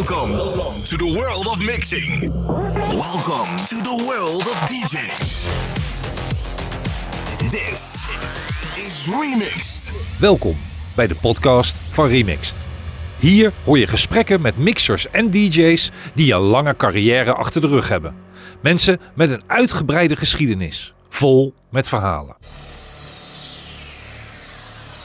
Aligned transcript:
Welcome 0.00 0.32
to 0.84 0.96
the 0.96 1.12
world 1.16 1.46
of 1.46 1.64
mixing. 1.64 2.20
Welcome 2.88 3.64
to 3.66 3.76
the 3.76 4.04
world 4.06 4.40
of 4.40 4.54
DJs. 4.54 5.48
This 7.50 8.08
is 8.76 9.08
Remixed. 9.20 9.92
Welkom 10.18 10.56
bij 10.94 11.06
de 11.06 11.14
podcast 11.14 11.76
van 11.90 12.06
Remixed. 12.06 12.56
Hier 13.18 13.52
hoor 13.64 13.78
je 13.78 13.86
gesprekken 13.86 14.40
met 14.40 14.58
mixers 14.58 15.10
en 15.10 15.30
DJ's 15.30 15.90
die 16.14 16.32
een 16.32 16.40
lange 16.40 16.76
carrière 16.76 17.34
achter 17.34 17.60
de 17.60 17.66
rug 17.66 17.88
hebben. 17.88 18.14
Mensen 18.62 19.00
met 19.14 19.30
een 19.30 19.42
uitgebreide 19.46 20.16
geschiedenis, 20.16 20.94
vol 21.08 21.54
met 21.70 21.88
verhalen. 21.88 22.36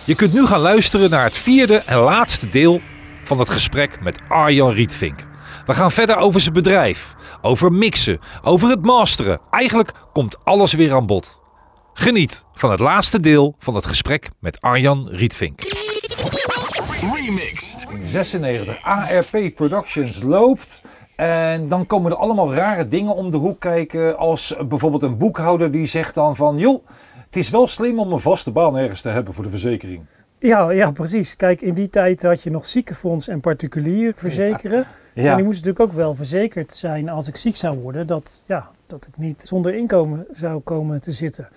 Je 0.06 0.16
kunt 0.16 0.34
nu 0.34 0.46
gaan 0.46 0.62
luisteren 0.62 1.10
naar 1.10 1.24
het 1.24 1.38
vierde 1.38 1.78
en 1.78 1.98
laatste 1.98 2.50
deel 2.50 2.82
van 3.26 3.40
het 3.40 3.50
gesprek 3.50 4.02
met 4.02 4.20
Arjan 4.28 4.72
Rietvink. 4.72 5.20
We 5.66 5.74
gaan 5.74 5.92
verder 5.92 6.18
over 6.18 6.42
zijn 6.42 6.54
bedrijf, 6.54 7.16
over 7.42 7.72
mixen, 7.72 8.20
over 8.44 8.70
het 8.70 8.82
masteren. 8.86 9.40
Eigenlijk 9.50 9.92
komt 10.14 10.38
alles 10.44 10.74
weer 10.74 10.94
aan 10.94 11.06
bod. 11.06 11.40
Geniet 11.94 12.46
van 12.54 12.72
het 12.72 12.80
laatste 12.80 13.20
deel 13.20 13.56
van 13.60 13.76
het 13.76 13.86
gesprek 13.86 14.30
met 14.40 14.62
Arjan 14.62 15.08
Rietvink. 15.10 15.62
Remixed. 17.16 17.88
96 18.04 18.84
ARP 18.84 19.56
Productions 19.56 20.22
loopt. 20.22 20.82
En 21.16 21.68
dan 21.68 21.86
komen 21.86 22.12
er 22.12 22.18
allemaal 22.18 22.54
rare 22.54 22.88
dingen 22.88 23.16
om 23.16 23.32
de 23.32 23.38
hoek 23.38 23.60
kijken. 23.60 24.18
Als 24.18 24.56
bijvoorbeeld 24.68 25.04
een 25.04 25.18
boekhouder 25.18 25.72
die 25.72 25.86
zegt 25.86 26.16
dan 26.16 26.36
van... 26.36 26.58
joh, 26.58 26.86
het 27.26 27.36
is 27.36 27.50
wel 27.50 27.68
slim 27.68 28.00
om 28.00 28.12
een 28.12 28.20
vaste 28.20 28.52
baan 28.52 28.78
ergens 28.78 29.02
te 29.02 29.10
hebben 29.10 29.34
voor 29.34 29.44
de 29.44 29.50
verzekering. 29.50 30.06
Ja, 30.46 30.72
ja, 30.72 30.92
precies. 30.92 31.36
Kijk, 31.36 31.62
in 31.62 31.74
die 31.74 31.90
tijd 31.90 32.22
had 32.22 32.42
je 32.42 32.52
nog 32.52 32.66
ziekenfonds 32.66 33.28
en 33.28 33.40
particulier 33.40 34.14
verzekeren. 34.16 34.86
Ja. 35.14 35.30
En 35.30 35.36
die 35.36 35.46
moest 35.46 35.66
natuurlijk 35.66 35.90
ook 35.90 35.98
wel 35.98 36.16
verzekerd 36.16 36.76
zijn 36.76 37.10
als 37.10 37.28
ik 37.28 37.36
ziek 37.36 37.56
zou 37.56 37.80
worden. 37.80 38.08
Dat, 38.08 38.42
ja, 38.46 38.70
dat 38.88 39.08
ik 39.08 39.18
niet 39.18 39.42
zonder 39.44 39.74
inkomen 39.74 40.26
zou 40.32 40.60
komen 40.60 41.02
te 41.02 41.12
zitten. 41.12 41.50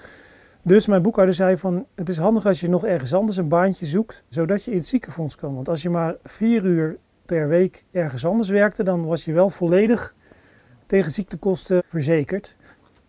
Dus 0.63 0.87
mijn 0.87 1.03
boekhouder 1.03 1.35
zei 1.35 1.57
van, 1.57 1.87
het 1.95 2.09
is 2.09 2.19
handig 2.19 2.47
als 2.47 2.61
je 2.61 2.69
nog 2.69 2.85
ergens 2.85 3.15
anders 3.15 3.37
een 3.37 3.49
baantje 3.49 3.87
zoekt, 3.87 4.25
zodat 4.29 4.65
je 4.65 4.71
in 4.71 4.77
het 4.77 4.87
ziekenfonds 4.87 5.35
kan. 5.35 5.55
Want 5.55 5.69
als 5.69 5.83
je 5.83 5.91
maar 5.91 6.15
vier 6.25 6.65
uur 6.65 6.97
per 7.27 7.49
week 7.49 7.85
ergens 7.93 8.27
anders 8.27 8.49
werkte, 8.49 8.83
dan 8.83 9.07
was 9.07 9.25
je 9.25 9.33
wel 9.33 9.51
volledig 9.51 10.15
tegen 10.87 11.11
ziektekosten 11.11 11.83
verzekerd. 11.89 12.57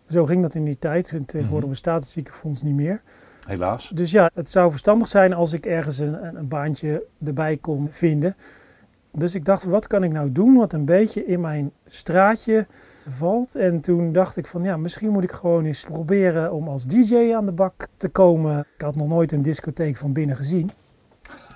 Zo 0.08 0.24
ging 0.24 0.42
dat 0.42 0.54
in 0.54 0.64
die 0.64 0.78
tijd. 0.78 1.10
En 1.12 1.24
tegenwoordig 1.24 1.68
bestaat 1.68 2.02
het 2.02 2.10
ziekenfonds 2.10 2.62
niet 2.62 2.74
meer. 2.74 3.02
Helaas. 3.46 3.88
Dus 3.88 4.10
ja, 4.10 4.30
het 4.34 4.50
zou 4.50 4.70
verstandig 4.70 5.08
zijn 5.08 5.32
als 5.32 5.52
ik 5.52 5.66
ergens 5.66 5.98
een, 5.98 6.36
een, 6.36 6.48
baantje 6.48 7.04
erbij 7.24 7.56
kon 7.56 7.88
vinden. 7.90 8.36
Dus 9.12 9.34
ik 9.34 9.44
dacht, 9.44 9.64
wat 9.64 9.86
kan 9.86 10.04
ik 10.04 10.12
nou 10.12 10.32
doen 10.32 10.54
wat 10.54 10.72
een 10.72 10.84
beetje 10.84 11.26
in 11.26 11.40
mijn 11.40 11.72
straatje 11.86 12.66
valt? 13.08 13.54
En 13.54 13.80
toen 13.80 14.12
dacht 14.12 14.36
ik 14.36 14.46
van, 14.46 14.62
ja, 14.62 14.76
misschien 14.76 15.10
moet 15.10 15.24
ik 15.24 15.32
gewoon 15.32 15.64
eens 15.64 15.84
proberen 15.84 16.52
om 16.52 16.68
als 16.68 16.86
DJ 16.86 17.32
aan 17.34 17.46
de 17.46 17.52
bak 17.52 17.88
te 17.96 18.08
komen. 18.08 18.58
Ik 18.58 18.82
had 18.82 18.96
nog 18.96 19.08
nooit 19.08 19.32
een 19.32 19.42
discotheek 19.42 19.96
van 19.96 20.12
binnen 20.12 20.36
gezien. 20.36 20.70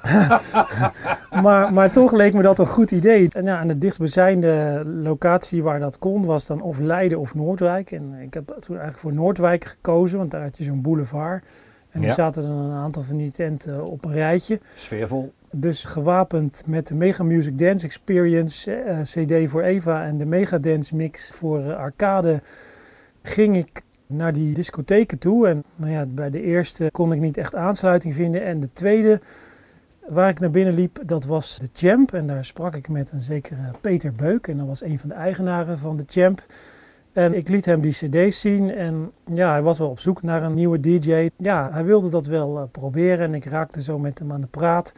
maar, 1.42 1.72
maar 1.72 1.90
toch 1.92 2.12
leek 2.12 2.34
me 2.34 2.42
dat 2.42 2.58
een 2.58 2.66
goed 2.66 2.90
idee. 2.90 3.28
En 3.32 3.44
ja, 3.44 3.64
de 3.64 3.78
dichtstbijzijnde 3.78 4.82
locatie 4.84 5.62
waar 5.62 5.80
dat 5.80 5.98
kon 5.98 6.24
was 6.24 6.46
dan 6.46 6.60
of 6.60 6.78
Leiden 6.78 7.18
of 7.18 7.34
Noordwijk. 7.34 7.90
En 7.90 8.14
ik 8.20 8.34
heb 8.34 8.46
toen 8.46 8.76
eigenlijk 8.76 8.98
voor 8.98 9.12
Noordwijk 9.12 9.64
gekozen, 9.64 10.18
want 10.18 10.30
daar 10.30 10.42
had 10.42 10.56
je 10.56 10.64
zo'n 10.64 10.82
boulevard. 10.82 11.44
En 11.94 12.02
Ja. 12.02 12.12
zaten 12.14 12.42
dan 12.42 12.52
een 12.58 12.72
aantal 12.76 13.02
van 13.02 13.16
die 13.16 13.30
tenten 13.30 13.84
op 13.86 14.04
een 14.04 14.12
rijtje. 14.12 14.60
Sfeervol. 14.74 15.32
Dus 15.50 15.84
gewapend 15.84 16.62
met 16.66 16.86
de 16.86 16.94
Mega 16.94 17.22
Music 17.22 17.58
Dance 17.58 17.84
Experience 17.86 18.72
eh, 18.74 19.00
CD 19.00 19.50
voor 19.50 19.62
Eva 19.62 20.04
en 20.04 20.18
de 20.18 20.24
Mega 20.26 20.58
Dance 20.58 20.96
Mix 20.96 21.30
voor 21.32 21.58
eh, 21.64 21.76
arcade, 21.76 22.42
ging 23.22 23.56
ik 23.56 23.82
naar 24.06 24.32
die 24.32 24.54
discotheken 24.54 25.18
toe. 25.18 25.48
En 25.48 25.64
nou 25.76 25.92
ja, 25.92 26.06
bij 26.06 26.30
de 26.30 26.42
eerste 26.42 26.88
kon 26.92 27.12
ik 27.12 27.20
niet 27.20 27.36
echt 27.36 27.54
aansluiting 27.54 28.14
vinden. 28.14 28.44
En 28.44 28.60
de 28.60 28.68
tweede 28.72 29.20
waar 30.08 30.28
ik 30.28 30.40
naar 30.40 30.50
binnen 30.50 30.74
liep, 30.74 30.98
dat 31.06 31.24
was 31.24 31.58
de 31.58 31.68
Champ. 31.72 32.12
En 32.14 32.26
daar 32.26 32.44
sprak 32.44 32.74
ik 32.74 32.88
met 32.88 33.10
een 33.12 33.20
zekere 33.20 33.70
Peter 33.80 34.12
Beuk. 34.12 34.46
En 34.48 34.56
dat 34.56 34.66
was 34.66 34.82
een 34.82 34.98
van 34.98 35.08
de 35.08 35.14
eigenaren 35.14 35.78
van 35.78 35.96
de 35.96 36.04
Champ. 36.06 36.42
En 37.14 37.34
ik 37.34 37.48
liet 37.48 37.64
hem 37.64 37.80
die 37.80 37.92
cd's 37.92 38.40
zien 38.40 38.74
en 38.74 39.10
ja, 39.32 39.50
hij 39.50 39.62
was 39.62 39.78
wel 39.78 39.88
op 39.88 39.98
zoek 40.00 40.22
naar 40.22 40.42
een 40.42 40.54
nieuwe 40.54 40.80
DJ. 40.80 41.28
Ja, 41.36 41.68
hij 41.72 41.84
wilde 41.84 42.10
dat 42.10 42.26
wel 42.26 42.58
eh, 42.58 42.62
proberen 42.70 43.26
en 43.26 43.34
ik 43.34 43.44
raakte 43.44 43.82
zo 43.82 43.98
met 43.98 44.18
hem 44.18 44.32
aan 44.32 44.40
de 44.40 44.46
praat. 44.46 44.92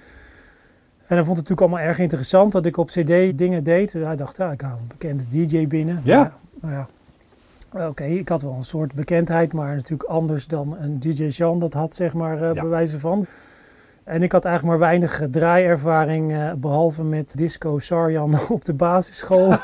En 1.06 1.16
hij 1.16 1.24
vond 1.24 1.38
het 1.38 1.48
natuurlijk 1.48 1.60
allemaal 1.60 1.88
erg 1.88 1.98
interessant 1.98 2.52
dat 2.52 2.66
ik 2.66 2.76
op 2.76 2.86
cd 2.88 3.38
dingen 3.38 3.64
deed. 3.64 3.92
Dus 3.92 4.04
hij 4.04 4.16
dacht, 4.16 4.36
ja, 4.36 4.50
ik 4.50 4.60
haal 4.60 4.78
een 4.80 4.86
bekende 4.88 5.22
DJ 5.28 5.66
binnen. 5.66 6.00
Ja. 6.04 6.32
Nou 6.60 6.74
ja, 6.74 7.88
oké, 7.88 8.04
ik 8.04 8.28
had 8.28 8.42
wel 8.42 8.52
een 8.52 8.64
soort 8.64 8.92
bekendheid, 8.92 9.52
maar 9.52 9.74
natuurlijk 9.74 10.08
anders 10.10 10.46
dan 10.46 10.76
een 10.80 11.00
DJ 11.00 11.24
Jean 11.24 11.58
dat 11.58 11.72
had, 11.72 11.94
zeg 11.94 12.14
maar, 12.14 12.42
eh 12.42 12.54
Ja. 12.54 12.60
bij 12.60 12.70
wijze 12.70 13.00
van. 13.00 13.26
En 14.04 14.22
ik 14.22 14.32
had 14.32 14.44
eigenlijk 14.44 14.78
maar 14.78 14.88
weinig 14.88 15.20
eh, 15.20 15.28
draaiervaring, 15.28 16.32
eh, 16.32 16.52
behalve 16.52 17.04
met 17.04 17.36
Disco 17.36 17.78
Sarjan 17.78 18.34
op 18.48 18.64
de 18.64 18.74
basisschool. 18.74 19.52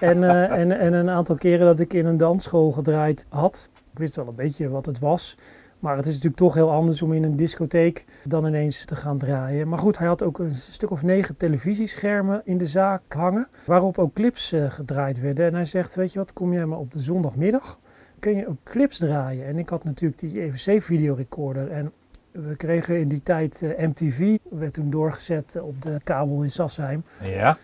en, 0.00 0.24
eh, 0.24 0.58
en, 0.58 0.72
en 0.78 0.92
een 0.92 1.10
aantal 1.10 1.36
keren 1.36 1.66
dat 1.66 1.80
ik 1.80 1.92
in 1.92 2.06
een 2.06 2.16
dansschool 2.16 2.72
gedraaid 2.72 3.26
had. 3.28 3.70
Ik 3.92 3.98
wist 3.98 4.16
wel 4.16 4.28
een 4.28 4.34
beetje 4.34 4.68
wat 4.68 4.86
het 4.86 4.98
was. 4.98 5.36
Maar 5.78 5.96
het 5.96 6.06
is 6.06 6.12
natuurlijk 6.14 6.42
toch 6.42 6.54
heel 6.54 6.70
anders 6.70 7.02
om 7.02 7.12
in 7.12 7.22
een 7.22 7.36
discotheek 7.36 8.04
dan 8.24 8.46
ineens 8.46 8.84
te 8.84 8.96
gaan 8.96 9.18
draaien. 9.18 9.68
Maar 9.68 9.78
goed, 9.78 9.98
hij 9.98 10.06
had 10.06 10.22
ook 10.22 10.38
een 10.38 10.54
stuk 10.54 10.90
of 10.90 11.02
negen 11.02 11.36
televisieschermen 11.36 12.40
in 12.44 12.58
de 12.58 12.66
zaak 12.66 13.02
hangen. 13.08 13.48
Waarop 13.64 13.98
ook 13.98 14.14
clips 14.14 14.52
eh, 14.52 14.70
gedraaid 14.70 15.20
werden. 15.20 15.46
En 15.46 15.54
hij 15.54 15.64
zegt, 15.64 15.94
weet 15.94 16.12
je 16.12 16.18
wat, 16.18 16.32
kom 16.32 16.52
jij 16.52 16.66
maar 16.66 16.78
op 16.78 16.92
de 16.92 17.00
zondagmiddag. 17.00 17.78
Kun 18.18 18.36
je 18.36 18.48
ook 18.48 18.56
clips 18.64 18.98
draaien. 18.98 19.46
En 19.46 19.58
ik 19.58 19.68
had 19.68 19.84
natuurlijk 19.84 20.20
die 20.20 20.42
EVC 20.42 20.82
videorecorder. 20.82 21.70
En 21.70 21.92
we 22.30 22.56
kregen 22.56 23.00
in 23.00 23.08
die 23.08 23.22
tijd 23.22 23.62
eh, 23.62 23.86
MTV. 23.86 24.36
Werd 24.50 24.72
toen 24.72 24.90
doorgezet 24.90 25.58
op 25.60 25.82
de 25.82 25.96
kabel 26.04 26.42
in 26.42 26.50
Sassheim. 26.50 27.04
Ja. 27.22 27.58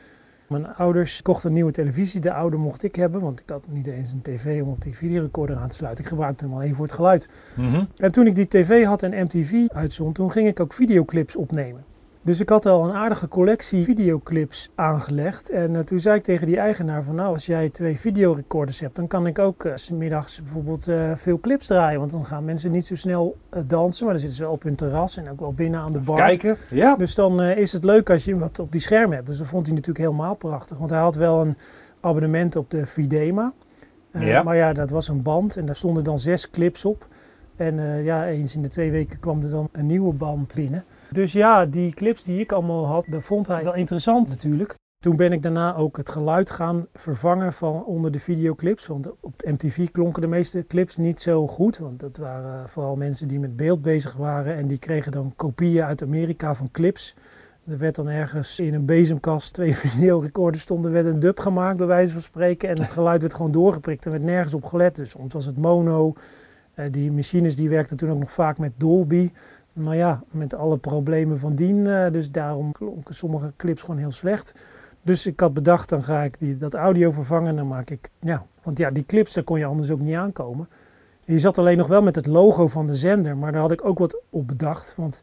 Mijn 0.52 0.74
ouders 0.74 1.22
kochten 1.22 1.48
een 1.48 1.54
nieuwe 1.54 1.72
televisie. 1.72 2.20
De 2.20 2.32
oude 2.32 2.56
mocht 2.56 2.82
ik 2.82 2.94
hebben, 2.94 3.20
want 3.20 3.40
ik 3.40 3.48
had 3.48 3.64
niet 3.68 3.86
eens 3.86 4.12
een 4.12 4.22
tv 4.22 4.62
om 4.62 4.68
op 4.68 4.82
die 4.82 4.96
videorecorder 4.96 5.56
aan 5.56 5.68
te 5.68 5.76
sluiten. 5.76 6.04
Ik 6.04 6.10
gebruikte 6.10 6.44
hem 6.44 6.54
alleen 6.54 6.74
voor 6.74 6.84
het 6.84 6.94
geluid. 6.94 7.28
Mhm. 7.54 7.84
En 7.96 8.12
toen 8.12 8.26
ik 8.26 8.34
die 8.34 8.48
tv 8.48 8.84
had 8.84 9.02
en 9.02 9.24
MTV 9.24 9.68
uitzond, 9.68 10.14
toen 10.14 10.32
ging 10.32 10.48
ik 10.48 10.60
ook 10.60 10.72
videoclips 10.72 11.36
opnemen. 11.36 11.84
Dus 12.24 12.40
ik 12.40 12.48
had 12.48 12.66
al 12.66 12.84
een 12.84 12.94
aardige 12.94 13.28
collectie 13.28 13.84
videoclips 13.84 14.70
aangelegd. 14.74 15.50
En 15.50 15.76
eh, 15.76 15.82
toen 15.82 16.00
zei 16.00 16.16
ik 16.16 16.22
tegen 16.22 16.46
die 16.46 16.58
eigenaar 16.58 17.02
van 17.02 17.14
nou, 17.14 17.32
als 17.32 17.46
jij 17.46 17.68
twee 17.68 17.98
videorecorders 17.98 18.80
hebt, 18.80 18.96
dan 18.96 19.06
kan 19.06 19.26
ik 19.26 19.38
ook 19.38 19.64
eh, 19.64 19.72
's 19.76 19.90
middags 19.90 20.42
bijvoorbeeld 20.42 20.88
eh, 20.88 21.12
veel 21.14 21.40
clips 21.40 21.66
draaien. 21.66 21.98
Want 21.98 22.10
dan 22.10 22.24
gaan 22.24 22.44
mensen 22.44 22.70
niet 22.70 22.86
zo 22.86 22.96
snel 22.96 23.36
dansen, 23.66 24.04
maar 24.04 24.12
dan 24.12 24.22
zitten 24.22 24.38
ze 24.38 24.44
wel 24.44 24.52
op 24.52 24.62
hun 24.62 24.74
terras 24.74 25.16
en 25.16 25.30
ook 25.30 25.40
wel 25.40 25.52
binnen 25.52 25.80
aan 25.80 25.92
de 25.92 25.98
bar. 25.98 26.16
Kijken. 26.16 26.56
Ja. 26.70 26.96
Dus 26.96 27.14
dan 27.14 27.42
is 27.42 27.72
het 27.72 27.84
leuk 27.84 28.10
als 28.10 28.24
je 28.24 28.38
wat 28.38 28.58
op 28.58 28.72
die 28.72 28.80
schermen 28.80 29.14
hebt. 29.14 29.26
Dus 29.26 29.38
dat 29.38 29.46
vond 29.46 29.66
hij 29.66 29.74
natuurlijk 29.74 30.04
helemaal 30.04 30.34
prachtig. 30.34 30.78
Want 30.78 30.90
hij 30.90 31.00
had 31.00 31.14
wel 31.14 31.40
een 31.40 31.56
abonnement 32.00 32.56
op 32.56 32.70
de 32.70 32.86
Videma. 32.86 33.52
Ja. 34.18 34.42
Maar 34.42 34.56
ja, 34.56 34.72
dat 34.72 34.90
was 34.90 35.08
een 35.08 35.22
band 35.22 35.56
en 35.56 35.66
daar 35.66 35.76
stonden 35.76 36.04
dan 36.04 36.18
zes 36.18 36.50
clips 36.50 36.84
op. 36.84 37.06
En 37.56 38.04
ja, 38.04 38.26
eens 38.26 38.54
in 38.54 38.62
de 38.62 38.68
twee 38.68 38.90
weken 38.90 39.20
kwam 39.20 39.42
er 39.42 39.50
dan 39.50 39.68
een 39.72 39.86
nieuwe 39.86 40.12
band 40.12 40.54
binnen. 40.54 40.84
Dus 41.12 41.32
ja, 41.32 41.66
die 41.66 41.94
clips 41.94 42.24
die 42.24 42.40
ik 42.40 42.52
allemaal 42.52 42.86
had, 42.86 43.06
dat 43.08 43.22
vond 43.22 43.46
hij 43.46 43.64
wel 43.64 43.74
interessant 43.74 44.28
natuurlijk. 44.28 44.74
Toen 45.02 45.16
ben 45.16 45.32
ik 45.32 45.42
daarna 45.42 45.74
ook 45.76 45.96
het 45.96 46.10
geluid 46.10 46.50
gaan 46.50 46.86
vervangen 46.94 47.52
van 47.52 47.84
onder 47.84 48.12
de 48.12 48.18
videoclips. 48.18 48.86
Want 48.86 49.10
op 49.20 49.38
de 49.38 49.52
MTV 49.52 49.90
klonken 49.90 50.22
de 50.22 50.28
meeste 50.28 50.66
clips 50.66 50.96
niet 50.96 51.20
zo 51.20 51.46
goed. 51.46 51.78
Want 51.78 52.00
dat 52.00 52.16
waren 52.16 52.68
vooral 52.68 52.96
mensen 52.96 53.28
die 53.28 53.40
met 53.40 53.56
beeld 53.56 53.82
bezig 53.82 54.16
waren. 54.16 54.56
En 54.56 54.66
die 54.66 54.78
kregen 54.78 55.12
dan 55.12 55.32
kopieën 55.36 55.84
uit 55.84 56.02
Amerika 56.02 56.54
van 56.54 56.70
clips. 56.70 57.14
Er 57.66 57.78
werd 57.78 57.94
dan 57.94 58.08
ergens 58.08 58.60
in 58.60 58.74
een 58.74 58.84
bezemkast 58.84 59.52
twee 59.52 59.76
videorecorders 59.86 60.62
stonden, 60.62 60.92
werd 60.92 61.06
een 61.06 61.20
dub 61.20 61.40
gemaakt 61.40 61.76
bij 61.76 61.86
wijze 61.86 62.12
van 62.12 62.22
spreken. 62.22 62.68
En 62.68 62.78
het 62.78 62.90
geluid 62.98 63.20
werd 63.20 63.34
gewoon 63.34 63.52
doorgeprikt 63.52 64.04
en 64.04 64.10
werd 64.10 64.22
nergens 64.22 64.54
op 64.54 64.64
gelet. 64.64 64.96
Dus 64.96 65.10
soms 65.10 65.32
was 65.32 65.46
het 65.46 65.58
mono. 65.58 66.14
Eh, 66.74 66.86
die 66.90 67.12
machines 67.12 67.56
die 67.56 67.68
werkten 67.68 67.96
toen 67.96 68.10
ook 68.10 68.18
nog 68.18 68.32
vaak 68.32 68.58
met 68.58 68.72
Dolby. 68.76 69.30
Maar 69.72 69.96
ja, 69.96 70.22
met 70.30 70.54
alle 70.54 70.76
problemen 70.76 71.38
van 71.38 71.54
dien. 71.54 71.86
eh, 71.86 72.12
dus 72.12 72.30
daarom 72.30 72.72
klonken 72.72 73.14
sommige 73.14 73.52
clips 73.56 73.80
gewoon 73.80 73.98
heel 73.98 74.10
slecht. 74.10 74.54
Dus 75.02 75.26
ik 75.26 75.40
had 75.40 75.54
bedacht, 75.54 75.88
dan 75.88 76.04
ga 76.04 76.22
ik 76.22 76.38
die, 76.38 76.56
dat 76.56 76.74
audio 76.74 77.10
vervangen. 77.10 77.48
En 77.48 77.56
dan 77.56 77.68
maak 77.68 77.90
ik, 77.90 78.08
ja, 78.20 78.46
want 78.62 78.78
ja, 78.78 78.90
die 78.90 79.06
clips, 79.06 79.34
daar 79.34 79.44
kon 79.44 79.58
je 79.58 79.64
anders 79.64 79.90
ook 79.90 80.00
niet 80.00 80.14
aankomen. 80.14 80.68
Je 81.24 81.38
zat 81.38 81.58
alleen 81.58 81.76
nog 81.76 81.86
wel 81.86 82.02
met 82.02 82.16
het 82.16 82.26
logo 82.26 82.68
van 82.68 82.86
de 82.86 82.94
zender. 82.94 83.36
Maar 83.36 83.52
daar 83.52 83.60
had 83.60 83.72
ik 83.72 83.84
ook 83.84 83.98
wat 83.98 84.16
op 84.30 84.46
bedacht. 84.46 84.94
Want 84.96 85.22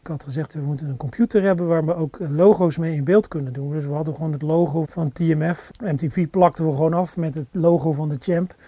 ik 0.00 0.06
had 0.06 0.22
gezegd, 0.22 0.54
we 0.54 0.60
moeten 0.60 0.88
een 0.88 0.96
computer 0.96 1.42
hebben 1.42 1.66
waar 1.66 1.84
we 1.84 1.94
ook 1.94 2.18
eh, 2.18 2.30
logo's 2.30 2.78
mee 2.78 2.94
in 2.94 3.04
beeld 3.04 3.28
kunnen 3.28 3.52
doen. 3.52 3.72
Dus 3.72 3.86
we 3.86 3.92
hadden 3.92 4.14
gewoon 4.14 4.32
het 4.32 4.42
logo 4.42 4.84
van 4.88 5.12
TMF. 5.12 5.70
MTV 5.82 6.28
plakten 6.28 6.66
we 6.66 6.72
gewoon 6.72 6.94
af 6.94 7.16
met 7.16 7.34
het 7.34 7.46
logo 7.52 7.92
van 7.92 8.08
de 8.08 8.16
Champ. 8.18 8.54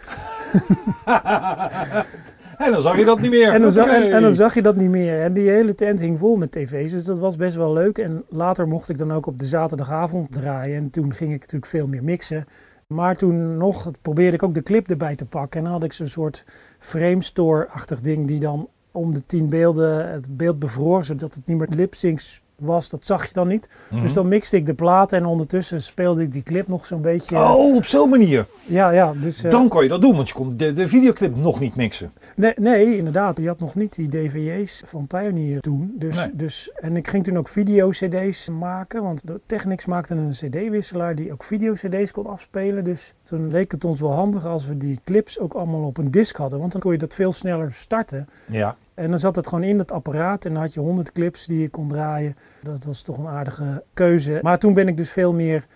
En 2.66 2.72
dan 2.72 2.82
zag 2.82 2.98
je 2.98 3.04
dat 3.04 3.20
niet 3.20 3.30
meer. 3.30 3.52
En 3.54 3.62
dan, 3.62 3.70
zag, 3.70 3.86
en 3.86 4.22
dan 4.22 4.32
zag 4.32 4.54
je 4.54 4.62
dat 4.62 4.76
niet 4.76 4.90
meer. 4.90 5.20
En 5.20 5.32
die 5.32 5.48
hele 5.48 5.74
tent 5.74 6.00
hing 6.00 6.18
vol 6.18 6.36
met 6.36 6.52
tv's, 6.52 6.92
dus 6.92 7.04
dat 7.04 7.18
was 7.18 7.36
best 7.36 7.56
wel 7.56 7.72
leuk. 7.72 7.98
En 7.98 8.24
later 8.28 8.68
mocht 8.68 8.88
ik 8.88 8.98
dan 8.98 9.12
ook 9.12 9.26
op 9.26 9.38
de 9.38 9.46
zaterdagavond 9.46 10.32
draaien. 10.32 10.76
En 10.76 10.90
toen 10.90 11.14
ging 11.14 11.32
ik 11.32 11.40
natuurlijk 11.40 11.66
veel 11.66 11.86
meer 11.86 12.04
mixen. 12.04 12.46
Maar 12.86 13.16
toen 13.16 13.56
nog 13.56 13.90
probeerde 14.02 14.36
ik 14.36 14.42
ook 14.42 14.54
de 14.54 14.62
clip 14.62 14.90
erbij 14.90 15.16
te 15.16 15.24
pakken. 15.24 15.58
En 15.58 15.64
dan 15.64 15.72
had 15.72 15.84
ik 15.84 15.92
zo'n 15.92 16.08
soort 16.08 16.44
framestore-achtig 16.78 18.00
ding 18.00 18.26
die 18.26 18.40
dan 18.40 18.68
om 18.90 19.14
de 19.14 19.22
tien 19.26 19.48
beelden 19.48 20.10
het 20.10 20.36
beeld 20.36 20.58
bevroor, 20.58 21.04
zodat 21.04 21.34
het 21.34 21.46
niet 21.46 21.58
meer 21.58 21.68
lip-syncs 21.70 22.42
was. 22.60 22.88
Dat 22.88 23.06
zag 23.06 23.26
je 23.26 23.32
dan 23.32 23.48
niet. 23.48 23.68
Mhm. 23.90 24.02
Dus 24.02 24.12
dan 24.12 24.28
mixte 24.28 24.56
ik 24.56 24.66
de 24.66 24.74
platen 24.74 25.18
en 25.18 25.24
ondertussen 25.26 25.82
speelde 25.82 26.22
ik 26.22 26.32
die 26.32 26.42
clip 26.42 26.68
nog 26.68 26.86
zo'n 26.86 27.00
beetje. 27.00 27.36
Oh, 27.36 27.74
op 27.76 27.84
zo'n 27.84 28.08
manier. 28.10 28.46
Ja, 28.66 28.90
ja. 28.90 29.12
Dus, 29.20 29.44
eh, 29.44 29.50
Dan 29.50 29.68
kon 29.68 29.82
je 29.82 29.88
dat 29.88 30.00
doen, 30.00 30.16
want 30.16 30.28
je 30.28 30.34
kon 30.34 30.56
de, 30.56 30.72
de 30.72 30.88
videoclip 30.88 31.36
nog 31.36 31.60
niet 31.60 31.76
mixen. 31.76 32.12
Nee, 32.36 32.52
nee, 32.56 32.96
inderdaad. 32.96 33.38
Je 33.38 33.46
had 33.46 33.60
nog 33.60 33.74
niet 33.74 33.94
die 33.94 34.08
DVJ's 34.08 34.82
van 34.86 35.06
Pioneer 35.06 35.60
toen. 35.60 35.94
Dus, 35.98 36.16
Nee. 36.16 36.30
dus, 36.32 36.70
en 36.74 36.96
ik 36.96 37.08
ging 37.08 37.24
toen 37.24 37.38
ook 37.38 37.48
video-cd's 37.48 38.48
maken. 38.48 39.02
Want 39.02 39.26
de 39.26 39.40
Technics 39.46 39.86
maakte 39.86 40.14
een 40.14 40.30
cd-wisselaar 40.30 41.14
die 41.14 41.32
ook 41.32 41.44
video-cd's 41.44 42.10
kon 42.12 42.26
afspelen. 42.26 42.84
Dus 42.84 43.14
toen 43.22 43.50
leek 43.50 43.70
het 43.72 43.84
ons 43.84 44.00
wel 44.00 44.12
handig 44.12 44.46
als 44.46 44.66
we 44.66 44.76
die 44.76 45.00
clips 45.04 45.38
ook 45.38 45.54
allemaal 45.54 45.84
op 45.84 45.98
een 45.98 46.10
disc 46.10 46.36
hadden. 46.36 46.58
Want 46.58 46.72
dan 46.72 46.80
kon 46.80 46.92
je 46.92 46.98
dat 46.98 47.14
veel 47.14 47.32
sneller 47.32 47.72
starten. 47.72 48.28
Ja. 48.46 48.76
En 49.00 49.10
dan 49.10 49.18
zat 49.18 49.36
het 49.36 49.46
gewoon 49.46 49.64
in 49.64 49.78
dat 49.78 49.92
apparaat 49.92 50.44
en 50.44 50.52
dan 50.52 50.62
had 50.62 50.74
je 50.74 50.80
100 50.80 51.12
clips 51.12 51.46
die 51.46 51.60
je 51.60 51.68
kon 51.68 51.88
draaien. 51.88 52.36
Dat 52.62 52.84
was 52.84 53.02
toch 53.02 53.18
een 53.18 53.26
aardige 53.26 53.84
keuze. 53.94 54.38
Maar 54.42 54.58
toen 54.58 54.74
ben 54.74 54.88
ik 54.88 54.96
dus 54.96 55.10
veel 55.10 55.32
meer 55.32 55.66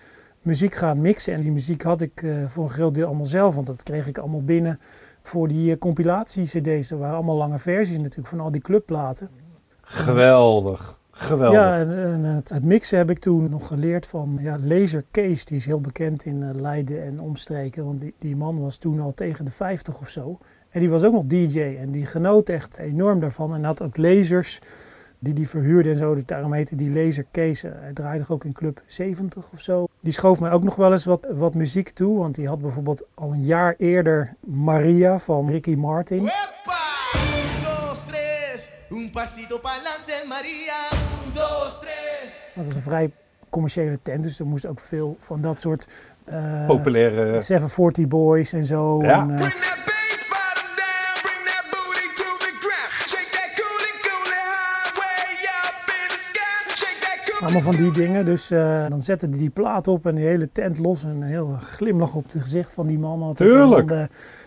muziek 0.42 0.74
gaan 0.74 1.00
mixen. 1.00 1.34
En 1.34 1.40
die 1.40 1.52
muziek 1.52 1.82
had 1.82 2.00
ik 2.00 2.22
eh, 2.22 2.30
voor 2.48 2.64
een 2.64 2.70
groot 2.70 2.94
deel 2.94 3.06
allemaal 3.06 3.26
zelf, 3.26 3.54
want 3.54 3.66
dat 3.66 3.82
kreeg 3.82 4.06
ik 4.06 4.18
allemaal 4.18 4.42
binnen 4.42 4.80
voor 5.22 5.48
die 5.48 5.72
eh, 5.72 5.78
compilatie-cd's. 5.78 6.90
Er 6.90 6.98
waren 6.98 7.14
allemaal 7.14 7.36
lange 7.36 7.58
versies 7.58 7.98
natuurlijk 7.98 8.28
van 8.28 8.40
al 8.40 8.50
die 8.50 8.60
clubplaten. 8.60 9.28
Geweldig. 9.80 11.00
Geweldig. 11.10 11.58
Ja, 11.58 11.78
en, 11.78 12.12
en 12.12 12.22
het, 12.22 12.48
het 12.48 12.64
mixen 12.64 12.98
heb 12.98 13.10
ik 13.10 13.18
toen 13.18 13.50
nog 13.50 13.66
geleerd 13.66 14.06
van 14.06 14.38
ja, 14.40 14.58
Laser 14.62 15.04
Kees. 15.10 15.44
Die 15.44 15.56
is 15.56 15.66
heel 15.66 15.80
bekend 15.80 16.24
in 16.24 16.42
eh, 16.42 16.60
Leiden 16.60 17.04
en 17.04 17.20
omstreken. 17.20 17.84
Want 17.84 18.00
die, 18.00 18.14
die 18.18 18.36
man 18.36 18.60
was 18.60 18.76
toen 18.76 19.00
al 19.00 19.14
tegen 19.14 19.44
de 19.44 19.50
50 19.50 20.00
of 20.00 20.08
zo. 20.08 20.38
En 20.74 20.80
die 20.80 20.90
was 20.90 21.04
ook 21.04 21.12
nog 21.12 21.24
DJ. 21.26 21.60
En 21.80 21.90
die 21.90 22.06
genoot 22.06 22.48
echt 22.48 22.78
enorm 22.78 23.20
daarvan. 23.20 23.54
En 23.54 23.64
had 23.64 23.82
ook 23.82 23.96
lasers 23.96 24.58
die 25.18 25.34
die 25.34 25.48
verhuurde 25.48 25.90
en 25.90 25.96
zo. 25.96 26.14
Dus 26.14 26.24
daarom 26.26 26.52
heette 26.52 26.74
die 26.76 26.90
Laser 26.90 27.24
Kees. 27.30 27.62
Eh, 27.62 27.70
Hij 27.80 27.92
draaide 27.92 28.24
ook 28.28 28.44
in 28.44 28.52
Club 28.52 28.80
70 28.86 29.44
of 29.52 29.60
zo. 29.60 29.86
Die 30.00 30.12
schoof 30.12 30.40
mij 30.40 30.50
ook 30.50 30.62
nog 30.64 30.76
wel 30.76 30.92
eens 30.92 31.04
wat, 31.04 31.26
wat 31.30 31.54
muziek 31.54 31.88
toe. 31.88 32.18
Want 32.18 32.34
die 32.34 32.48
had 32.48 32.60
bijvoorbeeld 32.60 33.02
al 33.14 33.32
een 33.32 33.42
jaar 33.42 33.74
eerder 33.78 34.34
Maria 34.40 35.18
van 35.18 35.50
Ricky 35.50 35.74
Martin. 35.74 36.18
¡Epa! 36.18 36.32
Un, 37.14 37.62
dos, 37.64 38.04
tres. 38.06 38.70
Un 38.90 39.10
pasito 39.10 39.58
pa'lante, 39.58 40.24
María. 40.28 40.76
Un, 41.26 41.32
dos, 41.34 41.78
tres. 41.80 42.38
Dat 42.54 42.64
was 42.64 42.74
een 42.74 42.82
vrij 42.82 43.10
commerciële 43.50 43.98
tent. 44.02 44.22
Dus 44.22 44.38
er 44.38 44.46
moest 44.46 44.66
ook 44.66 44.80
veel 44.80 45.16
van 45.20 45.40
dat 45.40 45.58
soort... 45.58 45.88
eh, 46.24 46.66
Populaire. 46.66 47.40
740 47.40 48.08
Boys 48.08 48.52
en 48.52 48.66
zo. 48.66 49.00
Ja. 49.02 49.20
En, 49.20 49.38
eh, 49.38 49.50
allemaal 57.44 57.72
van 57.72 57.76
die 57.76 57.92
dingen. 57.92 58.24
Dus 58.24 58.50
eh, 58.50 58.88
dan 58.88 59.00
zette 59.00 59.26
hij 59.26 59.38
die 59.38 59.50
plaat 59.50 59.88
op 59.88 60.06
en 60.06 60.14
die 60.14 60.24
hele 60.24 60.52
tent 60.52 60.78
los. 60.78 61.04
En 61.04 61.10
een 61.10 61.22
heel 61.22 61.56
glimlach 61.60 62.14
op 62.14 62.24
het 62.24 62.42
gezicht 62.42 62.74
van 62.74 62.86
die 62.86 62.98
man. 62.98 63.22
had. 63.22 63.36
Tuurlijk. 63.36 63.90
Eh, 63.90 64.02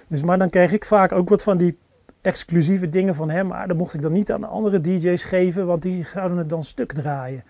dus, 0.07 0.21
maar 0.21 0.37
dan 0.37 0.49
kreeg 0.49 0.71
ik 0.71 0.85
vaak 0.85 1.11
ook 1.11 1.29
wat 1.29 1.43
van 1.43 1.57
die 1.57 1.77
exclusieve 2.21 2.89
dingen 2.89 3.15
van 3.15 3.29
hem. 3.29 3.47
Maar 3.47 3.67
dat 3.67 3.77
mocht 3.77 3.93
ik 3.93 4.01
dan 4.01 4.11
niet 4.11 4.31
aan 4.31 4.41
de 4.41 4.47
andere 4.47 4.81
DJ's 4.81 5.23
geven, 5.23 5.65
want 5.65 5.81
die 5.81 6.05
zouden 6.05 6.37
het 6.37 6.49
dan 6.49 6.63
stuk 6.63 6.93
draaien. 6.93 7.43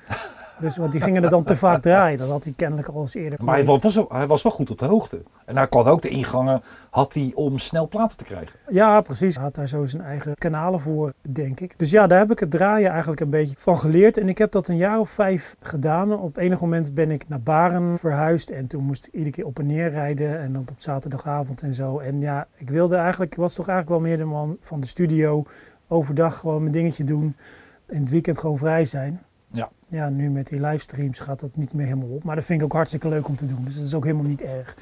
Dus, 0.60 0.78
want 0.78 0.92
die 0.92 1.02
gingen 1.02 1.22
het 1.22 1.32
dan 1.32 1.44
te 1.44 1.56
vaak 1.56 1.82
draaien. 1.82 2.18
Dat 2.18 2.30
had 2.30 2.44
hij 2.44 2.54
kennelijk 2.56 2.88
al 2.88 3.00
eens 3.02 3.14
eerder. 3.14 3.44
Maar 3.44 3.56
hij 3.56 3.66
was, 3.66 3.96
wel- 3.96 4.06
hij 4.10 4.28
was 4.28 4.42
wel 4.44 4.52
goed 4.52 4.70
op 4.70 4.80
de 4.80 4.86
hoogte. 4.86 5.22
En 5.46 5.58
hij 5.58 5.68
kon 5.68 5.86
ook 5.86 6.02
de 6.02 6.10
ingangen 6.10 6.62
had 6.90 7.14
hij 7.14 7.32
om 7.36 7.58
snel 7.58 7.88
platen 7.88 8.18
te 8.18 8.24
krijgen. 8.24 8.60
Ja, 8.70 9.02
precies. 9.02 9.36
Hij 9.36 9.44
had 9.44 9.56
daar 9.56 9.68
zo 9.68 9.86
zijn 9.86 10.02
eigen 10.02 10.36
kanalen 10.36 10.80
voor, 10.80 11.14
denk 11.22 11.60
ik. 11.60 11.74
Dus 11.78 11.90
ja, 11.92 12.08
daar 12.08 12.20
heb 12.20 12.32
ik 12.32 12.40
het 12.40 12.52
draaien 12.52 12.90
eigenlijk 12.92 13.22
een 13.22 13.30
beetje 13.30 13.56
van 13.58 13.80
geleerd. 13.80 14.18
En 14.18 14.30
ik 14.30 14.38
heb 14.38 14.52
dat 14.52 14.68
een 14.68 14.78
jaar 14.78 15.00
of 15.00 15.10
vijf 15.10 15.56
gedaan. 15.62 16.20
Op 16.20 16.38
enig 16.38 16.62
moment 16.62 16.94
ben 16.94 17.12
ik 17.12 17.28
naar 17.28 17.42
Baren 17.42 17.98
verhuisd. 17.98 18.50
En 18.50 18.68
toen 18.68 18.84
moest 18.84 19.06
ik 19.08 19.14
iedere 19.14 19.32
keer 19.32 19.46
op 19.46 19.60
en 19.60 19.66
neer 19.66 19.90
rijden. 19.90 20.40
En 20.40 20.54
dan 20.54 20.62
op 20.62 20.76
zaterdagavond 20.78 21.62
en 21.62 21.74
zo. 21.74 22.00
En 22.00 22.20
ja, 22.22 22.48
ik 22.56 22.70
wilde 22.70 22.96
eigenlijk, 22.96 23.32
ik 23.32 23.40
was 23.40 23.54
toch 23.54 23.68
eigenlijk 23.68 24.00
wel 24.02 24.10
meer 24.10 24.18
de 24.18 24.32
man 24.32 24.58
van 24.62 24.80
de 24.80 24.88
studio. 24.88 25.44
Overdag 25.88 26.38
gewoon 26.38 26.62
mijn 26.62 26.74
dingetje 26.74 27.04
doen. 27.04 27.36
In 27.90 28.00
het 28.02 28.10
weekend 28.10 28.40
gewoon 28.40 28.58
vrij 28.58 28.86
zijn. 28.86 29.22
Ja. 29.52 29.70
Ja, 29.88 30.10
nu 30.10 30.30
met 30.30 30.48
die 30.48 30.60
livestreams 30.62 31.20
gaat 31.20 31.40
dat 31.40 31.56
niet 31.56 31.74
meer 31.74 31.86
helemaal 31.86 32.10
op. 32.10 32.24
Maar 32.24 32.36
dat 32.36 32.46
vind 32.46 32.60
ik 32.60 32.66
ook 32.66 32.74
hartstikke 32.74 33.10
leuk 33.10 33.28
om 33.28 33.36
te 33.36 33.46
doen. 33.46 33.64
Dus 33.66 33.76
dat 33.76 33.86
is 33.86 33.94
ook 33.94 34.04
helemaal 34.04 34.26
niet 34.26 34.42
erg. 34.42 34.78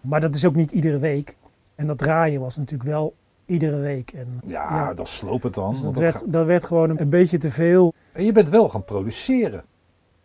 Maar 0.00 0.20
dat 0.20 0.34
is 0.34 0.44
ook 0.44 0.54
niet 0.54 0.70
iedere 0.72 0.98
week. 0.98 1.36
En 1.74 1.86
dat 1.86 1.98
draaien 1.98 2.40
was 2.40 2.56
natuurlijk 2.56 2.90
wel 2.90 3.14
iedere 3.46 3.76
week. 3.78 4.10
En, 4.12 4.40
Ja, 4.44 4.94
dat 4.94 5.08
sloop 5.08 5.42
het 5.42 5.54
dan. 5.54 5.70
dus 5.70 5.80
dat, 5.80 5.96
werd, 5.96 6.16
gaat- 6.16 6.32
dat 6.32 6.46
werd 6.46 6.64
gewoon 6.64 6.90
een, 6.90 7.00
een 7.00 7.08
beetje 7.08 7.38
te 7.38 7.50
veel. 7.50 7.94
En 8.12 8.24
je 8.24 8.32
bent 8.32 8.48
wel 8.48 8.68
gaan 8.68 8.84
produceren. 8.84 9.64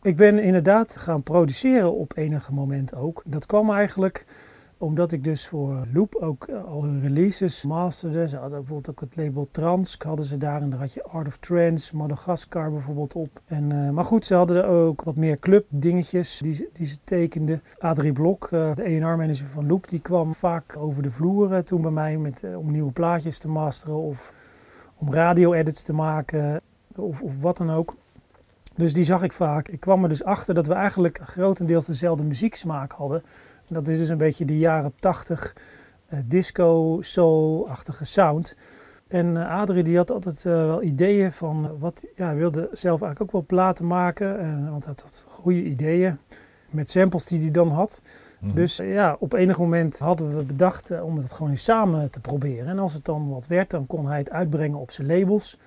Ik 0.02 0.16
ben 0.16 0.40
inderdaad 0.40 0.98
gaan 0.98 1.24
produceren 1.24 1.94
op 1.94 2.18
enige 2.18 2.54
moment 2.54 2.96
ook. 2.96 3.24
Dat 3.26 3.46
kwam 3.46 3.72
eigenlijk 3.72 4.26
omdat 4.86 5.12
ik 5.12 5.24
dus 5.24 5.48
voor 5.48 5.88
Loop 5.94 6.16
ook 6.16 6.44
eh, 6.48 6.64
al 6.64 6.84
hun 6.84 7.02
releases 7.02 7.64
masterde. 7.64 8.28
Ze 8.28 8.36
hadden 8.38 8.58
bijvoorbeeld 8.60 8.90
ook 8.90 9.00
het 9.10 9.16
label 9.16 9.48
Transk 9.52 10.04
hadden 10.04 10.26
ze 10.26 10.38
daar. 10.38 10.62
En 10.62 10.70
daar 10.70 10.80
had 10.80 10.94
je 10.94 11.04
Art 11.04 11.28
of 11.28 11.38
Trance, 11.38 11.96
Madagascar 11.96 12.72
bijvoorbeeld 12.72 13.14
op. 13.14 13.30
En, 13.46 13.72
eh, 13.72 13.90
maar 13.90 14.06
goed, 14.06 14.26
ze 14.26 14.36
hadden 14.36 14.58
er 14.64 14.70
ook 14.70 15.02
wat 15.04 15.16
meer 15.16 15.40
club 15.40 15.66
dingetjes 15.70 16.38
die, 16.44 16.54
ze- 16.54 16.70
die 16.74 16.86
ze 16.88 16.98
tekenden. 17.04 17.62
Adrie 17.78 18.12
Blok, 18.12 18.44
eh, 18.52 18.76
de 18.76 18.84
A&R 18.84 19.18
manager 19.18 19.48
van 19.48 19.68
Loop, 19.68 19.88
die 19.90 20.00
kwam 20.02 20.34
vaak 20.34 20.78
over 20.78 21.04
de 21.04 21.12
vloer 21.12 21.64
toen 21.64 21.82
bij 21.82 21.92
mij 21.92 22.18
met, 22.18 22.42
om 22.58 22.72
nieuwe 22.72 22.92
plaatjes 22.92 23.38
te 23.38 23.48
masteren 23.48 23.96
of 23.96 24.34
om 24.98 25.14
radio-edits 25.14 25.84
te 25.84 25.94
maken 25.94 26.62
of, 26.96 27.22
of 27.22 27.42
wat 27.42 27.58
dan 27.58 27.72
ook. 27.72 27.96
Dus 28.76 28.94
die 28.94 29.04
zag 29.04 29.24
ik 29.24 29.32
vaak. 29.34 29.68
Ik 29.68 29.80
kwam 29.80 30.04
er 30.04 30.10
dus 30.10 30.24
achter 30.24 30.54
dat 30.54 30.68
we 30.68 30.74
eigenlijk 30.74 31.20
grotendeels 31.24 31.86
dezelfde 31.86 32.24
muzieksmaak 32.24 32.92
hadden. 32.92 33.24
Dat 33.68 33.88
is 33.88 33.98
dus 33.98 34.10
een 34.10 34.18
beetje 34.18 34.46
de 34.46 34.58
jaren 34.58 34.94
80 35.00 35.56
eh, 36.06 36.20
disco, 36.26 36.98
soul-achtige 37.02 38.06
sound. 38.06 38.56
En 39.08 39.38
eh, 39.38 39.60
Adrie 39.60 39.84
die 39.84 39.98
had 39.98 40.12
altijd 40.12 40.46
eh, 40.46 40.54
wel 40.54 40.84
ideeën 40.84 41.32
van 41.32 41.80
wat, 41.80 42.06
ja, 42.16 42.26
hij 42.26 42.36
wilde 42.36 42.70
zelf 42.72 43.02
eigenlijk 43.02 43.22
ook 43.22 43.32
wel 43.32 43.46
platen 43.46 43.88
maken. 43.88 44.28
want 44.70 44.86
hij 44.86 44.94
had 44.98 45.26
goede 45.28 45.64
ideeën 45.64 46.18
met 46.70 46.90
samples 46.90 47.26
die 47.26 47.42
hij 47.42 47.52
dan 47.52 47.70
had. 47.70 48.02
Mhm. 48.40 48.56
Dus 48.56 48.78
ja, 48.78 49.16
op 49.20 49.34
enig 49.34 49.58
moment 49.58 50.00
hadden 50.00 50.38
we 50.38 50.44
bedacht 50.44 51.02
om 51.02 51.18
het 51.18 51.34
gewoon 51.34 51.52
eens 51.52 51.64
samen 51.64 52.12
te 52.12 52.20
proberen. 52.20 52.68
En 52.68 52.80
als 52.80 52.94
het 52.94 53.06
dan 53.06 53.30
wat 53.30 53.48
werd, 53.48 53.70
dan 53.70 53.88
kon 53.88 54.08
hij 54.08 54.18
het 54.18 54.30
uitbrengen 54.30 54.80
op 54.80 54.92
zijn 54.92 55.08
labels. 55.08 55.58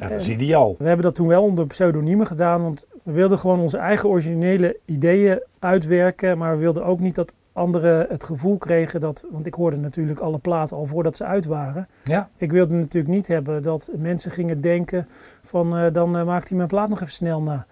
Ja, 0.00 0.08
dat 0.08 0.20
is 0.20 0.28
ideaal. 0.28 0.74
We 0.78 0.86
hebben 0.86 1.04
dat 1.04 1.14
toen 1.14 1.26
wel 1.26 1.42
onder 1.42 1.66
pseudoniemen 1.66 2.26
gedaan, 2.26 2.62
want 2.62 2.86
we 3.02 3.12
wilden 3.12 3.38
gewoon 3.38 3.60
onze 3.60 3.76
eigen 3.76 4.08
originele 4.08 4.76
ideeën 4.84 5.42
uitwerken, 5.58 6.38
maar 6.38 6.52
we 6.52 6.60
wilden 6.60 6.84
ook 6.84 7.00
niet 7.00 7.14
dat 7.14 7.32
anderen 7.52 8.06
het 8.08 8.24
gevoel 8.24 8.58
kregen 8.58 9.00
dat, 9.00 9.24
want 9.30 9.46
ik 9.46 9.54
hoorde 9.54 9.76
natuurlijk 9.76 10.20
alle 10.20 10.38
platen 10.38 10.76
al 10.76 10.86
voordat 10.86 11.16
ze 11.16 11.24
uit 11.24 11.44
waren. 11.44 11.88
Ja. 12.04 12.28
Ik 12.36 12.52
wilde 12.52 12.74
natuurlijk 12.74 13.14
niet 13.14 13.26
hebben 13.26 13.62
dat 13.62 13.90
mensen 13.96 14.30
gingen 14.30 14.60
denken 14.60 15.08
van 15.42 15.76
eh, 15.76 15.92
dan 15.92 16.16
eh, 16.16 16.24
maakt 16.24 16.48
hij 16.48 16.56
mijn 16.56 16.68
plaat 16.68 16.88
nog 16.88 17.00
even 17.00 17.12
snel 17.12 17.42
na. 17.42 17.66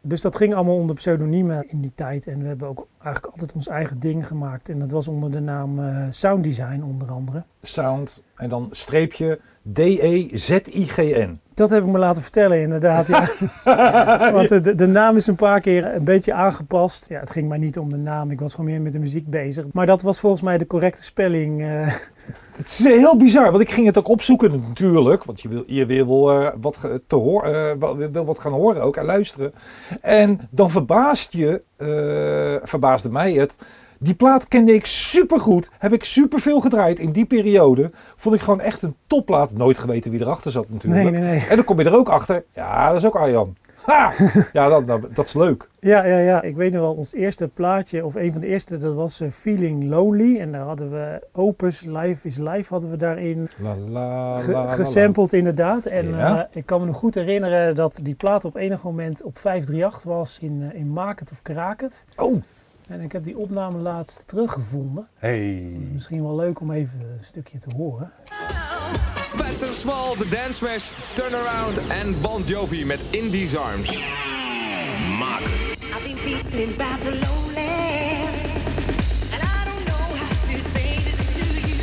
Dus 0.00 0.20
dat 0.20 0.36
ging 0.36 0.54
allemaal 0.54 0.76
onder 0.76 0.96
pseudoniemen 0.96 1.70
in 1.70 1.80
die 1.80 1.92
tijd 1.94 2.26
en 2.26 2.40
we 2.40 2.46
hebben 2.46 2.68
ook 2.68 2.86
eigenlijk 3.02 3.32
altijd 3.32 3.52
ons 3.52 3.68
eigen 3.68 4.00
ding 4.00 4.26
gemaakt 4.26 4.68
en 4.68 4.78
dat 4.78 4.90
was 4.90 5.08
onder 5.08 5.30
de 5.30 5.40
naam 5.40 5.78
eh, 5.78 6.06
Sound 6.10 6.44
Design 6.44 6.82
onder 6.82 7.10
andere. 7.12 7.44
Sound 7.62 8.22
en 8.34 8.48
dan 8.48 8.68
streepje 8.70 9.40
D-E-Z-I-G-N. 9.72 11.40
Dat 11.58 11.70
heb 11.70 11.84
ik 11.84 11.90
me 11.90 11.98
laten 11.98 12.22
vertellen, 12.22 12.60
inderdaad. 12.60 13.06
Ja. 13.06 13.28
Want 14.32 14.48
de, 14.48 14.74
de 14.74 14.86
naam 14.86 15.16
is 15.16 15.26
een 15.26 15.36
paar 15.36 15.60
keer 15.60 15.94
een 15.94 16.04
beetje 16.04 16.32
aangepast. 16.32 17.08
Ja, 17.08 17.20
het 17.20 17.30
ging 17.30 17.48
mij 17.48 17.58
niet 17.58 17.78
om 17.78 17.90
de 17.90 17.96
naam, 17.96 18.30
ik 18.30 18.40
was 18.40 18.54
gewoon 18.54 18.70
meer 18.70 18.80
met 18.80 18.92
de 18.92 18.98
muziek 18.98 19.26
bezig. 19.30 19.64
Maar 19.72 19.86
dat 19.86 20.02
was 20.02 20.20
volgens 20.20 20.42
mij 20.42 20.58
de 20.58 20.66
correcte 20.66 21.02
spelling. 21.02 21.62
eh. 21.62 21.92
Het 22.56 22.66
is 22.66 22.84
heel 22.84 23.16
bizar, 23.16 23.50
want 23.50 23.62
ik 23.62 23.70
ging 23.70 23.86
het 23.86 23.98
ook 23.98 24.08
opzoeken 24.08 24.50
natuurlijk. 24.68 25.24
Want 25.24 25.40
je 25.40 25.48
wil, 25.48 25.62
je 25.66 25.86
wil 25.86 26.30
eh, 26.30 26.52
wat 26.60 26.90
te 27.06 27.16
horen, 27.16 27.70
eh, 27.72 27.78
wel- 27.78 27.96
wil 27.96 28.24
wat 28.24 28.38
gaan 28.38 28.52
horen 28.52 28.82
ook 28.82 28.96
en 28.96 29.04
luisteren. 29.04 29.52
En 30.00 30.40
dan 30.50 30.70
verbaast 30.70 31.32
je, 31.32 31.62
eh, 31.76 32.68
verbaasde 32.68 33.10
mij 33.10 33.32
het. 33.32 33.58
Die 33.98 34.14
plaat 34.14 34.48
kende 34.48 34.74
ik 34.74 34.86
supergoed. 34.86 35.70
Heb 35.78 35.92
ik 35.92 36.04
superveel 36.04 36.60
gedraaid 36.60 36.98
in 36.98 37.12
die 37.12 37.24
periode. 37.26 37.90
Vond 38.16 38.34
ik 38.34 38.40
gewoon 38.40 38.60
echt 38.60 38.82
een 38.82 38.94
topplaat. 39.06 39.54
Nooit 39.56 39.78
geweten 39.78 40.10
wie 40.10 40.20
erachter 40.20 40.50
zat 40.50 40.68
natuurlijk. 40.70 41.02
Nee, 41.10 41.20
nee, 41.20 41.30
nee. 41.30 41.46
En 41.48 41.56
dan 41.56 41.64
kom 41.64 41.78
je 41.78 41.84
er 41.84 41.96
ook 41.96 42.08
achter. 42.08 42.44
Ja, 42.54 42.86
dat 42.88 42.96
is 42.96 43.04
ook 43.06 43.16
Arjan. 43.16 43.56
Ha! 43.84 44.12
Ja, 44.52 44.68
dat, 44.68 44.86
dat, 44.86 45.14
dat 45.14 45.24
is 45.24 45.34
leuk. 45.34 45.68
Ja, 45.80 46.04
ja, 46.04 46.18
ja. 46.18 46.42
Ik 46.42 46.56
weet 46.56 46.72
nog 46.72 46.80
wel, 46.80 46.92
ons 46.94 47.12
eerste 47.14 47.48
plaatje, 47.48 48.04
of 48.04 48.14
een 48.14 48.32
van 48.32 48.40
de 48.40 48.46
eerste, 48.46 48.78
dat 48.78 48.94
was 48.94 49.20
eh, 49.20 49.30
Feeling 49.30 49.84
Lonely. 49.88 50.40
En 50.40 50.52
daar 50.52 50.60
hadden 50.66 50.90
we 50.90 51.26
Opus, 51.32 51.80
Life 51.86 52.26
is 52.28 52.36
Life, 52.36 52.72
hadden 52.72 52.90
we 52.90 52.96
daarin 52.96 53.48
La, 53.62 53.76
la, 53.76 54.38
ge- 54.38 54.50
la, 54.52 54.70
gesampled 54.70 55.32
inderdaad. 55.32 55.86
En 55.86 56.08
Ja. 56.08 56.38
eh, 56.38 56.44
ik 56.52 56.66
kan 56.66 56.80
me 56.80 56.86
nog 56.86 56.96
goed 56.96 57.14
herinneren 57.14 57.74
dat 57.74 58.00
die 58.02 58.14
plaat 58.14 58.44
op 58.44 58.56
enig 58.56 58.82
moment 58.82 59.22
op 59.22 59.38
538 59.38 60.02
was 60.02 60.38
in, 60.42 60.68
eh, 60.72 60.78
in 60.80 60.92
Maak 60.92 61.18
het 61.18 61.32
of 61.32 61.42
Kraak 61.42 61.80
het. 61.80 62.04
Oh, 62.16 62.42
En 62.88 63.00
ik 63.00 63.12
heb 63.12 63.24
die 63.24 63.38
opname 63.38 63.78
laatst 63.78 64.22
teruggevonden. 64.26 65.08
hey. 65.14 65.52
Misschien 65.92 66.22
wel 66.22 66.36
leuk 66.36 66.60
om 66.60 66.72
even 66.72 67.00
een 67.00 67.24
stukje 67.24 67.58
te 67.58 67.68
horen. 67.76 68.12
And 69.60 69.76
Small, 69.76 70.14
The 70.16 70.28
Dance 70.28 70.52
Smash, 70.54 70.92
Turnaround 71.14 71.86
en 71.88 72.20
Bon 72.20 72.42
Jovi 72.42 72.84
met 72.84 73.00
In 73.10 73.30
These 73.30 73.58
Arms. 73.58 74.02
Maak. 75.18 75.40
I've 75.40 76.02
been 76.04 76.16
feeling 76.16 76.76
rather 76.76 77.12
lonely. 77.12 77.68
And 79.32 79.42
I 79.42 79.64
don't 79.64 79.84
know 79.84 80.04
how 80.20 80.28
to 80.46 80.58
say 80.68 80.96
this 81.04 81.18
to 81.34 81.44
you. 81.68 81.76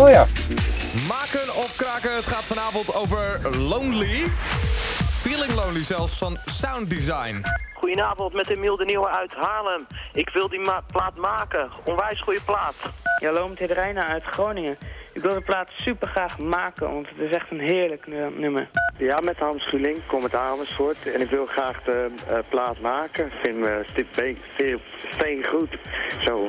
Oh 0.00 0.10
ja. 0.10 0.26
Maken 1.08 1.54
of 1.56 1.76
kraken, 1.76 2.14
het 2.14 2.26
gaat 2.26 2.44
vanavond 2.44 2.94
over 2.94 3.56
Lonely. 3.58 4.30
Feeling 5.38 5.58
Lonely 5.58 5.84
zelfs 5.84 6.18
van 6.18 6.36
Sound 6.46 6.90
Design. 6.90 7.42
Goedenavond, 7.74 8.32
met 8.32 8.48
Emiel 8.48 8.76
de 8.76 8.84
Nieuwe 8.84 9.08
uit 9.08 9.32
Haarlem. 9.34 9.86
Ik 10.12 10.30
wil 10.30 10.48
die 10.48 10.60
ma- 10.60 10.82
plaat 10.92 11.16
maken. 11.16 11.70
Onwijs 11.84 12.20
goede 12.20 12.40
plaat. 12.44 12.74
Ja, 13.20 13.26
hallo, 13.32 13.48
met 13.48 13.60
Reina 13.60 14.06
uit 14.06 14.22
Groningen. 14.24 14.78
Ik 15.12 15.22
wil 15.22 15.34
de 15.34 15.40
plaat 15.40 15.70
super 15.76 16.08
graag 16.08 16.38
maken, 16.38 16.92
want 16.92 17.08
het 17.08 17.18
is 17.18 17.34
echt 17.34 17.50
een 17.50 17.60
heerlijk 17.60 18.06
nu- 18.06 18.30
nummer. 18.38 18.68
Ja, 18.96 19.18
met 19.20 19.38
Hans 19.38 19.62
Schuling, 19.62 20.06
kom 20.06 20.22
uit 20.22 20.34
Amersfoort. 20.34 21.12
En 21.14 21.20
ik 21.20 21.30
wil 21.30 21.46
graag 21.46 21.82
de 21.82 22.10
eh, 22.28 22.38
plaat 22.48 22.80
maken. 22.80 23.26
Ik 23.26 23.32
vind 23.42 23.56
uh, 23.56 23.76
Stip 23.90 24.06
steen 25.10 25.44
goed. 25.44 25.76
Zo. 26.24 26.48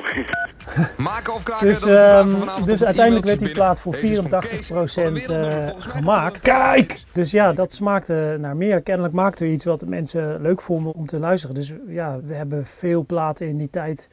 Maken 0.98 1.34
of 1.34 1.42
kraken, 1.42 1.66
Dus, 1.66 1.80
dat 1.80 1.88
is 1.88 1.94
de 1.94 2.00
vraag 2.00 2.20
ehm, 2.20 2.30
van 2.30 2.38
vanavond. 2.38 2.66
dus 2.66 2.84
uiteindelijk 2.84 3.26
werd 3.26 3.38
die 3.38 3.50
plaat 3.50 3.80
voor 3.80 3.92
binnen. 3.92 4.30
Deze 4.30 4.48
is 4.50 4.66
van 4.66 4.84
Kees 4.84 4.92
84% 4.92 4.92
van 4.94 5.14
de 5.14 5.20
Wereld, 5.20 5.74
eh, 5.74 5.82
gemaakt. 5.82 6.40
Kijk! 6.40 7.02
Dus 7.12 7.30
ja, 7.30 7.52
dat 7.52 7.72
smaakte 7.72 8.36
naar 8.40 8.56
meer. 8.56 8.82
Kennelijk 8.82 9.14
maakten 9.14 9.46
we 9.46 9.52
iets 9.52 9.64
wat 9.64 9.80
de 9.80 9.86
mensen 9.86 10.40
leuk 10.40 10.60
vonden 10.60 10.94
om 10.94 11.06
te 11.06 11.18
luisteren. 11.18 11.54
Dus 11.54 11.74
ja, 11.88 12.20
we 12.22 12.34
hebben 12.34 12.66
veel 12.66 13.04
platen 13.04 13.48
in 13.48 13.56
die 13.56 13.70
tijd 13.70 14.08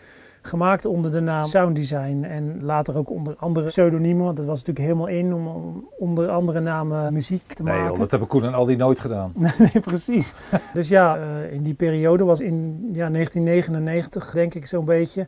gemaakt 0.48 0.86
onder 0.86 1.12
de 1.12 1.20
naam 1.20 1.46
Sound 1.46 1.76
Design. 1.76 2.24
En 2.24 2.64
later 2.64 2.98
ook 2.98 3.10
onder 3.10 3.36
andere 3.38 3.68
pseudoniemen, 3.68 4.26
want 4.26 4.38
het 4.38 4.48
was 4.48 4.58
natuurlijk 4.58 4.86
helemaal 4.86 5.08
in 5.08 5.34
om 5.34 5.88
onder 5.98 6.30
andere 6.30 6.60
namen 6.60 7.14
muziek 7.14 7.54
te 7.54 7.64
Nee 7.64 7.74
maken. 7.74 7.90
joh, 7.90 8.00
dat 8.00 8.12
hebben 8.12 8.28
Koen 8.30 8.44
en 8.44 8.54
Aldi 8.54 8.76
nooit 8.76 9.00
gedaan. 9.00 9.32
Nee, 9.58 9.82
precies. 9.82 10.34
Dus 10.74 10.88
ja, 10.88 11.18
eh, 11.18 11.54
in 11.54 11.64
die 11.64 11.74
periode 11.74 12.24
was 12.24 12.40
in 12.40 12.90
ja, 12.94 13.10
1999, 13.10 14.32
denk 14.32 14.54
ik 14.54 14.66
zo'n 14.66 14.86
beetje, 14.86 15.28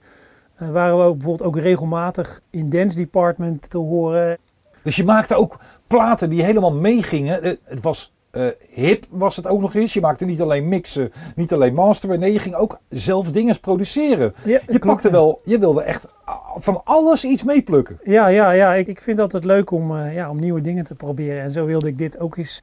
waren 0.60 0.98
we 0.98 1.04
ook 1.04 1.18
bijvoorbeeld 1.18 1.48
ook 1.50 1.58
regelmatig 1.58 2.42
in 2.50 2.70
Dance 2.70 2.98
Department 2.98 3.70
te 3.70 3.78
horen. 3.78 4.38
Dus 4.84 4.96
je 4.96 5.04
maakte 5.04 5.36
ook 5.36 5.60
platen 5.88 6.30
die 6.30 6.44
helemaal 6.44 6.74
meegingen. 6.74 7.42
Eh, 7.42 7.56
Het 7.64 7.82
was 7.82 8.14
eh, 8.32 8.48
hip, 8.70 9.06
was 9.10 9.36
het 9.36 9.48
ook 9.48 9.62
nog 9.62 9.76
eens. 9.76 9.94
Je 9.94 10.02
maakte 10.02 10.26
niet 10.26 10.42
alleen 10.42 10.68
mixen, 10.68 11.12
niet 11.36 11.54
alleen 11.54 11.74
masteren. 11.74 12.20
Nee, 12.20 12.34
je 12.34 12.40
ging 12.40 12.56
ook 12.56 12.80
zelf 12.90 13.32
dingen 13.32 13.60
produceren. 13.60 14.34
Ja, 14.44 14.52
Je 14.52 14.60
klopt, 14.66 14.86
pakte 14.86 15.08
ja. 15.08 15.14
wel, 15.14 15.42
je 15.44 15.60
wilde 15.60 15.82
echt 15.82 16.08
van 16.56 16.82
alles 16.84 17.24
iets 17.26 17.44
meeplukken. 17.44 18.00
Ja, 18.04 18.28
ja, 18.28 18.52
ja. 18.52 18.74
Ik, 18.74 18.88
ik 18.88 19.02
vind 19.02 19.18
het 19.18 19.26
altijd 19.34 19.44
leuk 19.44 19.72
om, 19.72 19.98
eh, 19.98 20.14
ja, 20.16 20.30
om 20.30 20.40
nieuwe 20.40 20.62
dingen 20.62 20.84
te 20.84 20.96
proberen. 20.96 21.42
En 21.42 21.52
zo 21.52 21.66
wilde 21.66 21.88
ik 21.88 21.98
dit 21.98 22.20
ook 22.20 22.38
eens 22.38 22.62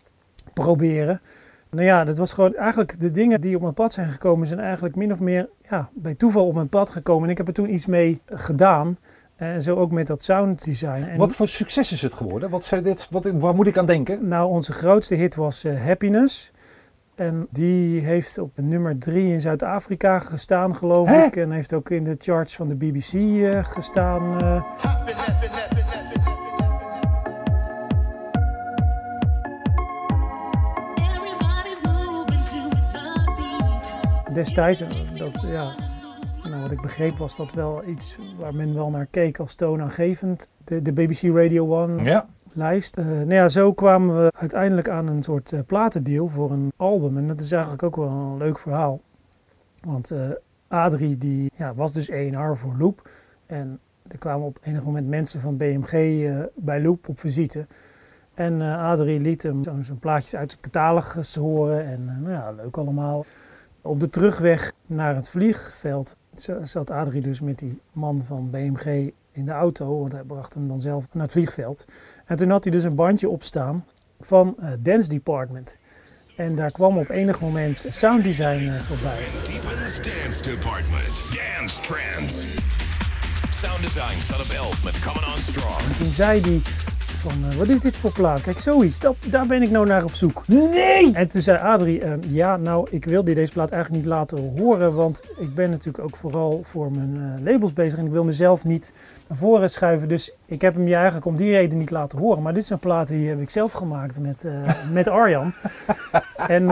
proberen. 0.53 1.21
Nou 1.71 1.85
ja, 1.85 2.05
dat 2.05 2.17
was 2.17 2.33
gewoon 2.33 2.55
eigenlijk 2.55 3.01
de 3.01 3.11
dingen 3.11 3.41
die 3.41 3.57
op 3.57 3.63
mijn 3.63 3.75
pad 3.75 3.93
zijn 3.93 4.09
gekomen, 4.09 4.47
zijn 4.47 4.61
eigenlijk 4.61 4.97
min 4.97 5.13
of 5.13 5.21
meer 5.21 5.49
ja, 5.71 5.89
bij 5.95 6.15
toeval 6.15 6.47
op 6.47 6.55
mijn 6.55 6.69
pad 6.69 6.91
gekomen. 6.91 7.25
En 7.25 7.31
ik 7.31 7.37
heb 7.37 7.47
er 7.47 7.53
toen 7.55 7.75
iets 7.75 7.87
mee 7.87 8.21
gedaan. 8.27 8.99
En 9.37 9.63
zo 9.63 9.77
ook 9.77 9.91
met 9.91 10.07
dat 10.07 10.23
sound 10.23 10.65
design. 10.65 11.03
En 11.09 11.19
Wat 11.19 11.35
voor 11.35 11.49
succes 11.49 11.93
is 11.93 12.03
het 12.03 12.15
geworden? 12.15 12.51
Wat 12.51 12.79
dit, 12.83 13.09
wat, 13.11 13.25
waar 13.25 13.55
moet 13.55 13.67
ik 13.67 13.79
aan 13.79 13.87
denken? 13.87 14.29
Nou, 14.29 14.49
onze 14.51 14.73
grootste 14.73 15.15
hit 15.15 15.35
was 15.35 15.65
eh, 15.65 15.83
Happiness. 15.85 16.53
En 17.15 17.47
die 17.51 18.01
heeft 18.01 18.39
op 18.39 18.51
nummer 18.55 18.99
3 18.99 19.33
in 19.33 19.41
Zuid-Afrika 19.41 20.19
gestaan, 20.19 20.77
geloof 20.77 21.09
Hè? 21.09 21.25
ik. 21.25 21.37
En 21.37 21.51
heeft 21.51 21.73
ook 21.73 21.91
in 21.91 22.05
de 22.05 22.15
charts 22.19 22.57
van 22.57 22.69
de 22.69 22.75
BBC 22.75 23.13
eh, 23.13 23.65
gestaan. 23.65 24.41
eh. 24.41 24.63
Everybody's 24.85 25.96
destijds, 34.37 34.83
dat, 35.19 35.41
ja, 35.47 35.75
nou, 36.45 36.63
wat 36.63 36.71
ik 36.71 36.81
begreep 36.81 37.17
was 37.17 37.37
dat 37.37 37.53
wel 37.53 37.85
iets 37.85 38.19
waar 38.39 38.55
men 38.55 38.75
wel 38.75 38.91
naar 38.91 39.07
keek 39.07 39.39
als 39.39 39.55
toonaangevend. 39.55 40.49
De, 40.65 40.83
de 40.83 40.93
BBC 40.93 41.23
Radio 41.23 41.87
1 41.87 42.05
Ja. 42.05 42.27
lijst. 42.53 42.97
Eh, 42.97 43.05
nou 43.07 43.33
ja, 43.35 43.49
zo 43.49 43.73
kwamen 43.73 44.17
we 44.17 44.33
uiteindelijk 44.39 44.89
aan 44.89 45.07
een 45.07 45.23
soort 45.23 45.53
eh, 45.53 45.61
platendeal 45.67 46.29
voor 46.29 46.51
een 46.53 46.73
album. 46.77 47.17
En 47.17 47.29
dat 47.29 47.41
is 47.41 47.53
eigenlijk 47.53 47.83
ook 47.83 47.97
wel 47.97 48.11
een 48.11 48.37
leuk 48.37 48.59
verhaal. 48.59 49.01
Want 49.81 50.11
eh, 50.11 50.21
Adrie 50.69 51.19
die, 51.19 51.51
ja, 51.57 51.75
was 51.75 51.93
dus 51.93 52.09
ENR 52.09 52.57
voor 52.57 52.75
Loop. 52.79 53.09
En 53.47 53.79
er 54.09 54.19
kwamen 54.19 54.47
op 54.47 54.59
enig 54.63 54.85
moment 54.85 55.09
mensen 55.09 55.41
van 55.41 55.57
BMG 55.57 55.93
bij 56.55 56.83
Loop 56.83 57.09
op 57.09 57.21
visite. 57.21 57.67
En 58.35 58.61
Adrie 58.63 59.21
liet 59.21 59.43
hem 59.43 59.63
zo'n 59.65 59.99
plaatjes 59.99 60.37
uit 60.37 60.51
zijn 60.51 60.63
catalogus 60.63 61.35
horen. 61.35 61.87
En 61.87 62.05
nou 62.23 62.33
ja, 62.35 62.51
leuk 62.51 62.77
allemaal. 62.77 63.25
Op 63.87 64.01
de 64.01 64.09
terugweg 64.09 64.73
naar 64.87 65.15
het 65.15 65.29
vliegveld 65.29 66.17
zat 66.63 66.91
Adrie 66.91 67.23
dus 67.23 67.41
met 67.41 67.59
die 67.59 67.81
man 67.93 68.23
van 68.25 68.51
BMG 68.51 69.11
in 69.31 69.45
de 69.45 69.51
auto. 69.51 69.99
Want 69.99 70.13
hij 70.13 70.23
bracht 70.23 70.55
hem 70.55 70.69
dan 70.69 70.81
zelf 70.81 71.07
naar 71.13 71.23
het 71.23 71.33
vliegveld. 71.33 71.85
En 72.25 72.37
toen 72.37 72.51
had 72.51 72.65
hij 72.65 72.73
dus 72.73 72.85
een 72.85 72.95
bandje 72.95 73.29
opstaan 73.29 73.85
van 74.21 74.55
eh, 74.59 74.69
Dance 74.79 75.09
Department. 75.09 75.79
En 76.37 76.57
daar 76.57 76.71
kwam 76.71 76.99
op 76.99 77.09
enig 77.09 77.41
moment 77.41 77.87
sound 77.91 78.23
design 78.23 78.69
eh, 78.69 78.75
voorbij. 78.75 79.19
Dance 80.03 80.43
Department. 80.43 81.25
Dance 81.37 81.81
Trends. 81.81 82.55
Sound 83.51 83.81
Design 83.81 84.21
staat 84.21 84.41
op 84.41 84.51
11 84.51 84.85
met 84.85 84.99
Coming 84.99 85.35
On 85.35 85.43
Strong. 85.43 85.81
En 85.81 85.97
toen 85.99 86.13
zei 86.13 86.41
hij 86.41 86.61
van, 87.31 87.51
eh, 87.51 87.57
wat 87.57 87.69
is 87.69 87.81
dit 87.81 87.97
voor 87.97 88.13
plaat? 88.13 88.41
Kijk, 88.41 88.59
zoiets, 88.59 89.01
dat, 89.01 89.17
daar 89.27 89.47
ben 89.47 89.63
ik 89.63 89.71
nou 89.71 89.87
naar 89.87 90.05
op 90.05 90.13
zoek. 90.13 90.43
Nee! 90.47 91.15
En 91.15 91.29
toen 91.29 91.41
zei 91.41 91.59
Adrie, 91.59 92.01
eh, 92.01 92.13
ja, 92.27 92.57
nou, 92.57 92.87
ik 92.91 93.05
wil 93.05 93.25
die 93.25 93.35
deze 93.35 93.53
plaat 93.53 93.71
eigenlijk 93.71 94.03
niet 94.03 94.13
laten 94.13 94.59
horen, 94.59 94.95
want 94.95 95.23
ik 95.39 95.55
ben 95.55 95.71
natuurlijk 95.71 96.05
ook 96.05 96.17
vooral 96.17 96.61
voor 96.63 96.93
mijn 96.93 97.17
eh, 97.17 97.53
labels 97.53 97.73
bezig 97.73 97.99
en 97.99 98.07
ik 98.07 98.13
wil 98.13 98.25
mezelf 98.25 98.65
niet 98.65 98.93
naar 99.29 99.39
voren 99.39 99.71
schuiven. 99.71 100.09
Dus 100.09 100.33
ik 100.47 100.61
heb 100.61 100.75
hem 100.75 100.89
je 100.89 100.95
eigenlijk 100.95 101.27
om 101.27 101.37
die 101.37 101.51
reden 101.51 101.79
niet 101.79 101.91
laten 101.91 102.19
horen. 102.19 102.43
Maar 102.43 102.55
dit 102.55 102.71
een 102.71 102.79
plaat 102.79 103.09
die 103.09 103.29
heb 103.29 103.41
ik 103.41 103.51
zelf 103.51 103.73
gemaakt 103.73 104.21
met, 104.21 104.45
eh, 104.45 104.53
met 104.93 105.09
Arjan. 105.09 105.53
en 106.37 106.65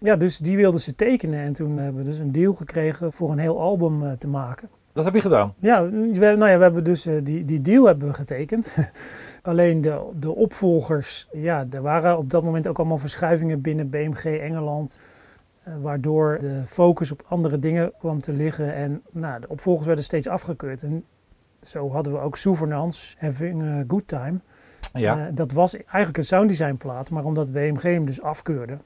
ja, 0.00 0.16
dus 0.16 0.38
die 0.38 0.56
wilden 0.56 0.80
ze 0.80 0.94
tekenen 0.94 1.40
en 1.40 1.52
toen 1.52 1.78
hebben 1.78 2.04
we 2.04 2.10
dus 2.10 2.18
een 2.18 2.32
deal 2.32 2.52
gekregen 2.52 3.12
voor 3.12 3.30
een 3.30 3.38
heel 3.38 3.60
album 3.60 4.18
te 4.18 4.28
maken. 4.28 4.68
Dat 4.92 5.04
heb 5.04 5.14
je 5.14 5.20
gedaan. 5.20 5.54
Ja, 5.58 5.90
we, 5.90 6.18
nou 6.18 6.48
ja, 6.50 6.56
we 6.56 6.62
hebben 6.62 6.84
dus 6.84 7.08
die, 7.22 7.44
die 7.44 7.60
deal 7.60 7.86
hebben 7.86 8.08
we 8.08 8.14
getekend. 8.14 8.74
Alleen 9.46 9.80
de, 9.80 10.00
de 10.18 10.34
opvolgers, 10.34 11.28
ja, 11.32 11.66
er 11.70 11.82
waren 11.82 12.18
op 12.18 12.30
dat 12.30 12.42
moment 12.42 12.66
ook 12.66 12.78
allemaal 12.78 12.98
verschuivingen 12.98 13.60
binnen 13.60 13.90
BMG 13.90 14.24
Engeland. 14.24 14.98
eh, 15.62 15.72
waardoor 15.82 16.38
de 16.40 16.62
focus 16.66 17.10
op 17.10 17.24
andere 17.28 17.58
dingen 17.58 17.92
kwam 17.98 18.20
te 18.20 18.32
liggen. 18.32 18.74
En 18.74 19.02
nou, 19.10 19.40
de 19.40 19.48
opvolgers 19.48 19.86
werden 19.86 20.04
steeds 20.04 20.28
afgekeurd. 20.28 20.82
En 20.82 21.04
zo 21.62 21.90
hadden 21.90 22.12
we 22.12 22.18
ook 22.18 22.36
Souvenance, 22.36 23.16
Having 23.18 23.62
a 23.62 23.84
Good 23.88 24.08
Time. 24.08 24.38
Ja. 24.92 25.18
Eh, 25.18 25.24
dat 25.34 25.52
was 25.52 25.76
eigenlijk 25.76 26.16
een 26.16 26.24
sounddesign 26.24 26.74
plaat, 26.74 27.10
maar 27.10 27.24
omdat 27.24 27.52
BMG 27.52 27.82
hem 27.82 28.06
dus 28.06 28.22
afkeurde, 28.22 28.76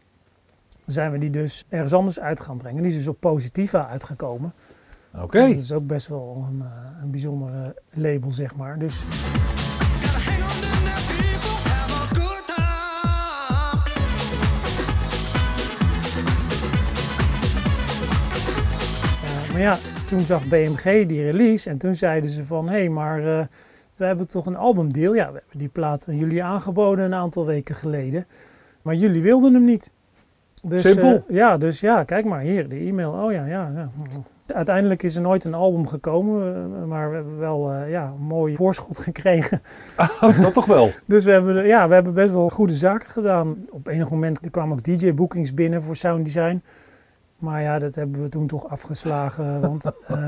zijn 0.86 1.12
we 1.12 1.18
die 1.18 1.30
dus 1.30 1.64
ergens 1.68 1.92
anders 1.92 2.20
uit 2.20 2.40
gaan 2.40 2.56
brengen. 2.56 2.82
Die 2.82 2.90
is 2.90 2.96
dus 2.96 3.08
op 3.08 3.20
Positiva 3.20 3.88
uitgekomen. 3.88 4.52
Oké. 5.22 5.38
Dat 5.38 5.48
is 5.56 5.72
ook 5.72 5.86
best 5.86 6.08
wel 6.08 6.46
een, 6.50 6.62
eh, 6.62 7.02
een 7.02 7.10
bijzonder 7.10 7.74
label, 7.90 8.32
zeg 8.32 8.56
maar. 8.56 8.78
Dus 8.78 9.04
Ja, 19.60 19.78
toen 20.08 20.20
zag 20.20 20.48
BMG 20.48 21.06
die 21.06 21.22
release 21.22 21.70
en 21.70 21.78
toen 21.78 21.94
zeiden 21.94 22.30
ze 22.30 22.44
van... 22.44 22.68
hé, 22.68 22.78
hey, 22.78 22.88
maar 22.88 23.18
eh, 23.18 23.46
we 23.96 24.04
hebben 24.04 24.28
toch 24.28 24.46
een 24.46 24.56
albumdeal? 24.56 25.14
Ja, 25.14 25.26
we 25.26 25.38
hebben 25.38 25.58
die 25.58 25.68
plaat 25.68 26.06
aan 26.08 26.16
jullie 26.16 26.44
aangeboden 26.44 27.04
een 27.04 27.14
aantal 27.14 27.46
weken 27.46 27.74
geleden. 27.74 28.24
Maar 28.82 28.94
jullie 28.94 29.22
wilden 29.22 29.54
hem 29.54 29.64
niet. 29.64 29.90
Dus, 30.62 30.82
Simpel. 30.82 31.24
eh, 31.28 31.36
ja, 31.36 31.58
dus 31.58 31.80
ja, 31.80 32.04
kijk 32.04 32.24
maar 32.24 32.40
hier, 32.40 32.68
de 32.68 32.76
e-mail. 32.76 33.12
Oh 33.12 33.32
ja, 33.32 33.46
ja, 33.46 33.72
ja. 33.74 33.90
Uiteindelijk 34.46 35.02
is 35.02 35.16
er 35.16 35.22
nooit 35.22 35.44
een 35.44 35.54
album 35.54 35.88
gekomen, 35.88 36.54
eh, 36.54 36.84
maar 36.84 37.08
we 37.08 37.14
hebben 37.14 37.38
wel 37.38 37.74
ja, 37.74 38.06
een 38.06 38.26
mooi 38.26 38.56
voorschot 38.56 38.98
gekregen. 39.08 39.62
dat 40.40 40.54
toch 40.54 40.66
wel? 40.66 40.90
Dus 41.06 41.24
we 41.24 41.30
hebben, 41.30 41.66
ja, 41.66 41.88
we 41.88 41.94
hebben 41.94 42.14
best 42.14 42.30
wel 42.32 42.48
goede 42.48 42.74
zaken 42.74 43.10
gedaan. 43.10 43.56
Op 43.70 43.86
enig 43.86 44.10
moment 44.10 44.44
er 44.44 44.50
kwamen 44.50 44.72
ook 44.72 44.82
DJ-bookings 44.84 45.54
binnen 45.54 45.82
voor 45.82 45.96
sound 45.96 46.24
design. 46.24 46.62
Maar 47.40 47.62
ja, 47.62 47.78
dat 47.78 47.94
hebben 47.94 48.22
we 48.22 48.28
toen 48.28 48.46
toch 48.46 48.68
afgeslagen. 48.68 49.60
Want 49.60 49.92
eh, 50.06 50.26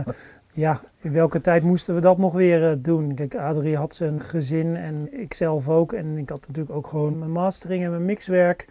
ja, 0.53 0.81
in 1.01 1.13
welke 1.13 1.41
tijd 1.41 1.63
moesten 1.63 1.95
we 1.95 2.01
dat 2.01 2.19
nog 2.19 2.33
weer 2.33 2.71
eh, 2.71 2.77
doen? 2.79 3.15
Kijk, 3.15 3.35
Adrie 3.35 3.77
had 3.77 3.95
zijn 3.95 4.21
gezin 4.21 4.77
en 4.77 5.21
ik 5.21 5.35
zelf 5.35 5.69
ook. 5.69 5.93
En 5.93 6.19
ik 6.19 6.29
had 6.29 6.47
natuurlijk 6.47 6.77
ook 6.77 6.89
gewoon 6.89 7.19
mijn 7.19 7.31
mastering 7.31 7.85
en 7.85 7.91
mijn 7.91 8.05
mixwerk. 8.05 8.63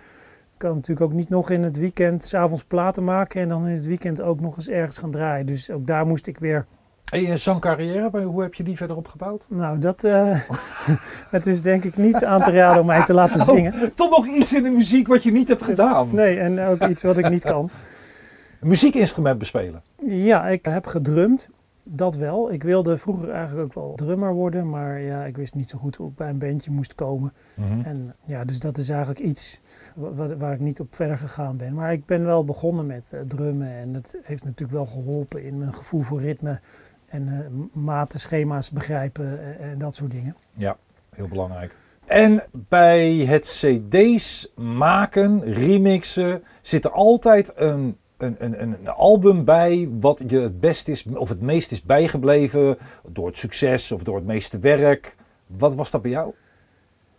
Ik 0.53 0.67
kan 0.67 0.75
natuurlijk 0.75 1.11
ook 1.11 1.17
niet 1.17 1.29
nog 1.29 1.49
in 1.49 1.63
het 1.63 1.77
weekend 1.77 2.25
s'avonds 2.25 2.63
platen 2.63 3.03
maken 3.03 3.41
en 3.41 3.49
dan 3.49 3.67
in 3.67 3.75
het 3.75 3.85
weekend 3.85 4.21
ook 4.21 4.39
nog 4.39 4.57
eens 4.57 4.67
ergens 4.67 4.97
gaan 4.97 5.11
draaien. 5.11 5.45
Dus 5.45 5.71
ook 5.71 5.87
daar 5.87 6.05
moest 6.05 6.27
ik 6.27 6.39
weer 6.39 6.65
En 7.11 7.21
je 7.21 7.37
zangcarrière, 7.37 8.23
hoe 8.23 8.41
heb 8.41 8.53
je 8.53 8.63
die 8.63 8.77
verder 8.77 8.97
opgebouwd? 8.97 9.45
nou, 9.49 9.79
dat 9.79 10.03
eh, 10.03 10.39
het 11.37 11.47
is 11.47 11.61
denk 11.61 11.83
ik 11.83 11.97
niet 11.97 12.25
aan 12.25 12.43
te 12.43 12.51
raden 12.51 12.81
om 12.81 12.87
mij 12.87 13.05
te 13.05 13.13
laten 13.13 13.45
zingen. 13.45 13.73
Oh, 13.73 13.81
toch 13.95 14.09
nog 14.09 14.27
iets 14.27 14.53
in 14.53 14.63
de 14.63 14.71
muziek 14.71 15.07
wat 15.07 15.23
je 15.23 15.31
niet 15.31 15.47
hebt 15.47 15.63
gedaan. 15.63 16.09
Nee, 16.11 16.39
en 16.39 16.59
ook 16.59 16.87
iets 16.87 17.03
wat 17.03 17.17
ik 17.17 17.29
niet 17.29 17.43
kan. 17.43 17.69
Een 18.61 18.67
muziekinstrument 18.67 19.37
bespelen. 19.39 19.81
Ja, 20.05 20.47
ik 20.47 20.65
heb 20.65 20.85
gedrumd. 20.87 21.49
Dat 21.83 22.15
wel. 22.15 22.51
Ik 22.51 22.63
wilde 22.63 22.97
vroeger 22.97 23.29
eigenlijk 23.29 23.65
ook 23.65 23.73
wel 23.73 23.93
drummer 23.95 24.33
worden, 24.33 24.69
maar 24.69 24.99
ja, 24.99 25.23
ik 25.23 25.37
wist 25.37 25.53
niet 25.55 25.69
zo 25.69 25.77
goed 25.77 25.95
hoe 25.95 26.09
ik 26.09 26.15
bij 26.15 26.29
een 26.29 26.37
bandje 26.37 26.71
moest 26.71 26.95
komen. 26.95 27.33
Mhm. 27.53 27.81
En 27.81 28.15
ja, 28.23 28.45
dus 28.45 28.59
dat 28.59 28.77
is 28.77 28.89
eigenlijk 28.89 29.19
iets 29.19 29.59
wa- 29.95 30.13
wa- 30.13 30.35
waar 30.37 30.53
ik 30.53 30.59
niet 30.59 30.79
op 30.79 30.95
verder 30.95 31.17
gegaan 31.17 31.57
ben. 31.57 31.73
Maar 31.73 31.91
ik 31.91 32.05
ben 32.05 32.25
wel 32.25 32.43
begonnen 32.45 32.85
met 32.85 33.13
eh, 33.13 33.19
drummen 33.27 33.67
en 33.71 33.93
dat 33.93 34.17
heeft 34.23 34.43
natuurlijk 34.43 34.71
wel 34.71 34.85
geholpen 34.85 35.43
in 35.43 35.57
mijn 35.57 35.73
gevoel 35.73 36.01
voor 36.01 36.19
ritme 36.19 36.59
en 37.07 37.23
m- 37.73 37.79
maten, 37.83 38.19
schema's 38.19 38.69
begrijpen 38.71 39.39
eh, 39.59 39.71
en 39.71 39.77
dat 39.77 39.95
soort 39.95 40.11
dingen. 40.11 40.35
Ja, 40.53 40.77
heel 41.15 41.27
belangrijk. 41.27 41.75
En 42.05 42.43
bij 42.51 43.09
het 43.15 43.45
CD's 43.45 44.51
maken, 44.55 45.43
remixen, 45.43 46.43
zit 46.61 46.85
er 46.85 46.91
altijd 46.91 47.53
een, 47.55 47.97
een, 48.21 48.35
een, 48.39 48.61
een 48.61 48.87
album 48.87 49.45
bij 49.45 49.89
wat 49.99 50.23
je 50.27 50.39
het 50.39 50.59
best 50.59 50.87
is 50.87 51.05
of 51.13 51.29
het 51.29 51.41
meest 51.41 51.71
is 51.71 51.81
bijgebleven 51.83 52.77
door 53.11 53.27
het 53.27 53.37
succes 53.37 53.91
of 53.91 54.03
door 54.03 54.15
het 54.15 54.25
meeste 54.25 54.59
werk. 54.59 55.15
Wat 55.47 55.75
was 55.75 55.91
dat 55.91 56.01
bij 56.01 56.11
jou? 56.11 56.33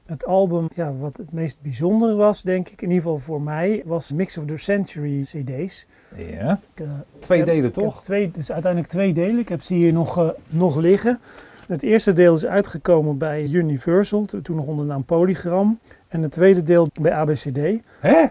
Het 0.06 0.26
album, 0.26 0.68
ja, 0.74 0.92
wat 0.94 1.16
het 1.16 1.32
meest 1.32 1.58
bijzondere 1.62 2.14
was, 2.14 2.42
denk 2.42 2.68
ik, 2.68 2.82
in 2.82 2.88
ieder 2.88 3.02
geval 3.02 3.18
voor 3.18 3.42
mij, 3.42 3.82
was 3.84 4.12
Mix 4.12 4.38
of 4.38 4.44
the 4.44 4.56
Century 4.56 5.20
CD's. 5.22 5.86
Ja, 6.16 6.60
Ik, 6.74 6.80
eh, 6.84 6.90
twee 7.18 7.38
heb- 7.38 7.46
delen 7.46 7.72
toch? 7.72 8.02
Twee, 8.04 8.26
het 8.26 8.36
is 8.36 8.52
uiteindelijk 8.52 8.92
twee 8.92 9.12
delen. 9.12 9.38
Ik 9.38 9.48
heb 9.48 9.62
ze 9.62 9.74
hier 9.74 9.92
nog, 9.92 10.18
eh, 10.18 10.28
nog 10.48 10.76
liggen. 10.76 11.20
Het 11.66 11.82
eerste 11.82 12.12
deel 12.12 12.34
is 12.34 12.46
uitgekomen 12.46 13.18
bij 13.18 13.42
Universal, 13.50 14.24
to- 14.24 14.40
toen 14.42 14.56
nog 14.56 14.66
onder 14.66 14.84
de 14.86 14.90
naam 14.90 15.04
Polygram. 15.04 15.78
En 16.08 16.22
het 16.22 16.32
tweede 16.32 16.62
deel 16.62 16.88
bij 17.00 17.12
ABCD. 17.12 17.58
Hè? 18.00 18.24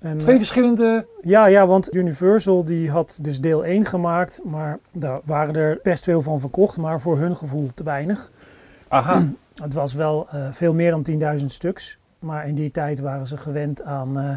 En, 0.00 0.18
Twee 0.18 0.32
eh, 0.32 0.40
verschillende. 0.40 1.06
ja, 1.20 1.46
ja, 1.46 1.66
want 1.66 1.94
Universal 1.94 2.64
die 2.64 2.90
had 2.90 3.18
dus 3.22 3.40
deel 3.40 3.64
1 3.64 3.84
gemaakt, 3.84 4.40
maar 4.44 4.78
daar 4.92 5.20
waren 5.24 5.54
er 5.54 5.78
best 5.82 6.04
veel 6.04 6.22
van 6.22 6.40
verkocht, 6.40 6.76
maar 6.76 7.00
voor 7.00 7.18
hun 7.18 7.36
gevoel 7.36 7.70
te 7.74 7.82
weinig. 7.82 8.30
Aha. 8.88 9.26
Het 9.62 9.74
was 9.74 9.94
wel 9.94 10.26
eh, 10.30 10.48
veel 10.52 10.74
meer 10.74 10.90
dan 10.90 11.38
10.000 11.38 11.44
stuks, 11.44 11.98
maar 12.18 12.48
in 12.48 12.54
die 12.54 12.70
tijd 12.70 13.00
waren 13.00 13.26
ze 13.26 13.36
gewend 13.36 13.82
aan, 13.82 14.18
eh, 14.18 14.34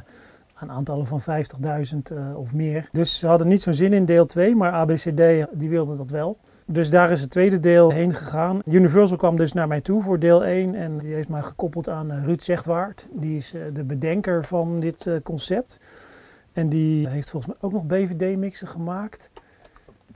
aan 0.54 0.72
aantallen 0.72 1.08
van 1.08 1.22
50.000 1.22 2.12
eh, 2.12 2.38
of 2.38 2.54
meer. 2.54 2.90
Dus 2.92 3.20
ze 3.20 3.28
hadden 3.28 3.48
niet 3.48 3.62
zo'n 3.62 3.74
zin 3.74 3.94
in 3.94 4.06
deel 4.06 4.26
2, 4.26 4.56
maar 4.56 4.72
ABCD 4.72 5.22
die 5.52 5.70
wilde 5.70 5.98
dat 5.98 6.10
wel. 6.10 6.38
Dus 6.66 6.90
daar 6.90 7.12
is 7.12 7.22
het 7.22 7.30
tweede 7.30 7.60
deel 7.60 7.92
heen 7.92 8.14
gegaan. 8.14 8.62
Universal 8.66 9.18
kwam 9.18 9.38
dus 9.38 9.54
naar 9.54 9.68
mij 9.68 9.82
toe 9.82 10.02
voor 10.02 10.20
deel 10.20 10.46
1 10.46 10.76
en 10.76 10.98
die 10.98 11.14
heeft 11.14 11.30
mij 11.30 11.42
gekoppeld 11.42 11.90
aan 11.90 12.12
eh, 12.12 12.24
Ruud 12.24 12.42
Zegwaard. 12.42 13.08
Die 13.12 13.38
is 13.38 13.54
eh, 13.54 13.62
de 13.74 13.84
bedenker 13.84 14.46
van 14.46 14.80
dit 14.80 15.08
eh, 15.08 15.16
concept. 15.24 15.80
En 16.52 16.70
die 16.70 17.08
heeft 17.08 17.30
volgens 17.30 17.54
mij 17.54 17.62
ook 17.62 17.72
nog 17.72 17.86
BVD-mixen 17.86 18.68
gemaakt. 18.68 19.32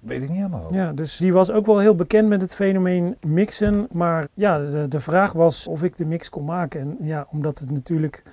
Weet 0.01 0.21
ik 0.21 0.29
niet 0.29 0.37
helemaal. 0.37 0.73
Ja, 0.73 0.93
dus 0.93 1.17
die 1.17 1.33
was 1.33 1.51
ook 1.51 1.65
wel 1.65 1.79
heel 1.79 1.95
bekend 1.95 2.29
met 2.29 2.41
het 2.41 2.55
fenomeen 2.55 3.15
mixen. 3.27 3.87
Maar 3.91 4.27
ja, 4.33 4.59
de, 4.59 4.87
de 4.87 4.99
vraag 4.99 5.33
was 5.33 5.67
of 5.67 5.83
ik 5.83 5.97
de 5.97 6.05
mix 6.05 6.29
kon 6.29 6.45
maken. 6.45 6.79
En 6.79 6.97
ja, 6.99 7.27
omdat 7.31 7.59
het 7.59 7.71
natuurlijk 7.71 8.23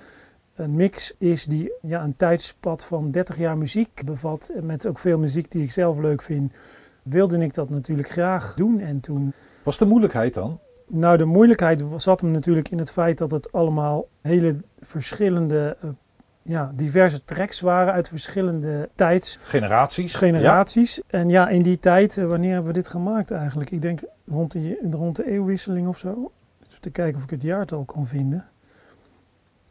een 0.55 0.75
mix 0.75 1.15
is 1.17 1.45
die 1.45 1.71
ja, 1.81 2.03
een 2.03 2.15
tijdspad 2.15 2.85
van 2.85 3.11
30 3.11 3.37
jaar 3.37 3.57
muziek 3.57 4.01
bevat. 4.05 4.51
Met 4.61 4.87
ook 4.87 4.99
veel 4.99 5.19
muziek 5.19 5.51
die 5.51 5.63
ik 5.63 5.71
zelf 5.71 5.97
leuk 5.97 6.21
vind. 6.21 6.53
Wilde 7.09 7.37
ik 7.37 7.53
dat 7.53 7.69
natuurlijk 7.69 8.09
graag 8.09 8.53
doen. 8.53 8.79
En 8.79 8.99
toen 8.99 9.33
Was 9.63 9.77
de 9.77 9.85
moeilijkheid 9.85 10.33
dan? 10.33 10.59
nou, 10.87 11.17
de 11.17 11.25
moeilijkheid 11.25 11.83
zat 11.95 12.21
hem 12.21 12.31
natuurlijk 12.31 12.69
in 12.69 12.77
het 12.77 12.91
feit 12.91 13.17
dat 13.17 13.31
het 13.31 13.51
allemaal 13.51 14.07
hele 14.21 14.55
verschillende, 14.79 15.77
eh, 15.81 15.89
ja, 16.41 16.71
diverse 16.75 17.23
tracks 17.25 17.59
waren 17.61 17.93
uit 17.93 18.07
verschillende 18.07 18.89
tijds, 18.95 19.37
Generaties. 19.41 20.15
generaties. 20.15 21.01
En 21.07 21.29
ja, 21.29 21.49
in 21.49 21.61
die 21.61 21.79
tijd, 21.79 22.17
eh, 22.17 22.25
wanneer 22.25 22.53
hebben 22.53 22.73
we 22.73 22.79
dit 22.79 22.87
gemaakt 22.87 23.31
eigenlijk? 23.31 23.71
Ik 23.71 23.81
denk 23.81 23.99
rond 24.27 24.51
de, 24.51 24.87
rond 24.91 25.15
de 25.15 25.27
eeuwwisseling 25.27 25.87
of 25.87 25.97
zo. 25.97 26.31
Even 26.67 26.81
te 26.81 26.89
kijken 26.89 27.17
of 27.17 27.23
ik 27.23 27.29
het 27.29 27.41
jaartal 27.41 27.83
kan 27.85 28.05
vinden. 28.05 28.45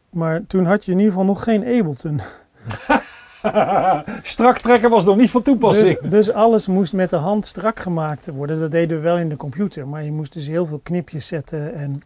Maar 0.09 0.47
toen 0.47 0.65
had 0.65 0.85
je 0.85 0.91
in 0.91 0.97
ieder 0.97 1.11
geval 1.13 1.27
nog 1.27 1.43
geen 1.43 1.65
Ableton. 1.65 2.19
Strak 4.21 4.57
trekken 4.57 4.89
was 4.89 5.05
nog 5.05 5.15
niet 5.15 5.29
van 5.29 5.41
toepassing. 5.41 5.99
Dus, 5.99 6.09
dus 6.09 6.31
alles 6.31 6.67
moest 6.67 6.93
met 6.93 7.09
de 7.09 7.15
hand 7.15 7.45
strak 7.45 7.79
gemaakt 7.79 8.27
worden. 8.27 8.59
Dat 8.59 8.71
deden 8.71 8.97
we 8.97 9.03
wel 9.03 9.17
in 9.17 9.29
de 9.29 9.37
computer, 9.37 9.87
maar 9.87 10.03
je 10.03 10.11
moest 10.11 10.33
dus 10.33 10.47
heel 10.47 10.65
veel 10.65 10.79
knipjes 10.83 11.27
zetten. 11.27 11.73
En 11.73 12.03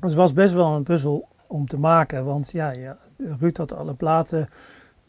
dus 0.00 0.10
het 0.10 0.14
was 0.14 0.32
best 0.32 0.54
wel 0.54 0.74
een 0.74 0.82
puzzel 0.82 1.28
om 1.46 1.66
te 1.66 1.78
maken. 1.78 2.24
Want 2.24 2.52
ja, 2.52 2.70
ja 2.70 2.96
Ruud 3.38 3.56
had 3.56 3.74
alle 3.74 3.94
platen 3.94 4.48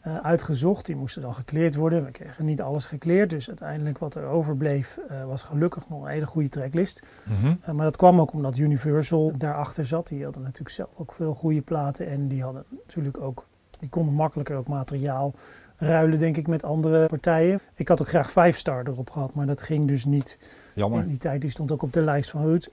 eh, 0.00 0.16
uitgezocht. 0.16 0.86
Die 0.86 0.96
moesten 0.96 1.22
dan 1.22 1.34
gekleerd 1.34 1.74
worden. 1.74 2.04
We 2.04 2.10
kregen 2.10 2.44
niet 2.44 2.62
alles 2.62 2.84
gekleerd. 2.84 3.30
Dus 3.30 3.48
uiteindelijk 3.48 3.98
wat 3.98 4.14
er 4.14 4.24
overbleef 4.24 4.98
eh, 5.08 5.24
was 5.24 5.42
gelukkig 5.42 5.88
nog 5.88 6.02
een 6.02 6.10
hele 6.10 6.26
goede 6.26 6.48
tracklist. 6.48 7.02
Mhm. 7.24 7.54
Eh, 7.62 7.74
maar 7.74 7.84
dat 7.84 7.96
kwam 7.96 8.20
ook 8.20 8.32
omdat 8.32 8.56
Universal 8.56 9.32
daarachter 9.36 9.86
zat. 9.86 10.06
Die 10.06 10.24
hadden 10.24 10.42
natuurlijk 10.42 10.70
zelf 10.70 10.90
ook 10.96 11.12
veel 11.12 11.34
goede 11.34 11.60
platen. 11.60 12.08
En 12.08 12.28
die 12.28 12.42
hadden 12.42 12.64
natuurlijk 12.70 13.20
ook, 13.20 13.46
die 13.80 13.88
konden 13.88 14.14
makkelijker 14.14 14.56
ook 14.56 14.68
materiaal 14.68 15.34
ruilen, 15.76 16.18
denk 16.18 16.36
ik, 16.36 16.46
met 16.46 16.64
andere 16.64 17.06
partijen. 17.06 17.60
Ik 17.74 17.88
had 17.88 18.00
ook 18.00 18.08
graag 18.08 18.30
5 18.30 18.56
star 18.56 18.86
erop 18.86 19.10
gehad, 19.10 19.34
maar 19.34 19.46
dat 19.46 19.62
ging 19.62 19.88
dus 19.88 20.04
niet. 20.04 20.38
Jammer. 20.74 21.00
In 21.00 21.06
die 21.06 21.18
tijd 21.18 21.40
die 21.40 21.50
stond 21.50 21.72
ook 21.72 21.82
op 21.82 21.92
de 21.92 22.02
lijst 22.02 22.30
van 22.30 22.42
Ruud. 22.42 22.68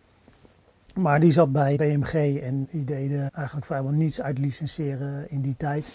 Maar 0.96 1.20
die 1.20 1.32
zat 1.32 1.52
bij 1.52 1.76
BMG 1.76 2.42
en 2.42 2.68
die 2.72 2.84
deden 2.84 3.30
eigenlijk 3.34 3.66
vrijwel 3.66 3.92
niets 3.92 4.22
uit 4.22 4.38
licenseren 4.38 5.30
in 5.30 5.42
die 5.42 5.56
tijd. 5.58 5.94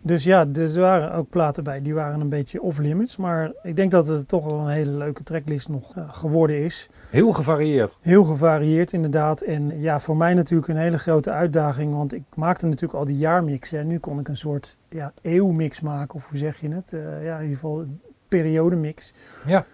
Dus 0.00 0.24
ja, 0.24 0.44
dus 0.44 0.74
er 0.74 0.80
waren 0.80 1.12
ook 1.12 1.30
platen 1.30 1.64
bij, 1.64 1.82
die 1.82 1.94
waren 1.94 2.20
een 2.20 2.28
beetje 2.28 2.62
off-limits. 2.62 3.16
Maar 3.16 3.52
ik 3.62 3.76
denk 3.76 3.90
dat 3.90 4.08
het 4.08 4.28
toch 4.28 4.44
wel 4.44 4.58
een 4.58 4.68
hele 4.68 4.90
leuke 4.90 5.22
tracklist 5.22 5.68
nog 5.68 5.96
eh, 5.96 6.12
geworden 6.12 6.64
is. 6.64 6.88
Heel 7.10 7.32
gevarieerd. 7.32 7.96
Heel 8.00 8.24
gevarieerd 8.24 8.92
inderdaad. 8.92 9.40
En 9.40 9.80
ja, 9.80 10.00
voor 10.00 10.16
mij 10.16 10.34
natuurlijk 10.34 10.68
een 10.68 10.76
hele 10.76 10.98
grote 10.98 11.30
uitdaging. 11.30 11.94
Want 11.94 12.12
ik 12.12 12.24
maakte 12.34 12.66
natuurlijk 12.66 12.94
al 12.94 13.04
die 13.04 13.16
jaarmixen. 13.16 13.78
En 13.78 13.86
nu 13.86 13.98
kon 13.98 14.18
ik 14.18 14.28
een 14.28 14.36
soort 14.36 14.76
ja, 14.88 15.12
eeuwmix 15.22 15.80
maken. 15.80 16.14
Of 16.14 16.28
hoe 16.28 16.38
zeg 16.38 16.60
je 16.60 16.68
het? 16.68 16.92
Eh, 16.92 17.24
ja, 17.24 17.36
in 17.36 17.42
ieder 17.42 17.58
geval 17.58 17.80
een 17.80 18.00
periodemix. 18.28 19.12
Ja. 19.46 19.66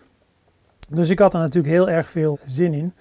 Dus 0.89 1.09
ik 1.09 1.19
had 1.19 1.35
er 1.35 1.41
natuurlijk 1.41 1.75
heel 1.75 1.91
erg 1.91 2.09
veel 2.09 2.39
zin 2.45 2.75
in. 2.75 2.93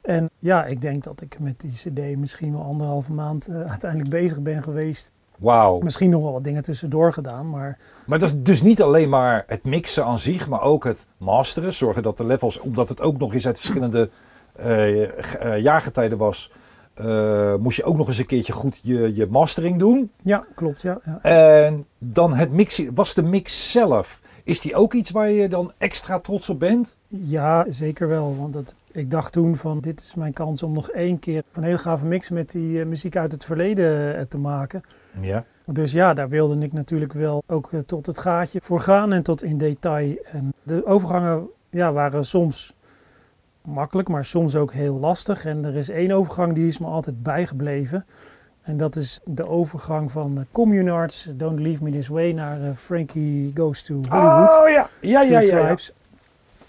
En 0.00 0.30
ja, 0.38 0.64
ik 0.64 0.80
denk 0.80 1.04
dat 1.04 1.20
ik 1.20 1.38
met 1.38 1.60
die 1.60 1.72
cd 1.72 2.16
misschien 2.16 2.52
wel 2.52 2.62
anderhalve 2.62 3.12
maand 3.12 3.48
eh, 3.48 3.60
uiteindelijk 3.70 4.10
bezig 4.10 4.40
ben 4.40 4.62
geweest. 4.62 5.12
Wauw. 5.38 5.78
Misschien 5.80 6.10
nog 6.10 6.22
wel 6.22 6.32
wat 6.32 6.44
dingen 6.44 6.62
tussendoor 6.62 7.12
gedaan. 7.12 7.50
Maar 7.50 7.78
Maar 8.04 8.18
dat 8.18 8.28
is 8.28 8.34
dus 8.38 8.62
niet 8.62 8.82
alleen 8.82 9.08
maar 9.08 9.44
het 9.46 9.64
mixen 9.64 10.04
aan 10.04 10.18
zich, 10.18 10.48
maar 10.48 10.62
ook 10.62 10.84
het 10.84 11.06
masteren. 11.16 11.72
Zorgen 11.72 12.02
dat 12.02 12.16
de 12.16 12.26
levels, 12.26 12.60
omdat 12.60 12.88
het 12.88 13.00
ook 13.00 13.18
nog 13.18 13.34
eens 13.34 13.46
uit 13.46 13.60
verschillende 13.60 14.10
eh, 14.56 15.58
jaargetijden 15.58 16.18
was, 16.18 16.50
eh, 16.94 17.54
moest 17.54 17.76
je 17.76 17.84
ook 17.84 17.96
nog 17.96 18.06
eens 18.06 18.18
een 18.18 18.26
keertje 18.26 18.52
goed 18.52 18.80
je, 18.82 19.14
je 19.14 19.26
mastering 19.26 19.78
doen. 19.78 20.10
ja, 20.22 20.44
klopt. 20.54 20.82
Ja, 20.82 21.00
ja. 21.04 21.18
En 21.22 21.86
dan 21.98 22.34
het 22.34 22.52
mixen, 22.52 22.94
was 22.94 23.14
de 23.14 23.22
mix 23.22 23.70
zelf, 23.70 24.20
is 24.44 24.60
die 24.60 24.74
ook 24.74 24.92
iets 24.92 25.10
waar 25.10 25.30
je 25.30 25.48
dan 25.48 25.72
extra 25.78 26.18
trots 26.18 26.48
op 26.48 26.58
bent? 26.58 26.96
Ja, 27.06 27.66
zeker 27.68 28.08
wel. 28.08 28.36
Want 28.38 28.52
dat, 28.52 28.74
ik 28.94 29.10
dacht 29.10 29.32
toen 29.32 29.56
van 29.56 29.80
dit 29.80 30.00
is 30.00 30.14
mijn 30.14 30.32
kans 30.32 30.62
om 30.62 30.72
nog 30.72 30.90
één 30.90 31.18
keer 31.18 31.42
een 31.52 31.62
hele 31.62 31.78
gave 31.78 32.04
mix 32.04 32.28
met 32.28 32.50
die 32.50 32.80
eh, 32.80 32.86
muziek 32.86 33.16
uit 33.16 33.32
het 33.32 33.44
verleden 33.44 34.16
eh, 34.16 34.22
te 34.22 34.38
maken. 34.38 34.82
Ja. 35.20 35.44
Dus 35.66 35.92
ja, 35.92 36.14
daar 36.14 36.28
wilde 36.28 36.58
ik 36.58 36.72
natuurlijk 36.72 37.12
wel 37.12 37.42
ook 37.46 37.72
eh, 37.72 37.80
tot 37.80 38.06
het 38.06 38.18
gaatje 38.18 38.60
voor 38.62 38.80
gaan 38.80 39.12
en 39.12 39.22
tot 39.22 39.42
in 39.42 39.58
detail. 39.58 40.16
En 40.32 40.52
de 40.62 40.86
overgangen 40.86 41.48
ja, 41.70 41.92
waren 41.92 42.24
soms 42.24 42.74
makkelijk, 43.62 44.08
maar 44.08 44.24
soms 44.24 44.56
ook 44.56 44.72
heel 44.72 44.98
lastig. 44.98 45.44
En 45.44 45.64
er 45.64 45.74
is 45.74 45.88
één 45.88 46.10
overgang 46.10 46.54
die 46.54 46.66
is 46.66 46.78
me 46.78 46.86
altijd 46.86 47.22
bijgebleven. 47.22 48.06
En 48.62 48.76
dat 48.76 48.96
is 48.96 49.20
de 49.24 49.48
overgang 49.48 50.10
van 50.10 50.46
Communards, 50.52 51.28
Don't 51.36 51.60
Leave 51.60 51.82
Me 51.82 51.90
This 51.90 52.08
Way, 52.08 52.32
naar 52.32 52.74
Frankie 52.74 53.52
Goes 53.54 53.82
to 53.82 53.94
Hollywood. 53.94 54.62
Oh 54.62 54.68
ja, 54.68 54.88
ja, 55.00 55.22
ja, 55.22 55.40
ja. 55.40 55.58
ja. 55.58 55.76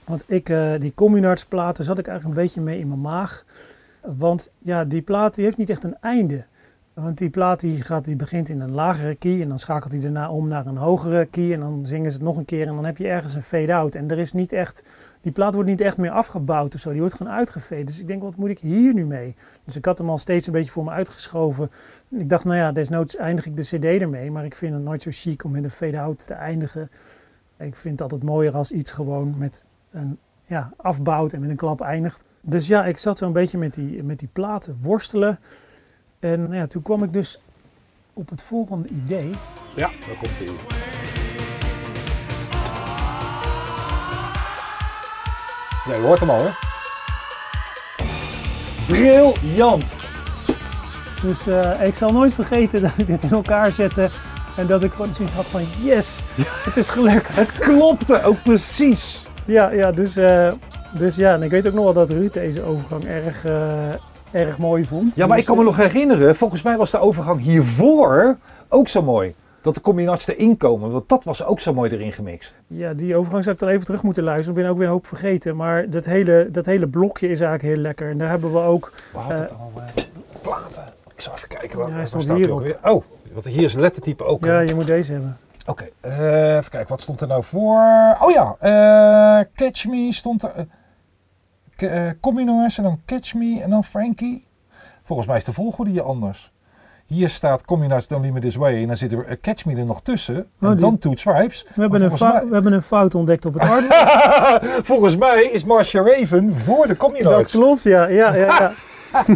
Want 0.05 0.23
ik, 0.27 0.49
eh, 0.49 0.73
die 0.79 0.93
Communards 0.93 1.45
platen 1.45 1.83
zat 1.83 1.99
ik 1.99 2.07
eigenlijk 2.07 2.37
een 2.37 2.43
beetje 2.43 2.61
mee 2.61 2.79
in 2.79 2.87
mijn 2.87 3.01
maag. 3.01 3.45
Want 4.01 4.51
ja, 4.57 4.85
die 4.85 5.01
plaat 5.01 5.35
die 5.35 5.43
heeft 5.43 5.57
niet 5.57 5.69
echt 5.69 5.83
een 5.83 5.97
einde. 6.01 6.45
Want 6.93 7.17
die 7.17 7.29
plaat 7.29 7.59
die 7.59 7.81
gaat, 7.81 8.05
die 8.05 8.15
begint 8.15 8.49
in 8.49 8.59
een 8.59 8.71
lagere 8.71 9.15
key 9.15 9.41
en 9.41 9.47
dan 9.47 9.59
schakelt 9.59 9.91
hij 9.91 10.01
daarna 10.01 10.29
om 10.29 10.47
naar 10.47 10.65
een 10.65 10.77
hogere 10.77 11.25
key 11.25 11.53
en 11.53 11.59
dan 11.59 11.85
zingen 11.85 12.11
ze 12.11 12.17
het 12.17 12.25
nog 12.25 12.37
een 12.37 12.45
keer 12.45 12.67
en 12.67 12.75
dan 12.75 12.85
heb 12.85 12.97
je 12.97 13.07
ergens 13.07 13.33
een 13.35 13.43
fade-out. 13.43 13.95
En 13.95 14.11
er 14.11 14.17
is 14.17 14.33
niet 14.33 14.51
echt, 14.51 14.83
die 15.21 15.31
plaat 15.31 15.53
wordt 15.53 15.69
niet 15.69 15.81
echt 15.81 15.97
meer 15.97 16.11
afgebouwd 16.11 16.75
of 16.75 16.81
zo, 16.81 16.91
die 16.91 16.99
wordt 16.99 17.15
gewoon 17.15 17.33
uitgefade. 17.33 17.83
Dus 17.83 17.99
ik 17.99 18.07
denk, 18.07 18.21
wat 18.21 18.35
moet 18.35 18.49
ik 18.49 18.59
hier 18.59 18.93
nu 18.93 19.05
mee? 19.05 19.35
Dus 19.63 19.75
ik 19.75 19.85
had 19.85 19.97
hem 19.97 20.09
al 20.09 20.17
steeds 20.17 20.47
een 20.47 20.53
beetje 20.53 20.71
voor 20.71 20.83
me 20.83 20.91
uitgeschoven. 20.91 21.71
Ik 22.09 22.29
dacht, 22.29 22.43
nou 22.43 22.57
ja, 22.57 22.71
desnoods 22.71 23.15
eindig 23.15 23.45
ik 23.45 23.57
de 23.57 23.61
cd 23.61 24.01
ermee, 24.01 24.31
maar 24.31 24.45
ik 24.45 24.55
vind 24.55 24.73
het 24.73 24.83
nooit 24.83 25.01
zo 25.01 25.09
chic 25.13 25.43
om 25.43 25.51
met 25.51 25.63
een 25.63 25.69
fade-out 25.69 26.27
te 26.27 26.33
eindigen. 26.33 26.89
Ik 27.57 27.75
vind 27.75 27.93
het 27.99 28.01
altijd 28.01 28.23
mooier 28.23 28.55
als 28.55 28.71
iets 28.71 28.91
gewoon 28.91 29.35
met 29.37 29.65
een 29.95 30.17
ja, 30.45 30.71
afbouwt 30.77 31.33
en 31.33 31.39
met 31.39 31.49
een 31.49 31.55
klap 31.55 31.81
eindigt. 31.81 32.23
Dus 32.41 32.67
ja, 32.67 32.85
ik 32.85 32.97
zat 32.97 33.17
zo'n 33.17 33.33
beetje 33.33 33.57
met 33.57 33.73
die, 33.73 34.03
met 34.03 34.19
die 34.19 34.29
platen 34.33 34.77
worstelen. 34.81 35.39
En 36.19 36.41
nou 36.41 36.55
ja, 36.55 36.65
toen 36.65 36.81
kwam 36.81 37.03
ik 37.03 37.13
dus 37.13 37.41
op 38.13 38.29
het 38.29 38.41
volgende 38.41 38.87
idee. 38.87 39.29
Ja, 39.75 39.89
daar 40.07 40.17
komt 40.17 40.37
hij. 40.37 40.47
Ja, 45.85 45.95
je 45.95 46.01
hoort 46.01 46.19
hem 46.19 46.29
al, 46.29 46.41
hè? 46.45 46.49
Briljant! 48.87 50.09
Dus 51.21 51.47
eh, 51.47 51.87
ik 51.87 51.95
zal 51.95 52.11
nooit 52.11 52.33
vergeten 52.33 52.81
dat 52.81 52.97
ik 52.97 53.07
dit 53.07 53.23
in 53.23 53.29
elkaar 53.29 53.73
zette. 53.73 54.09
En 54.55 54.67
dat 54.67 54.83
ik 54.83 54.91
gewoon 54.91 55.13
zoiets 55.13 55.33
had 55.35 55.45
van 55.45 55.61
yes, 55.83 56.19
het 56.35 56.77
is 56.77 56.89
gelukt. 56.89 57.35
Het 57.41 57.51
klopte 57.51 58.23
ook 58.23 58.43
precies. 58.43 59.25
Ja, 59.45 59.71
ja 59.71 59.91
dus, 59.91 60.15
eh, 60.15 60.51
dus 60.97 61.15
ja, 61.15 61.33
en 61.33 61.41
ik 61.43 61.49
weet 61.51 61.67
ook 61.67 61.73
nog 61.73 61.83
wel 61.83 61.93
dat 61.93 62.09
Ruud 62.09 62.33
deze 62.33 62.63
overgang 62.63 63.05
erg, 63.05 63.45
eh, 63.45 63.89
erg 64.31 64.57
mooi 64.57 64.85
vond. 64.85 65.15
Ja, 65.15 65.27
maar 65.27 65.37
ik 65.37 65.45
Dus, 65.45 65.55
kan 65.55 65.57
me 65.63 65.69
nog 65.69 65.77
herinneren, 65.77 66.35
volgens 66.35 66.61
mij 66.61 66.77
was 66.77 66.91
de 66.91 66.97
overgang 66.99 67.41
hiervoor 67.41 68.37
ook 68.69 68.87
zo 68.87 69.01
mooi. 69.01 69.35
Dat 69.61 69.73
de 69.75 69.81
combinaties 69.81 70.27
erin 70.27 70.57
komen, 70.57 70.91
want 70.91 71.09
dat 71.09 71.23
was 71.23 71.45
ook 71.45 71.59
zo 71.59 71.73
mooi 71.73 71.91
erin 71.91 72.11
gemixt. 72.11 72.61
Ja, 72.67 72.93
die 72.93 73.15
overgang 73.17 73.43
zou 73.43 73.55
ik 73.55 73.61
dan 73.61 73.71
even 73.71 73.85
terug 73.85 74.03
moeten 74.03 74.23
luisteren. 74.23 74.55
Ik 74.57 74.61
ben 74.63 74.71
ook 74.71 74.77
weer 74.77 74.87
een 74.87 74.93
hoop 74.93 75.07
vergeten. 75.07 75.55
Maar 75.55 75.89
dat 75.89 76.05
hele, 76.05 76.47
dat 76.51 76.65
hele 76.65 76.87
blokje 76.87 77.27
is 77.29 77.39
eigenlijk 77.39 77.73
heel 77.73 77.83
lekker. 77.83 78.09
En 78.09 78.17
daar 78.17 78.29
hebben 78.29 78.51
we 78.53 78.59
ook... 78.59 78.91
We 79.11 79.17
hadden 79.17 79.49
eh, 79.49 79.59
al 79.59 79.71
eh, 79.95 80.03
platen. 80.41 80.83
Ik 81.15 81.21
zal 81.21 81.33
even 81.33 81.47
kijken. 81.47 81.77
Waar, 81.79 81.89
Ja, 81.89 81.95
hij 81.95 82.05
staat 82.05 82.23
hierop. 82.25 82.57
ook 82.59 82.63
weer? 82.65 82.77
Oh, 82.83 83.03
want 83.33 83.45
hier 83.45 83.63
is 83.63 83.71
het 83.71 83.81
lettertype 83.81 84.23
ook. 84.23 84.45
ja, 84.45 84.61
eh. 84.61 84.67
je 84.67 84.75
moet 84.75 84.87
deze 84.87 85.11
hebben. 85.11 85.37
Oké, 85.65 85.89
eh, 86.01 86.55
even 86.55 86.69
kijken. 86.71 86.89
Wat 86.89 87.01
stond 87.01 87.21
er 87.21 87.27
nou 87.27 87.43
voor? 87.43 88.17
Oh 88.21 88.31
ja, 88.31 88.55
eh, 88.59 89.45
Catch 89.55 89.85
Me 89.85 90.13
stond 90.13 90.43
er. 90.43 90.67
Communards 92.21 92.77
en 92.77 92.83
dan 92.83 93.01
Catch 93.05 93.33
Me 93.33 93.59
en 93.63 93.69
dan 93.69 93.83
Frankie. 93.83 94.47
Volgens 95.03 95.27
mij 95.27 95.37
is 95.37 95.43
de 95.43 95.53
volgorde 95.53 95.91
hier 95.91 96.01
anders. 96.03 96.53
Hier 97.05 97.29
staat 97.29 97.65
Communards 97.65 98.07
Don't 98.07 98.21
Leave 98.21 98.37
Me 98.39 98.43
This 98.45 98.55
Way. 98.55 98.81
En 98.81 98.87
dan 98.87 98.97
zit 98.97 99.11
er 99.11 99.39
Catch 99.39 99.65
Me 99.65 99.75
er 99.75 99.85
nog 99.85 100.01
tussen. 100.01 100.35
En 100.35 100.45
Oh, 100.61 100.69
die- 100.69 100.79
dan 100.79 100.97
Two 100.97 101.13
Tribes. 101.13 101.65
We 101.75 101.81
hebben, 101.81 102.01
een 102.01 102.11
we 102.47 102.53
hebben 102.53 102.73
een 102.73 102.81
fout 102.81 103.15
ontdekt 103.15 103.45
op 103.45 103.53
het 103.53 103.63
mij, 103.69 104.81
volgens 104.83 105.17
mij 105.17 105.43
is 105.43 105.63
Marcia 105.63 106.01
Raven 106.03 106.55
voor 106.55 106.81
de 106.81 106.87
dat 106.87 106.97
Communards. 106.97 107.51
klopt, 107.53 107.83
ja. 107.83 108.07
ja, 108.07 108.35
ja, 108.35 108.45
ja. 108.45 108.71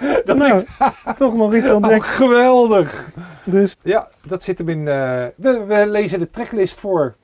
nou, 0.24 0.62
toch 1.16 1.36
nog 1.36 1.54
iets 1.54 1.68
Oh, 1.68 1.74
ontdekt. 1.74 2.04
geweldig. 2.04 3.08
Dus 3.44 3.76
Ja, 3.82 4.08
dat 4.26 4.42
zit 4.42 4.58
hem 4.58 4.68
in. 4.68 4.88
eh, 4.88 5.24
we, 5.36 5.64
we 5.68 5.84
lezen 5.88 6.18
de 6.18 6.30
tracklist 6.30 6.78
voor 6.80 7.14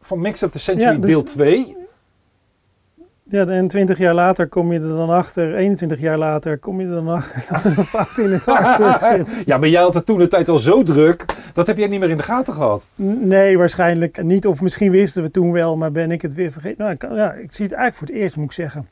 van 0.00 0.20
Mix 0.20 0.42
of 0.42 0.50
the 0.50 0.58
Century 0.58 0.92
Ja, 0.92 0.98
dus- 0.98 1.10
deel 1.10 1.22
2. 1.22 1.76
ja, 3.28 3.46
en 3.46 3.68
20 3.68 3.98
jaar 3.98 4.14
later 4.14 4.48
kom 4.48 4.72
je 4.72 4.80
er 4.80 4.88
dan 4.88 5.10
achter, 5.10 5.54
21 5.54 6.00
jaar 6.00 6.18
later 6.18 6.58
kom 6.58 6.80
je 6.80 6.86
er 6.86 6.92
dan 6.92 7.08
achter 7.08 7.44
dat 7.50 7.64
er 7.64 7.78
een 7.78 7.84
fout 7.84 8.18
in 8.18 8.32
het 8.32 8.46
artwork 8.48 9.00
zit. 9.26 9.46
Ja, 9.46 9.58
maar 9.58 9.68
jij 9.68 9.82
had 9.82 9.94
het 9.94 10.06
toen 10.06 10.18
de 10.18 10.28
tijd 10.28 10.48
al 10.48 10.58
zo 10.58 10.82
druk. 10.82 11.24
Dat 11.52 11.66
heb 11.66 11.78
jij 11.78 11.88
niet 11.88 12.00
meer 12.00 12.10
in 12.10 12.16
de 12.16 12.22
gaten 12.22 12.54
gehad. 12.54 12.88
Nee, 12.96 13.58
waarschijnlijk 13.58 14.22
niet. 14.22 14.46
Of 14.46 14.60
misschien 14.60 14.90
wisten 14.90 15.22
we 15.22 15.30
toen 15.30 15.52
wel, 15.52 15.76
maar 15.76 15.92
ben 15.92 16.10
ik 16.10 16.22
het 16.22 16.34
weer 16.34 16.52
vergeten. 16.52 16.96
Nou, 16.98 17.16
ja, 17.16 17.32
ik 17.32 17.52
zie 17.52 17.64
het 17.64 17.74
eigenlijk 17.74 17.94
voor 17.94 18.06
het 18.06 18.16
eerst, 18.16 18.36
moet 18.36 18.44
ik 18.44 18.52
zeggen. 18.52 18.88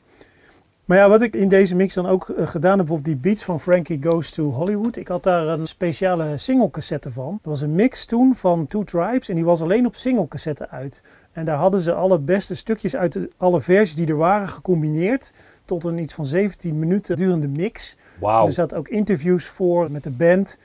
Maar 0.85 0.97
ja, 0.97 1.09
wat 1.09 1.21
ik 1.21 1.35
in 1.35 1.49
deze 1.49 1.75
mix 1.75 1.93
dan 1.93 2.05
ook 2.05 2.29
eh, 2.29 2.47
gedaan 2.47 2.77
heb, 2.77 2.87
bijvoorbeeld 2.87 3.05
die 3.05 3.31
beats 3.31 3.43
van 3.43 3.59
Frankie 3.59 4.03
Goes 4.03 4.31
to 4.31 4.51
Hollywood. 4.51 4.95
Ik 4.95 5.07
had 5.07 5.23
daar 5.23 5.47
een 5.47 5.67
speciale 5.67 6.37
singlecassette 6.37 7.11
van. 7.11 7.31
Dat 7.31 7.51
was 7.51 7.61
een 7.61 7.75
mix 7.75 8.05
toen 8.05 8.35
van 8.35 8.67
Two 8.67 8.83
Tribes 8.83 9.29
en 9.29 9.35
die 9.35 9.45
was 9.45 9.61
alleen 9.61 9.85
op 9.85 9.95
singlecassette 9.95 10.69
uit. 10.69 11.01
En 11.31 11.45
daar 11.45 11.57
hadden 11.57 11.79
ze 11.79 11.93
alle 11.93 12.19
beste 12.19 12.55
stukjes 12.55 12.95
uit 12.95 13.13
de, 13.13 13.29
alle 13.37 13.61
versies 13.61 13.95
die 13.95 14.07
er 14.07 14.17
waren 14.17 14.49
gecombineerd 14.49 15.31
tot 15.65 15.83
een 15.83 15.97
iets 15.97 16.13
van 16.13 16.25
17 16.25 16.79
minuten 16.79 17.15
durende 17.15 17.47
mix. 17.47 17.95
Wauw. 18.19 18.45
Er 18.45 18.51
zaten 18.51 18.77
ook 18.77 18.87
interviews 18.87 19.45
voor 19.45 19.91
met 19.91 20.03
de 20.03 20.09
band. 20.09 20.57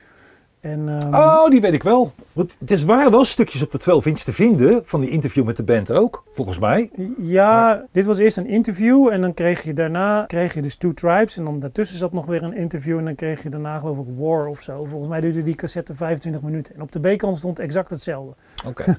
En, 0.59 0.89
ehm, 0.89 1.13
Oh, 1.13 1.49
die 1.49 1.61
weet 1.61 1.73
ik 1.73 1.83
wel. 1.83 2.11
Want 2.33 2.55
er 2.67 2.85
waren 2.85 3.11
wel 3.11 3.25
stukjes 3.25 3.61
op 3.61 3.71
de 3.71 3.77
12 3.77 4.05
inch 4.05 4.19
te 4.19 4.33
vinden 4.33 4.81
van 4.85 5.01
die 5.01 5.09
interview 5.09 5.45
met 5.45 5.57
de 5.57 5.63
band 5.63 5.91
ook, 5.91 6.23
volgens 6.29 6.59
mij. 6.59 6.89
Ja, 7.17 7.85
dit 7.91 8.05
was 8.05 8.17
eerst 8.17 8.37
een 8.37 8.47
interview 8.47 9.07
en 9.07 9.21
dan 9.21 9.33
kreeg 9.33 9.63
je 9.63 9.73
daarna 9.73 10.23
kreeg 10.27 10.53
je 10.53 10.61
dus 10.61 10.75
Two 10.75 10.93
Tribes 10.93 11.37
en 11.37 11.43
dan 11.43 11.59
daartussen 11.59 11.97
zat 11.97 12.13
nog 12.13 12.25
weer 12.25 12.43
een 12.43 12.53
interview 12.53 12.97
en 12.97 13.05
dan 13.05 13.15
kreeg 13.15 13.43
je 13.43 13.49
daarna 13.49 13.79
geloof 13.79 13.97
ik 13.97 14.05
War 14.17 14.47
of 14.47 14.61
zo. 14.61 14.85
Volgens 14.85 15.09
mij 15.09 15.21
duurde 15.21 15.41
die 15.43 15.55
cassette 15.55 15.95
25 15.95 16.41
minuten 16.41 16.75
en 16.75 16.81
op 16.81 16.91
de 16.91 16.99
B-kant 16.99 17.37
stond 17.37 17.59
exact 17.59 17.89
hetzelfde. 17.89 18.33
Oké. 18.65 18.83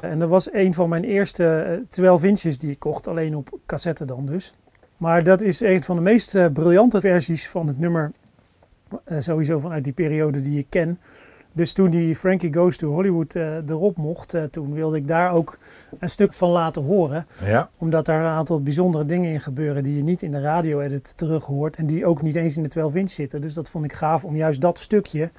En 0.00 0.18
dat 0.18 0.28
was 0.28 0.52
een 0.52 0.74
van 0.74 0.88
mijn 0.88 1.04
eerste 1.04 1.60
eh, 1.60 1.78
12 1.90 2.24
inches 2.24 2.58
die 2.58 2.70
ik 2.70 2.78
kocht, 2.78 3.08
alleen 3.08 3.36
op 3.36 3.58
cassette 3.66 4.04
dan 4.04 4.26
dus. 4.26 4.54
Maar 4.96 5.24
dat 5.24 5.40
is 5.40 5.60
een 5.60 5.82
van 5.82 5.96
de 5.96 6.02
meest 6.02 6.34
eh, 6.34 6.46
briljante 6.52 7.00
versies 7.00 7.48
van 7.48 7.66
het 7.66 7.78
nummer, 7.78 8.12
eh, 8.20 8.21
sowieso 9.18 9.58
vanuit 9.58 9.84
die 9.84 9.92
periode 9.92 10.40
die 10.40 10.58
ik 10.58 10.66
ken. 10.68 10.98
Dus 11.52 11.72
toen 11.72 11.90
die 11.90 12.16
Frankie 12.16 12.54
Goes 12.54 12.76
to 12.76 12.92
Hollywood 12.92 13.34
eh, 13.34 13.68
erop 13.68 13.96
mocht, 13.96 14.34
eh, 14.34 14.42
toen 14.42 14.72
wilde 14.72 14.96
ik 14.96 15.08
daar 15.08 15.32
ook 15.32 15.58
een 15.98 16.10
stuk 16.10 16.32
van 16.32 16.50
laten 16.50 16.82
horen 16.82 17.26
ja. 17.44 17.70
omdat 17.78 18.04
daar 18.04 18.20
een 18.20 18.30
aantal 18.30 18.62
bijzondere 18.62 19.04
dingen 19.04 19.30
in 19.30 19.40
gebeuren 19.40 19.82
die 19.82 19.96
je 19.96 20.02
niet 20.02 20.22
in 20.22 20.30
de 20.30 20.40
radio-edit 20.40 21.12
terug 21.16 21.44
hoort. 21.44 21.76
En 21.76 21.86
die 21.86 22.06
ook 22.06 22.22
niet 22.22 22.36
eens 22.36 22.56
in 22.56 22.62
de 22.62 22.68
12 22.68 22.94
inch 22.94 23.10
zitten. 23.10 23.40
Dus 23.40 23.54
dat 23.54 23.68
vond 23.68 23.84
ik 23.84 23.92
gaaf 23.92 24.24
om 24.24 24.36
juist 24.36 24.60
dat 24.60 24.78
stukje 24.78 25.30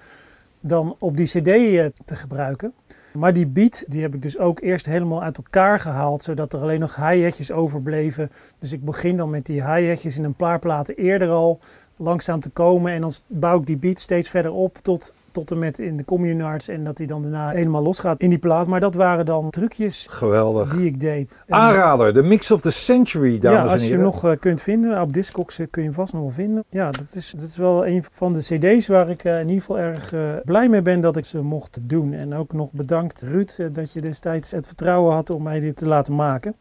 dan 0.59 0.95
op 0.99 1.17
die 1.17 1.25
cd 1.25 1.47
eh, 1.47 1.85
te 2.05 2.15
gebruiken. 2.15 2.73
Maar 3.13 3.33
die 3.33 3.47
beat, 3.47 3.83
die 3.87 4.01
heb 4.01 4.13
ik 4.13 4.21
dus 4.21 4.37
ook 4.37 4.59
eerst 4.61 4.85
helemaal 4.85 5.23
uit 5.23 5.37
elkaar 5.37 5.79
gehaald. 5.79 6.23
Zodat 6.23 6.53
er 6.53 6.59
alleen 6.59 6.79
nog 6.79 6.95
hi-hatjes 6.95 7.51
overbleven. 7.51 8.31
Dus 8.59 8.71
ik 8.71 8.85
begin 8.85 9.17
dan 9.17 9.29
met 9.29 9.45
die 9.45 9.63
hi-hatjes 9.63 10.17
in 10.17 10.23
een 10.23 10.33
paar 10.33 10.59
platen 10.59 10.95
eerder 10.95 11.29
al 11.29 11.59
langzaam 11.97 12.39
te 12.39 12.49
komen. 12.49 12.91
En 12.91 13.01
dan 13.01 13.11
bouw 13.27 13.59
ik 13.59 13.65
die 13.65 13.77
beat 13.77 13.99
steeds 13.99 14.29
verder 14.29 14.51
op 14.51 14.77
tot, 14.81 15.13
tot 15.31 15.51
en 15.51 15.59
met 15.59 15.79
in 15.79 15.97
de 15.97 16.05
communards. 16.05 16.67
En 16.67 16.83
dat 16.83 16.97
die 16.97 17.07
dan 17.07 17.21
daarna 17.21 17.49
helemaal 17.49 17.81
losgaat 17.81 18.19
in 18.19 18.29
die 18.29 18.37
plaat. 18.39 18.67
Maar 18.67 18.79
dat 18.79 18.95
waren 18.95 19.25
dan 19.25 19.49
trucjes 19.49 20.07
Geweldig. 20.09 20.75
die 20.75 20.85
ik 20.85 20.99
deed. 20.99 21.41
En- 21.47 21.55
Aanrader, 21.55 22.13
de 22.13 22.23
Mix 22.23 22.51
of 22.51 22.61
the 22.61 22.71
Century, 22.71 23.39
dames 23.39 23.57
ja, 23.57 23.63
en 23.65 23.69
als 23.71 23.81
je 23.81 23.87
hem 23.89 23.97
heren. 23.99 24.13
nog 24.13 24.25
eh, 24.25 24.39
kunt 24.39 24.61
vinden, 24.61 25.01
op 25.01 25.13
Discogs 25.13 25.59
eh, 25.59 25.67
kun 25.69 25.81
je 25.81 25.87
hem 25.87 25.97
vast 25.97 26.13
nog 26.13 26.21
wel 26.21 26.31
vinden. 26.31 26.63
Ja, 26.69 26.91
dat 26.91 27.13
is, 27.15 27.33
dat 27.37 27.47
is 27.49 27.57
wel 27.57 27.87
een 27.87 28.03
van 28.11 28.33
de 28.33 28.39
cd's 28.39 28.87
waar 28.87 29.09
ik 29.09 29.23
eh, 29.23 29.39
in 29.39 29.47
ieder 29.47 29.61
geval 29.61 29.79
erg 29.79 30.13
blij 30.45 30.69
mee 30.69 30.81
ben 30.81 31.01
dat 31.01 31.17
ik 31.17 31.25
ze 31.25 31.41
mocht 31.41 31.79
doen. 31.81 32.13
En 32.13 32.33
ook 32.33 32.53
nog 32.53 32.71
bedankt 32.71 33.21
Ruud 33.21 33.59
dat 33.71 33.91
je 33.93 34.01
destijds 34.01 34.51
het 34.51 34.67
vertrouwen 34.67 35.13
had 35.13 35.29
om 35.29 35.43
mij 35.43 35.59
dit 35.59 35.77
te 35.77 35.87
laten 35.87 36.15
maken. 36.15 36.55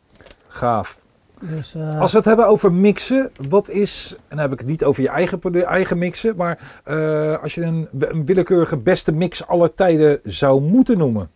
Gaaf. 0.49 1.01
Dus, 1.49 1.75
eh, 1.75 2.01
Als 2.01 2.11
we 2.13 2.17
het 2.17 2.27
hebben 2.27 2.47
over 2.47 2.73
mixen, 2.73 3.31
wat 3.49 3.69
is, 3.69 4.17
en 4.17 4.37
dan 4.37 4.39
heb 4.39 4.53
ik 4.53 4.59
het 4.59 4.69
niet 4.69 4.85
over 4.85 5.03
je 5.03 5.09
eigen, 5.09 5.67
eigen 5.67 5.99
mixen, 5.99 6.37
maar 6.37 6.81
eh, 6.85 7.43
als 7.43 7.55
je 7.55 7.63
een, 7.63 7.89
een 7.99 8.27
willekeurige 8.27 8.77
beste 8.77 9.13
mix 9.13 9.47
aller 9.47 9.75
tijden 9.75 10.21
zou 10.23 10.61
moeten 10.61 10.99
noemen, 10.99 11.31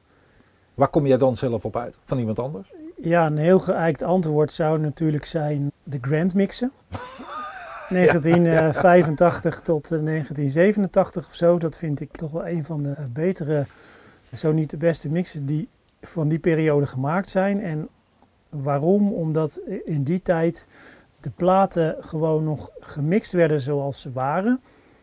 waar 0.75 0.89
kom 0.89 1.07
jij 1.07 1.17
dan 1.17 1.37
zelf 1.37 1.65
op 1.65 1.77
uit? 1.77 1.99
Van 2.05 2.19
iemand 2.19 2.39
anders? 2.39 2.73
Ja, 2.97 3.27
een 3.27 3.37
heel 3.37 3.59
geëikt 3.59 4.03
antwoord 4.03 4.53
zou 4.53 4.79
natuurlijk 4.79 5.25
zijn 5.25 5.73
de 5.83 5.99
Grand 6.01 6.35
Mixen. 6.35 6.73
1985 7.89 9.61
tot 9.61 9.85
eh, 9.85 9.91
1987 9.91 11.27
of 11.27 11.35
zo. 11.35 11.59
Dat 11.59 11.77
vind 11.77 12.01
ik 12.01 12.11
toch 12.13 12.31
wel 12.31 12.47
een 12.47 12.65
van 12.65 12.83
de 12.83 12.95
betere, 13.13 13.67
zo 14.35 14.53
niet 14.53 14.71
de 14.71 14.77
beste 14.77 15.09
mixen 15.09 15.47
die 15.47 15.69
van 16.01 16.29
die 16.29 16.39
periode 16.39 16.87
gemaakt 16.87 17.29
zijn. 17.29 17.63
En 17.63 17.89
waarom? 18.51 19.13
Omdat 19.13 19.61
in 19.85 20.03
die 20.03 20.23
tijd 20.23 20.67
de 21.21 21.31
platen 21.31 21.97
gewoon 21.99 22.45
nog 22.45 22.71
gemixt 22.81 23.33
werden 23.33 23.61
zoals 23.61 24.01
ze 24.01 24.13
waren. 24.13 24.61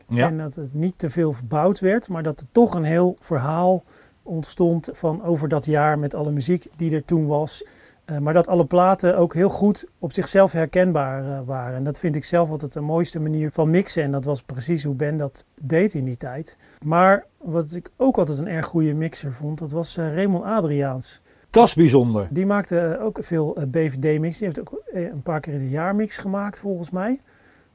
Ja. 0.07 0.27
En 0.27 0.37
dat 0.37 0.55
het 0.55 0.73
niet 0.73 0.97
te 0.97 1.09
veel 1.09 1.33
verbouwd 1.33 1.79
werd, 1.79 2.09
maar 2.09 2.23
dat 2.23 2.39
er 2.39 2.45
toch 2.51 2.73
een 2.73 2.83
heel 2.83 3.17
verhaal 3.19 3.83
ontstond 4.23 4.89
van 4.91 5.23
over 5.23 5.49
dat 5.49 5.65
jaar 5.65 5.99
met 5.99 6.13
alle 6.13 6.31
muziek 6.31 6.67
die 6.75 6.95
er 6.95 7.05
toen 7.05 7.27
was. 7.27 7.63
Eh, 8.05 8.17
maar 8.17 8.33
dat 8.33 8.47
alle 8.47 8.65
platen 8.65 9.17
ook 9.17 9.33
heel 9.33 9.49
goed 9.49 9.85
op 9.99 10.13
zichzelf 10.13 10.51
herkenbaar 10.51 11.25
eh, 11.25 11.39
waren. 11.45 11.75
En 11.75 11.83
dat 11.83 11.99
vind 11.99 12.15
ik 12.15 12.25
zelf 12.25 12.49
altijd 12.49 12.73
de 12.73 12.81
mooiste 12.81 13.19
manier 13.19 13.51
van 13.51 13.69
mixen. 13.69 14.03
En 14.03 14.11
dat 14.11 14.23
was 14.23 14.41
precies 14.41 14.83
hoe 14.83 14.95
Ben 14.95 15.17
dat 15.17 15.45
deed 15.61 15.93
in 15.93 16.05
die 16.05 16.17
tijd. 16.17 16.57
Maar 16.85 17.25
wat 17.37 17.73
ik 17.73 17.89
ook 17.97 18.17
altijd 18.17 18.37
een 18.37 18.47
erg 18.47 18.65
goede 18.65 18.93
mixer 18.93 19.33
vond, 19.33 19.59
dat 19.59 19.71
was 19.71 19.97
eh, 19.97 20.13
Raymond 20.13 20.43
Adriaans. 20.43 21.21
Dat 21.53 21.67
is 21.67 21.73
bijzonder. 21.73 22.27
Die 22.29 22.45
maakte 22.45 22.79
eh, 22.79 23.05
ook 23.05 23.17
veel 23.21 23.55
eh, 23.55 23.63
BVD-mix. 23.67 24.37
Die 24.37 24.47
heeft 24.47 24.59
ook 24.59 24.81
eh, 24.93 25.01
een 25.03 25.21
paar 25.21 25.39
keer 25.39 25.59
de 25.59 25.69
jaarmix 25.69 26.17
gemaakt 26.17 26.59
volgens 26.59 26.89
mij. 26.89 27.21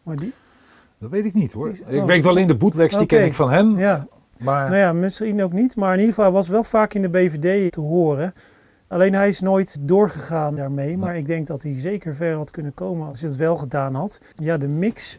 Maar 0.03 0.17
die, 0.17 0.33
Dat 0.99 1.11
weet 1.11 1.25
ik 1.25 1.35
niet 1.35 1.53
hoor. 1.53 1.73
Die- 1.73 1.83
Ik 1.87 2.01
oh. 2.01 2.07
weet 2.07 2.25
wel 2.25 2.37
in 2.37 2.47
de 2.47 2.57
bootlegs, 2.57 2.97
die 2.99 3.07
ken 3.07 3.25
ik 3.25 3.35
van 3.35 3.51
hem. 3.51 3.79
ja, 3.79 4.07
Maar 4.38 4.69
Nou 4.69 4.81
ja, 4.81 4.93
misschien 4.93 5.43
ook 5.43 5.53
niet. 5.53 5.77
Maar 5.77 5.93
in 5.93 5.99
ieder 5.99 6.14
geval 6.14 6.25
hij 6.25 6.35
was 6.35 6.49
wel 6.49 6.64
vaak 6.64 6.95
in 6.95 7.03
de 7.03 7.09
BVD 7.09 7.73
te 7.73 7.81
horen. 7.81 8.35
Alleen 8.88 9.14
hij 9.14 9.29
is 9.29 9.41
nooit 9.41 9.77
doorgegaan 9.81 10.55
daarmee. 10.55 10.99
Maar 10.99 11.17
ik 11.17 11.27
denk 11.27 11.47
dat 11.47 11.62
hij 11.62 11.81
zeker 11.81 12.14
ver 12.14 12.35
had 12.37 12.51
kunnen 12.51 12.75
komen 12.75 13.09
als 13.09 13.21
hij 13.21 13.29
het 13.31 13.38
wel 13.38 13.57
gedaan 13.57 13.95
had. 13.95 14.21
Ja, 14.35 14.57
de 14.57 14.69
mix. 14.69 15.19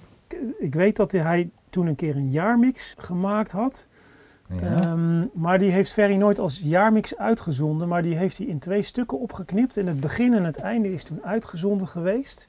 Ik 0.60 0.74
weet 0.76 0.96
dat 0.96 1.12
hij 1.12 1.50
toen 1.70 1.88
een 1.88 1.96
keer 1.96 2.16
een 2.16 2.30
jaarmix 2.30 2.96
gemaakt 2.98 3.52
had. 3.52 3.88
Ja. 4.50 4.82
Ehm, 4.82 5.26
maar 5.34 5.60
die 5.60 5.72
heeft 5.72 5.92
Ferry 5.92 6.16
nooit 6.16 6.40
als 6.40 6.60
jaarmix 6.60 7.18
uitgezonden. 7.18 7.88
Maar 7.88 8.02
die 8.02 8.16
heeft 8.16 8.38
hij 8.38 8.48
in 8.48 8.60
twee 8.60 8.82
stukken 8.82 9.20
opgeknipt. 9.20 9.78
En 9.78 9.88
het 9.88 10.00
begin 10.00 10.34
en 10.34 10.44
het 10.44 10.58
einde 10.58 10.94
is 10.94 11.04
toen 11.04 11.24
uitgezonden 11.24 11.88
geweest. 11.88 12.48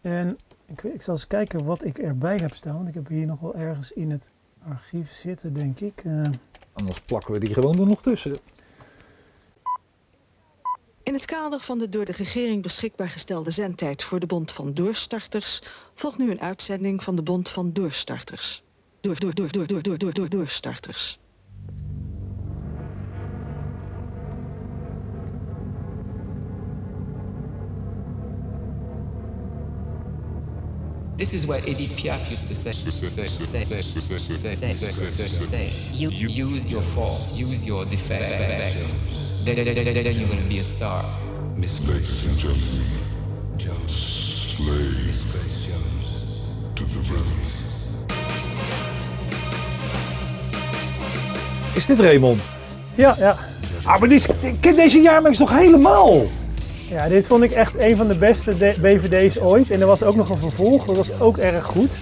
En 0.00 0.38
ik, 0.66 0.82
ik 0.82 1.02
zal 1.02 1.14
eens 1.14 1.26
kijken 1.26 1.64
wat 1.64 1.84
ik 1.84 1.98
erbij 1.98 2.36
heb 2.36 2.54
staan. 2.54 2.74
Want 2.74 2.88
ik 2.88 2.94
heb 2.94 3.08
hier 3.08 3.26
nog 3.26 3.40
wel 3.40 3.54
ergens 3.54 3.92
in 3.92 4.10
het 4.10 4.30
archief 4.68 5.12
zitten, 5.12 5.54
denk 5.54 5.80
ik. 5.80 6.02
Eh, 6.04 6.22
anders 6.72 7.00
plakken 7.00 7.32
we 7.32 7.38
die 7.38 7.54
gewoon 7.54 7.78
er 7.78 7.86
nog 7.86 8.02
tussen. 8.02 8.36
In 11.02 11.14
het 11.14 11.24
kader 11.24 11.60
van 11.60 11.78
de 11.78 11.88
door 11.88 12.04
de 12.04 12.12
regering 12.12 12.62
beschikbaar 12.62 13.08
gestelde 13.08 13.50
zendtijd 13.50 14.04
voor 14.04 14.20
de 14.20 14.26
Bond 14.26 14.52
van 14.52 14.74
Doorstarters 14.74 15.62
volgt 15.94 16.18
nu 16.18 16.30
een 16.30 16.40
uitzending 16.40 17.02
van 17.02 17.16
de 17.16 17.22
Bond 17.22 17.48
van 17.48 17.72
Doorstarters. 17.72 18.62
Door, 19.02 19.16
door, 19.16 19.32
door, 19.32 19.48
door, 19.48 19.66
door, 19.66 19.82
door, 19.82 19.98
door, 19.98 20.12
door, 20.12 20.28
doorstarters. 20.28 21.16
This 31.16 31.34
is 31.34 31.46
what 31.48 31.66
Edith 31.66 31.96
Piaf 31.96 32.30
used 32.30 32.46
to 32.46 32.54
say. 32.54 32.70
You 35.92 36.10
use 36.10 36.68
your 36.68 36.82
faults, 36.82 37.32
use 37.36 37.66
your 37.66 37.84
defects. 37.86 38.28
Then, 39.44 39.56
you're 39.56 40.28
gonna 40.28 40.42
be 40.48 40.58
a 40.58 40.64
star. 40.64 41.04
Miss 41.56 41.80
Ladies 41.88 42.24
and 42.24 42.38
gentlemen, 43.58 43.88
slave 43.88 45.12
to 46.76 46.84
the 46.84 47.00
rhythm. 47.12 47.41
Is 51.74 51.86
dit 51.86 52.00
Raymond? 52.00 52.40
ja, 52.94 53.14
ja. 53.18 53.36
Ah, 53.84 54.00
maar 54.00 54.12
is, 54.12 54.26
ik 54.40 54.54
ken 54.60 54.76
deze 54.76 55.00
jaarmix 55.00 55.38
nog 55.38 55.50
helemaal. 55.58 56.22
ja, 56.88 57.08
dit 57.08 57.26
vond 57.26 57.42
ik 57.42 57.50
echt 57.52 57.78
een 57.78 57.96
van 57.96 58.08
de 58.08 58.18
beste 58.18 58.56
de- 58.58 58.74
BVD's 58.80 59.38
ooit. 59.38 59.70
En 59.70 59.80
er 59.80 59.86
was 59.86 60.02
ook 60.02 60.14
nog 60.16 60.28
een 60.30 60.38
vervolg. 60.38 60.84
Dat 60.84 60.96
was 60.96 61.10
ook 61.20 61.38
erg 61.38 61.64
goed. 61.64 61.92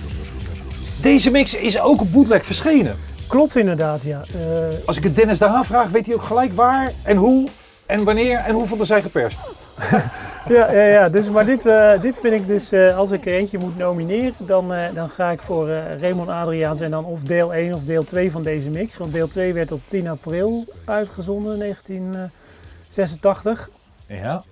Deze 1.01 1.31
mix 1.31 1.55
is 1.55 1.81
ook 1.81 2.01
op 2.01 2.13
bootleg 2.13 2.45
verschenen. 2.47 2.97
Klopt 3.27 3.57
inderdaad, 3.57 4.03
ja. 4.03 4.23
Eh, 4.35 4.41
Als 4.87 4.97
ik 4.97 5.03
het 5.05 5.17
Dennis 5.17 5.39
de 5.39 5.45
Haan 5.45 5.65
vraag, 5.65 5.89
weet 5.89 6.07
hij 6.07 6.15
ook 6.15 6.23
gelijk 6.23 6.53
waar 6.55 6.93
en 7.03 7.17
hoe 7.17 7.49
en 7.87 8.05
wanneer 8.05 8.39
en 8.39 8.55
hoeveel 8.55 8.79
er 8.81 8.87
zijn 8.87 9.03
geperst. 9.03 9.39
Ja, 10.49 10.73
ja, 10.73 10.85
ja. 10.85 11.09
Dus, 11.09 11.31
maar 11.31 11.47
dit, 11.47 11.67
eh, 11.67 12.01
dit 12.01 12.21
vind 12.21 12.35
ik 12.35 12.47
dus, 12.47 12.73
eh, 12.73 12.97
als 12.97 13.11
ik 13.11 13.27
er 13.27 13.33
eentje 13.33 13.59
moet 13.59 13.77
nomineren, 13.77 14.35
dan, 14.37 14.75
eh, 14.75 14.95
dan 14.95 15.09
ga 15.09 15.31
ik 15.31 15.43
voor 15.43 15.69
Raymond 16.01 16.29
Adriaans 16.29 16.81
en 16.81 16.91
dan 16.91 17.05
of 17.05 17.23
deel 17.23 17.55
1 17.55 17.75
of 17.75 17.85
deel 17.85 18.05
2 18.05 18.31
van 18.31 18.43
deze 18.43 18.69
mix. 18.69 18.97
Want 18.97 19.13
deel 19.13 19.29
2 19.29 19.53
werd 19.53 19.73
op 19.73 19.81
10 19.87 20.09
april 20.09 20.65
uitgezonden, 20.85 21.59
1986. 21.59 23.71
Ja, 24.07 24.43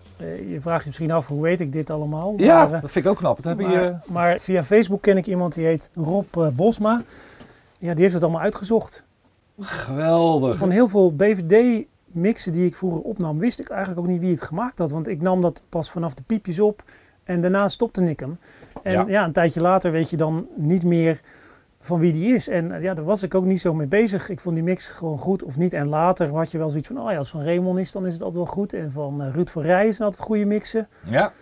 je 0.49 0.59
vraagt 0.61 0.81
je 0.81 0.87
misschien 0.87 1.11
af, 1.11 1.27
hoe 1.27 1.43
weet 1.43 1.61
ik 1.61 1.73
dit 1.73 1.91
allemaal? 1.91 2.35
ja 2.37 2.67
Maar, 2.67 2.81
dat 2.81 2.91
vind 2.91 3.05
ik 3.05 3.11
ook 3.11 3.17
knap. 3.17 3.43
Dat 3.43 3.45
heb 3.45 3.61
je, 3.61 3.67
maar, 3.67 4.03
maar 4.07 4.39
via 4.39 4.65
Facebook 4.65 5.03
ken 5.03 5.17
ik 5.17 5.27
iemand 5.27 5.55
die 5.55 5.65
heet 5.65 5.91
Rob 5.95 6.37
Bosma. 6.53 7.03
Ja, 7.79 7.93
die 7.93 8.03
heeft 8.03 8.15
het 8.15 8.23
allemaal 8.23 8.43
uitgezocht. 8.43 9.05
geweldig. 9.61 10.59
Van 10.59 10.71
heel 10.71 10.89
veel 10.89 11.15
BVD-mixen 12.13 12.53
die 12.53 12.67
ik 12.67 12.77
vroeger 12.77 13.01
opnam, 13.01 13.39
wist 13.39 13.61
ik 13.61 13.69
eigenlijk 13.69 14.01
ook 14.01 14.07
niet 14.07 14.21
wie 14.21 14.31
het 14.31 14.43
gemaakt 14.43 14.79
had. 14.79 14.91
Want 14.91 15.09
ik 15.09 15.21
nam 15.21 15.43
dat 15.43 15.63
pas 15.69 15.91
vanaf 15.91 16.15
de 16.15 16.23
piepjes 16.23 16.61
op 16.61 16.83
en 17.25 17.41
daarna 17.41 17.69
stopte 17.69 18.03
ik 18.03 18.21
hem. 18.21 18.39
En 18.83 18.93
Ja. 18.93 19.05
ja. 19.09 19.25
een 19.25 19.33
tijdje 19.33 19.61
later 19.61 19.91
weet 19.91 20.11
je 20.11 20.17
dan 20.17 20.47
niet 20.57 20.85
meer 20.85 21.21
van 21.81 21.99
wie 21.99 22.13
die 22.13 22.35
is. 22.35 22.49
En 22.49 22.73
eh, 22.73 22.83
ja, 22.83 22.95
daar 22.95 23.05
was 23.05 23.23
ik 23.23 23.35
ook 23.35 23.45
niet 23.45 23.61
zo 23.61 23.75
mee 23.75 23.87
bezig. 23.87 24.29
Ik 24.29 24.41
vond 24.41 24.55
die 24.55 24.65
mix 24.65 24.89
gewoon 24.89 25.19
goed 25.19 25.43
of 25.43 25.57
niet. 25.57 25.73
En 25.73 25.89
later 25.89 26.29
had 26.29 26.51
je 26.51 26.59
wel 26.59 26.69
zoiets 26.71 26.89
van, 26.89 27.01
oh 27.01 27.11
ja, 27.11 27.17
als 27.17 27.31
van 27.31 27.43
Raymond 27.43 27.79
is, 27.79 27.93
dan 27.93 28.07
is 28.07 28.13
het 28.13 28.23
altijd 28.23 28.45
wel 28.45 28.55
goed. 28.55 28.73
En 28.73 28.91
van 28.91 29.23
eh, 29.23 29.33
Ruud 29.33 29.49
van 29.49 29.63
Rij 29.63 29.93
zijn 29.93 30.09
altijd 30.09 30.27
goede 30.27 30.45
mixen. 30.45 30.89
Ja, 31.05 31.33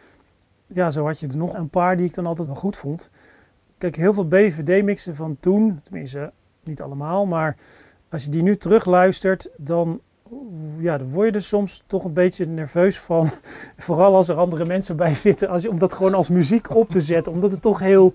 Ja, 0.67 0.91
zo 0.91 1.05
had 1.05 1.21
je 1.21 1.27
er 1.27 1.37
nog 1.37 1.55
een 1.55 1.69
paar 1.69 1.97
die 1.97 2.07
ik 2.07 2.15
dan 2.15 2.27
altijd 2.27 2.47
wel 2.47 2.57
goed 2.57 2.77
vond. 2.77 3.11
Kijk, 3.79 3.97
heel 3.97 4.13
veel 4.13 4.29
BVD-mixen 4.29 5.17
van 5.17 5.37
toen, 5.41 5.81
tenminste 5.83 6.33
niet 6.65 6.81
allemaal, 6.81 7.27
maar 7.27 7.57
als 8.09 8.25
je 8.25 8.31
die 8.31 8.43
nu 8.43 8.57
terugluistert, 8.57 9.51
dan, 9.57 10.01
ja, 10.79 10.99
dan 10.99 11.11
word 11.11 11.29
je 11.29 11.35
er 11.35 11.43
soms 11.43 11.83
toch 11.87 12.05
een 12.05 12.13
beetje 12.13 12.47
nerveus 12.47 12.99
van. 12.99 13.29
Vooral 13.77 14.15
als 14.15 14.29
er 14.29 14.37
andere 14.37 14.65
mensen 14.65 14.97
bij 14.97 15.15
zitten, 15.15 15.49
als 15.49 15.63
je, 15.63 15.71
om 15.71 15.79
dat 15.79 15.93
gewoon 15.93 16.15
als 16.15 16.29
muziek 16.29 16.75
op 16.75 16.91
te 16.91 17.01
zetten. 17.01 17.33
Omdat 17.33 17.51
het 17.51 17.63
toch 17.63 17.79
heel 17.79 18.15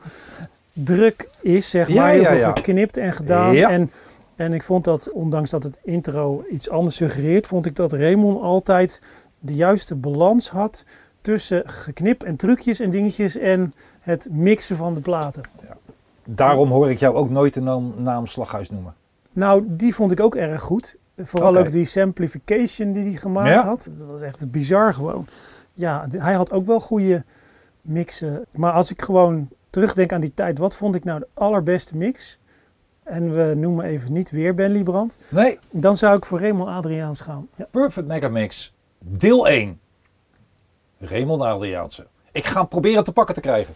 druk 0.73 1.29
is, 1.41 1.69
zeg 1.69 1.87
Ja, 1.87 2.01
maar. 2.01 2.11
Heel 2.11 2.21
ja, 2.21 2.29
veel 2.29 2.37
ja. 2.37 2.53
geknipt 2.55 2.97
en 2.97 3.13
gedaan. 3.13 3.55
En, 3.55 3.91
en 4.35 4.53
ik 4.53 4.63
vond 4.63 4.83
dat, 4.83 5.11
ondanks 5.11 5.49
dat 5.49 5.63
het 5.63 5.79
intro 5.83 6.43
iets 6.51 6.69
anders 6.69 6.95
suggereert, 6.95 7.47
vond 7.47 7.65
ik 7.65 7.75
dat 7.75 7.93
Raymond 7.93 8.41
altijd 8.41 9.01
de 9.39 9.53
juiste 9.53 9.95
balans 9.95 10.49
had 10.49 10.83
tussen 11.21 11.69
geknip 11.69 12.23
en 12.23 12.35
trucjes 12.35 12.79
en 12.79 12.89
dingetjes 12.89 13.37
en 13.37 13.73
het 13.99 14.27
mixen 14.31 14.77
van 14.77 14.93
de 14.93 14.99
platen. 14.99 15.41
daarom 16.25 16.69
hoor 16.69 16.89
ik 16.89 16.99
jou 16.99 17.15
ook 17.15 17.29
nooit 17.29 17.53
de 17.53 17.61
naam, 17.61 17.93
naam 17.97 18.25
Slaghuis 18.25 18.69
noemen. 18.69 18.93
Nou, 19.31 19.63
die 19.67 19.95
vond 19.95 20.11
ik 20.11 20.19
ook 20.19 20.35
erg 20.35 20.61
goed. 20.61 20.95
Vooral 21.23 21.57
ook 21.57 21.71
die 21.71 21.85
samplification 21.85 22.91
die 22.93 23.03
hij 23.03 23.13
gemaakt 23.13 23.49
Ja. 23.49 23.65
had. 23.65 23.89
Dat 23.97 24.07
was 24.07 24.21
echt 24.21 24.51
bizar 24.51 24.93
gewoon. 24.93 25.27
Ja, 25.73 26.07
hij 26.17 26.33
had 26.33 26.51
ook 26.51 26.65
wel 26.65 26.79
goede 26.79 27.23
mixen. 27.81 28.45
Maar 28.55 28.71
als 28.71 28.91
ik 28.91 29.01
gewoon 29.01 29.49
terugdenk 29.69 30.13
aan 30.13 30.21
die 30.21 30.33
tijd, 30.33 30.57
wat 30.57 30.75
vond 30.75 30.95
ik 30.95 31.03
nou 31.03 31.19
de 31.19 31.27
allerbeste 31.33 31.97
mix? 31.97 32.39
En 33.03 33.35
we 33.35 33.53
noemen 33.55 33.85
even 33.85 34.13
niet 34.13 34.29
weer 34.31 34.53
Ben 34.53 34.71
Liebrand. 34.71 35.17
Nee, 35.29 35.59
Dan 35.71 35.97
zou 35.97 36.17
ik 36.17 36.25
voor 36.25 36.39
Raymond 36.39 36.69
Adriaans 36.69 37.19
gaan. 37.19 37.47
Ja. 37.55 37.67
Perfect 37.71 38.07
Megamix, 38.07 38.73
deel 38.99 39.47
1. 39.47 39.79
Raymond 40.99 41.41
Adriaanse. 41.41 42.07
Ik 42.31 42.45
ga 42.45 42.59
hem 42.59 42.67
proberen 42.67 43.03
te 43.03 43.11
pakken 43.13 43.35
te 43.35 43.41
krijgen. 43.41 43.73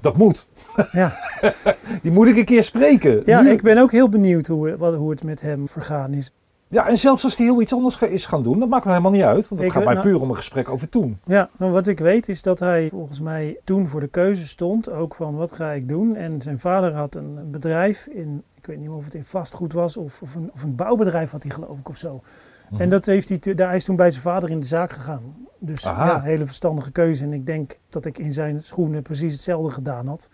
Dat 0.00 0.16
moet. 0.16 0.46
Ja. 0.92 1.12
Die 2.02 2.12
moet 2.12 2.28
ik 2.28 2.36
een 2.36 2.44
keer 2.44 2.64
spreken. 2.64 3.22
Ja, 3.26 3.40
Nu- 3.40 3.50
ik 3.50 3.62
ben 3.62 3.78
ook 3.78 3.92
heel 3.92 4.08
benieuwd 4.08 4.46
hoe, 4.46 4.76
wat, 4.76 4.94
hoe 4.94 5.10
het 5.10 5.22
met 5.24 5.40
hem 5.40 5.68
vergaan 5.68 6.12
is. 6.12 6.32
ja, 6.68 6.88
en 6.88 6.96
zelfs 6.96 7.24
als 7.24 7.36
hij 7.36 7.46
heel 7.46 7.60
iets 7.60 7.72
anders 7.72 8.02
is 8.02 8.26
gaan 8.26 8.42
doen, 8.42 8.58
dat 8.58 8.68
maakt 8.68 8.84
me 8.84 8.90
helemaal 8.90 9.12
niet 9.12 9.22
uit. 9.22 9.48
Want 9.48 9.60
het 9.60 9.68
Ik 9.70 9.72
gaat 9.76 9.84
mij 9.84 9.94
nou- 9.94 10.06
puur 10.06 10.20
om 10.20 10.30
een 10.30 10.36
gesprek 10.36 10.68
over 10.68 10.88
toen. 10.88 11.18
Ja, 11.24 11.48
nou 11.58 11.72
wat 11.72 11.86
ik 11.86 11.98
weet 11.98 12.28
is 12.28 12.42
dat 12.42 12.58
hij 12.58 12.88
volgens 12.90 13.20
mij 13.20 13.58
toen 13.64 13.86
voor 13.88 14.00
de 14.00 14.08
keuze 14.08 14.46
stond, 14.46 14.90
ook 14.90 15.14
van 15.14 15.34
wat 15.36 15.52
ga 15.52 15.70
ik 15.70 15.88
doen. 15.88 16.16
En 16.16 16.42
zijn 16.42 16.58
vader 16.58 16.92
had 16.94 17.14
een 17.14 17.50
bedrijf 17.50 18.06
in, 18.06 18.42
ik 18.54 18.66
weet 18.66 18.78
niet 18.78 18.88
meer 18.88 18.96
of 18.96 19.04
het 19.04 19.14
in 19.14 19.24
vastgoed 19.24 19.72
was 19.72 19.96
of, 19.96 20.22
of, 20.22 20.34
een, 20.34 20.50
of 20.54 20.62
een 20.62 20.74
bouwbedrijf 20.74 21.30
had 21.30 21.42
hij 21.42 21.52
geloof 21.52 21.78
ik 21.78 21.88
of 21.88 21.96
zo. 21.96 22.22
Mhm. 22.70 22.80
En 22.82 22.90
dat 22.90 23.06
heeft 23.06 23.28
hij, 23.28 23.54
daar 23.54 23.74
is 23.74 23.84
toen 23.84 23.96
bij 23.96 24.10
zijn 24.10 24.22
vader 24.22 24.50
in 24.50 24.60
de 24.60 24.66
zaak 24.66 24.92
gegaan. 24.92 25.46
Dus 25.58 25.86
Aha. 25.86 26.06
ja, 26.06 26.20
hele 26.20 26.46
verstandige 26.46 26.90
keuze. 26.92 27.24
En 27.24 27.32
ik 27.32 27.46
denk 27.46 27.78
dat 27.88 28.04
ik 28.04 28.18
in 28.18 28.32
zijn 28.32 28.60
schoenen 28.62 29.02
precies 29.02 29.32
hetzelfde 29.32 29.70
gedaan 29.70 30.06
had. 30.06 30.28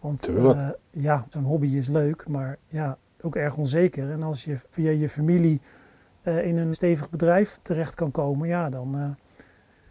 Want 0.00 0.28
eh, 0.28 0.68
ja, 0.90 1.26
zo'n 1.30 1.44
hobby 1.44 1.66
is 1.76 1.88
leuk, 1.88 2.28
maar 2.28 2.56
ja, 2.68 2.96
ook 3.20 3.36
erg 3.36 3.56
onzeker. 3.56 4.10
En 4.10 4.22
als 4.22 4.44
je 4.44 4.56
via 4.70 4.90
je 4.90 5.08
familie 5.08 5.60
eh, 6.22 6.46
in 6.46 6.56
een 6.56 6.74
stevig 6.74 7.10
bedrijf 7.10 7.58
terecht 7.62 7.94
kan 7.94 8.10
komen, 8.10 8.48
ja, 8.48 8.70
dan... 8.70 8.98
eh, 8.98 9.44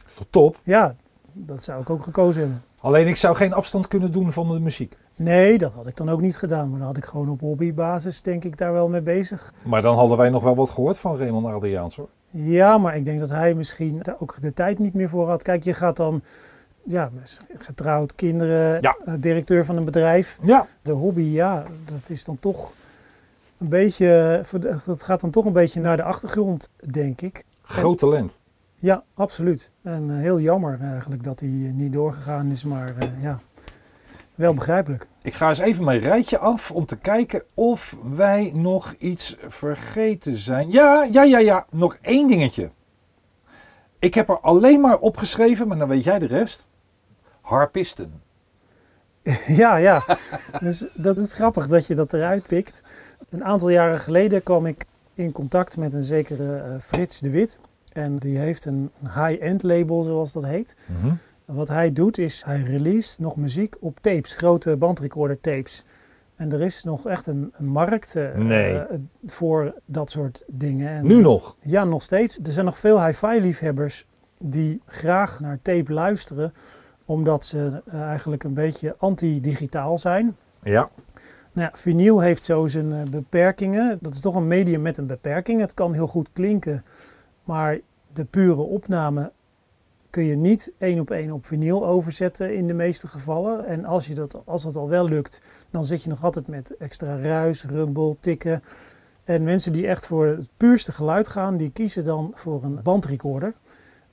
Is 0.08 0.14
toch 0.14 0.28
top? 0.30 0.60
ja, 0.64 0.96
dat 1.32 1.64
zou 1.64 1.82
ik 1.82 1.90
ook 1.90 2.04
gekozen 2.04 2.42
hebben. 2.42 2.62
Alleen 2.80 3.08
ik 3.08 3.16
zou 3.16 3.36
geen 3.36 3.54
afstand 3.54 3.88
kunnen 3.88 4.12
doen 4.12 4.32
van 4.34 4.48
de 4.54 4.60
muziek. 4.60 4.98
Nee, 5.16 5.58
dat 5.58 5.72
had 5.74 5.88
ik 5.88 5.96
dan 5.98 6.10
ook 6.10 6.22
niet 6.22 6.38
gedaan. 6.38 6.70
Maar 6.70 6.78
dan 6.80 6.88
had 6.88 6.98
ik 6.98 7.06
gewoon 7.06 7.30
op 7.30 7.40
hobbybasis, 7.40 8.22
denk 8.22 8.44
ik, 8.44 8.58
daar 8.58 8.74
wel 8.74 8.88
mee 8.90 9.02
bezig. 9.02 9.54
Maar 9.64 9.82
dan 9.82 9.96
hadden 9.96 10.18
wij 10.18 10.30
nog 10.30 10.44
wel 10.44 10.56
wat 10.56 10.70
gehoord 10.70 10.98
van 10.98 11.18
Raymond 11.18 11.46
Adriaans 11.46 11.96
hoor. 11.96 12.08
Ja, 12.30 12.78
maar 12.78 12.96
ik 12.96 13.06
denk 13.06 13.20
dat 13.20 13.30
hij 13.30 13.54
misschien 13.54 14.00
daar 14.02 14.16
ook 14.20 14.38
de 14.42 14.54
tijd 14.54 14.80
niet 14.80 14.94
meer 14.94 15.10
voor 15.10 15.30
had. 15.30 15.44
Kijk, 15.44 15.64
je 15.64 15.74
gaat 15.74 15.96
dan, 15.98 16.22
ja, 16.84 17.10
getrouwd, 17.58 18.16
kinderen, 18.16 18.82
Ja. 18.82 18.96
eh, 19.06 19.14
directeur 19.20 19.66
van 19.66 19.78
een 19.78 19.86
bedrijf. 19.86 20.38
Ja, 20.42 20.68
De 20.82 20.92
hobby, 20.92 21.22
ja, 21.22 21.64
dat 21.86 22.10
is 22.10 22.26
dan 22.26 22.38
toch 22.40 22.72
een 23.58 23.68
beetje, 23.70 24.42
dat 24.86 25.02
gaat 25.04 25.22
dan 25.22 25.30
toch 25.30 25.46
een 25.46 25.54
beetje 25.54 25.82
naar 25.82 25.98
de 25.98 26.04
achtergrond, 26.04 26.70
denk 26.92 27.22
ik. 27.22 27.44
groot 27.62 28.00
talent. 28.00 28.40
Ja, 28.80 29.04
absoluut. 29.14 29.72
En 29.82 30.10
eh, 30.10 30.16
heel 30.18 30.40
jammer 30.40 30.80
eigenlijk 30.82 31.24
dat 31.24 31.40
hij 31.40 31.50
niet 31.50 31.94
doorgegaan 31.94 32.52
is, 32.52 32.64
maar 32.64 32.94
eh, 33.00 33.08
ja, 33.24 33.40
wel 34.36 34.54
begrijpelijk. 34.54 35.08
Ik 35.22 35.34
ga 35.34 35.50
eens 35.50 35.60
even 35.60 35.84
mijn 35.84 36.00
rijtje 36.00 36.38
af 36.38 36.72
om 36.72 36.86
te 36.86 36.98
kijken 36.98 37.44
of 37.54 37.98
wij 38.12 38.52
nog 38.56 38.96
iets 38.98 39.38
vergeten 39.48 40.36
zijn. 40.38 40.72
Ja, 40.72 41.08
ja, 41.12 41.24
ja, 41.24 41.40
ja. 41.40 41.66
Nog 41.70 41.98
één 42.02 42.28
dingetje. 42.28 42.70
Ik 44.00 44.14
heb 44.14 44.30
er 44.30 44.40
alleen 44.40 44.82
maar 44.82 44.98
opgeschreven, 44.98 45.68
maar 45.68 45.78
dan 45.78 45.88
weet 45.88 46.04
jij 46.04 46.20
de 46.20 46.26
rest. 46.26 46.68
Harpisten. 47.42 48.22
ja, 49.48 49.76
ja. 49.76 50.04
Dus 50.60 50.86
dat 50.94 51.18
is 51.18 51.34
grappig 51.34 51.68
dat 51.68 51.88
je 51.88 51.96
dat 51.96 52.14
eruit 52.14 52.48
pikt. 52.48 52.84
Een 53.30 53.44
aantal 53.44 53.70
jaren 53.70 54.00
geleden 54.00 54.44
kwam 54.44 54.66
ik 54.66 54.86
in 55.14 55.32
contact 55.32 55.78
met 55.78 55.94
een 55.94 56.04
zekere 56.04 56.58
eh, 56.58 56.80
Frits 56.80 57.20
de 57.20 57.30
Wit. 57.30 57.60
En 57.92 58.18
die 58.18 58.38
heeft 58.38 58.66
een 58.66 58.92
high-end 59.02 59.64
label, 59.64 60.04
zoals 60.04 60.34
dat 60.34 60.44
heet. 60.44 60.76
Wat 61.46 61.68
hij 61.68 61.94
doet 61.94 62.18
is, 62.18 62.44
hij 62.46 62.62
release 62.62 63.22
nog 63.22 63.36
muziek 63.36 63.76
op 63.80 64.00
tapes, 64.00 64.34
grote 64.34 64.78
bandrecorder 64.78 65.40
tapes. 65.42 65.84
En 66.36 66.52
er 66.52 66.62
is 66.62 66.84
nog 66.84 67.08
echt 67.08 67.28
een, 67.28 67.52
een 67.56 67.66
markt 67.66 68.16
eh, 68.16 68.36
Nee. 68.36 68.78
eh, 68.78 68.98
voor 69.26 69.74
dat 69.86 70.12
soort 70.12 70.44
dingen. 70.48 70.90
En, 70.90 71.06
Nu 71.08 71.22
nog? 71.22 71.56
Ja, 71.60 71.84
nog 71.84 72.02
steeds. 72.02 72.40
Er 72.44 72.52
zijn 72.52 72.66
nog 72.66 72.78
veel 72.78 73.06
hi-fi 73.06 73.42
liefhebbers 73.42 74.06
die 74.38 74.82
graag 74.86 75.40
naar 75.40 75.60
tape 75.62 75.94
luisteren, 75.94 76.54
omdat 77.06 77.46
ze 77.46 77.82
eh, 77.86 78.02
eigenlijk 78.02 78.44
een 78.44 78.54
beetje 78.54 78.96
anti-digitaal 78.98 79.98
zijn. 79.98 80.36
Ja. 80.64 80.90
Nou 81.54 81.68
ja, 81.72 81.78
vinyl 81.78 82.20
heeft 82.20 82.44
zo 82.44 82.68
zijn 82.68 83.10
beperkingen. 83.10 83.98
Dat 84.02 84.14
is 84.14 84.20
toch 84.20 84.36
een 84.36 84.48
medium 84.48 84.82
met 84.82 84.98
een 84.98 85.08
beperking. 85.08 85.62
Het 85.62 85.74
kan 85.74 85.94
heel 85.94 86.08
goed 86.08 86.30
klinken, 86.34 86.84
maar 87.44 87.80
de 88.14 88.24
pure 88.26 88.62
opname 88.62 89.32
kun 90.14 90.24
je 90.24 90.36
niet 90.36 90.72
één 90.78 91.00
op 91.00 91.12
één 91.12 91.32
op 91.32 91.46
vinyl 91.46 91.86
overzetten 91.86 92.56
in 92.56 92.68
de 92.68 92.74
meeste 92.74 93.08
gevallen. 93.08 93.66
En 93.66 93.86
als, 93.86 94.08
je 94.08 94.14
dat, 94.14 94.42
als 94.46 94.64
dat 94.64 94.76
al 94.76 94.90
wel 94.90 95.08
lukt, 95.08 95.42
dan 95.70 95.86
zit 95.86 96.04
je 96.04 96.10
nog 96.10 96.24
altijd 96.24 96.48
met 96.48 96.78
extra 96.78 97.20
ruis, 97.20 97.66
rumble, 97.66 98.16
tikken. 98.20 98.64
En 99.24 99.44
mensen 99.44 99.74
die 99.74 99.88
echt 99.88 100.08
voor 100.08 100.26
het 100.26 100.48
puurste 100.58 100.92
geluid 100.92 101.28
gaan, 101.28 101.58
die 101.58 101.72
kiezen 101.72 102.04
dan 102.04 102.32
voor 102.36 102.64
een 102.64 102.80
bandrecorder. 102.84 103.54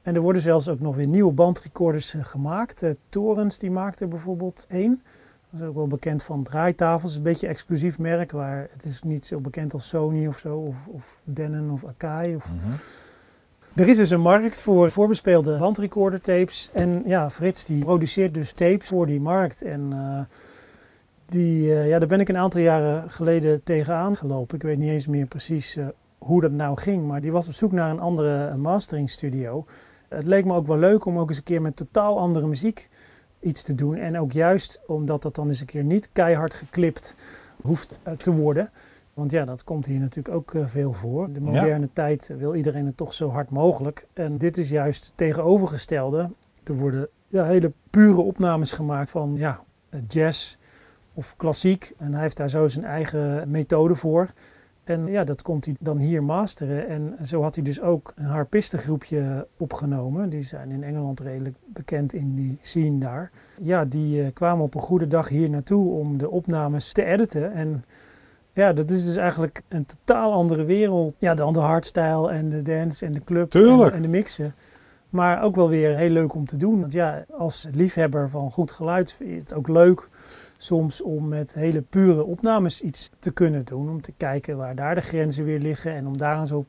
En 0.02 0.14
er 0.14 0.20
worden 0.20 0.42
zelfs 0.42 0.68
ook 0.68 0.80
nog 0.80 0.96
weer 0.96 1.06
nieuwe 1.06 1.32
bandrecorders 1.32 2.14
eh, 2.14 2.24
gemaakt. 2.24 2.82
Eh, 2.82 2.90
Torens 3.08 3.58
die 3.58 3.70
maakt 3.70 4.00
er 4.00 4.08
bijvoorbeeld 4.08 4.66
één. 4.68 5.02
Dat 5.50 5.60
is 5.60 5.66
ook 5.66 5.74
wel 5.74 5.86
bekend 5.86 6.22
van 6.22 6.42
draaitafels. 6.42 7.16
Een 7.16 7.22
beetje 7.22 7.46
exclusief 7.46 7.98
merk, 7.98 8.32
waar 8.32 8.68
het 8.72 8.84
is 8.84 9.02
niet 9.02 9.26
zo 9.26 9.40
bekend 9.40 9.72
als 9.72 9.88
Sony 9.88 10.26
of 10.26 10.38
zo, 10.38 10.56
of, 10.56 10.76
of 10.86 11.20
Denon 11.24 11.70
of 11.70 11.84
Akai. 11.84 12.36
Of... 12.36 12.50
Er 13.74 13.88
is 13.88 13.96
dus 13.96 14.10
een 14.10 14.20
markt 14.20 14.60
voor 14.60 14.90
voorbespeelde 14.90 15.58
bandrecorder 15.58 16.20
tapes. 16.20 16.70
En 16.72 17.02
ja, 17.06 17.30
Frits 17.30 17.64
die 17.64 17.84
produceert 17.84 18.34
dus 18.34 18.52
tapes 18.52 18.86
voor 18.86 19.06
die 19.06 19.20
markt. 19.20 19.62
En 19.62 19.92
eh, 19.92 20.20
die, 21.26 21.74
eh, 21.74 21.88
ja, 21.88 21.98
daar 21.98 22.08
ben 22.08 22.20
ik 22.20 22.28
een 22.28 22.36
aantal 22.36 22.60
jaren 22.60 23.10
geleden 23.10 23.62
tegenaan 23.62 24.16
gelopen. 24.16 24.56
Ik 24.56 24.62
weet 24.62 24.78
niet 24.78 24.90
eens 24.90 25.06
meer 25.06 25.26
precies 25.26 25.76
eh, 25.76 25.86
hoe 26.18 26.40
dat 26.40 26.50
nou 26.50 26.78
ging, 26.78 27.06
maar 27.06 27.20
die 27.20 27.32
was 27.32 27.46
op 27.46 27.52
zoek 27.52 27.72
naar 27.72 27.90
een 27.90 28.00
andere 28.00 28.56
mastering 28.56 29.10
studio. 29.10 29.64
Het 30.08 30.26
leek 30.26 30.44
me 30.44 30.54
ook 30.54 30.66
wel 30.66 30.78
leuk 30.78 31.04
om 31.04 31.18
ook 31.18 31.28
eens 31.28 31.38
een 31.38 31.44
keer 31.44 31.62
met 31.62 31.76
totaal 31.76 32.18
andere 32.18 32.46
muziek 32.46 32.88
iets 33.40 33.62
te 33.62 33.74
doen. 33.74 33.96
En 33.96 34.18
ook 34.18 34.32
juist 34.32 34.80
omdat 34.86 35.22
dat 35.22 35.34
dan 35.34 35.48
eens 35.48 35.60
een 35.60 35.66
keer 35.66 35.84
niet 35.84 36.08
keihard 36.12 36.54
geklipt 36.54 37.14
hoeft 37.62 38.00
te 38.18 38.32
worden. 38.32 38.70
Want 39.20 39.32
ja, 39.32 39.44
dat 39.44 39.64
komt 39.64 39.86
hier 39.86 39.98
natuurlijk 39.98 40.34
ook 40.34 40.54
eh, 40.54 40.66
veel 40.66 40.92
voor. 40.92 41.32
De 41.32 41.40
moderne 41.40 41.88
tijd 41.92 42.30
wil 42.38 42.54
iedereen 42.54 42.86
het 42.86 42.96
toch 42.96 43.14
zo 43.14 43.28
hard 43.28 43.50
mogelijk. 43.50 44.06
En 44.12 44.38
dit 44.38 44.58
is 44.58 44.70
juist 44.70 45.04
het 45.04 45.12
tegenovergestelde. 45.16 46.30
Er 46.64 46.74
worden 46.74 47.08
ja, 47.26 47.44
hele 47.44 47.72
pure 47.90 48.20
opnames 48.20 48.72
gemaakt 48.72 49.10
van 49.10 49.34
ja, 49.36 49.62
eh, 49.88 50.00
jazz 50.08 50.56
of 51.14 51.34
klassiek. 51.36 51.92
En 51.98 52.12
hij 52.12 52.22
heeft 52.22 52.36
daar 52.36 52.50
zo 52.50 52.68
zijn 52.68 52.84
eigen 52.84 53.50
methode 53.50 53.94
voor. 53.94 54.32
En 54.84 55.06
ja, 55.06 55.24
dat 55.24 55.42
komt 55.42 55.64
hij 55.64 55.76
dan 55.80 55.98
hier 55.98 56.24
masteren. 56.24 56.88
En 56.88 57.16
zo 57.26 57.42
had 57.42 57.54
hij 57.54 57.64
dus 57.64 57.80
ook 57.80 58.12
een 58.16 58.24
harpistengroepje 58.24 59.46
opgenomen. 59.56 60.28
Die 60.28 60.42
zijn 60.42 60.70
in 60.70 60.82
Engeland 60.82 61.20
redelijk 61.20 61.56
bekend 61.66 62.12
in 62.12 62.34
die 62.34 62.58
scene 62.60 62.98
daar. 62.98 63.30
Ja, 63.58 63.84
die 63.84 64.22
eh, 64.22 64.32
kwamen 64.32 64.64
op 64.64 64.74
een 64.74 64.80
goede 64.80 65.06
dag 65.06 65.28
hier 65.28 65.50
naartoe 65.50 65.90
om 65.90 66.18
de 66.18 66.30
opnames 66.30 66.92
te 66.92 67.04
editen. 67.04 67.52
En 67.52 67.84
ja, 68.52 68.72
dat 68.72 68.90
is 68.90 69.04
dus 69.04 69.16
eigenlijk 69.16 69.62
een 69.68 69.86
totaal 69.86 70.32
andere 70.32 70.64
wereld. 70.64 71.14
Ja, 71.18 71.34
dan 71.34 71.52
de 71.52 71.58
hardstyle 71.58 72.30
en 72.30 72.48
de 72.48 72.62
dance 72.62 73.06
en 73.06 73.12
de 73.12 73.24
club. 73.24 73.54
En, 73.54 73.92
en 73.92 74.02
de 74.02 74.08
mixen. 74.08 74.54
Maar 75.08 75.42
ook 75.42 75.54
wel 75.54 75.68
weer 75.68 75.96
heel 75.96 76.10
leuk 76.10 76.34
om 76.34 76.46
te 76.46 76.56
doen. 76.56 76.80
Want 76.80 76.92
ja, 76.92 77.24
als 77.38 77.68
liefhebber 77.72 78.28
van 78.28 78.50
goed 78.50 78.70
geluid 78.70 79.12
vind 79.12 79.30
je 79.30 79.38
het 79.38 79.54
ook 79.54 79.68
leuk 79.68 80.08
soms 80.56 81.02
om 81.02 81.28
met 81.28 81.54
hele 81.54 81.82
pure 81.82 82.24
opnames 82.24 82.80
iets 82.80 83.10
te 83.18 83.30
kunnen 83.30 83.64
doen. 83.64 83.90
Om 83.90 84.00
te 84.00 84.12
kijken 84.16 84.56
waar 84.56 84.74
daar 84.74 84.94
de 84.94 85.00
grenzen 85.00 85.44
weer 85.44 85.58
liggen. 85.58 85.94
En 85.94 86.06
om 86.06 86.16
daar 86.16 86.38
een 86.38 86.46
zo 86.46 86.64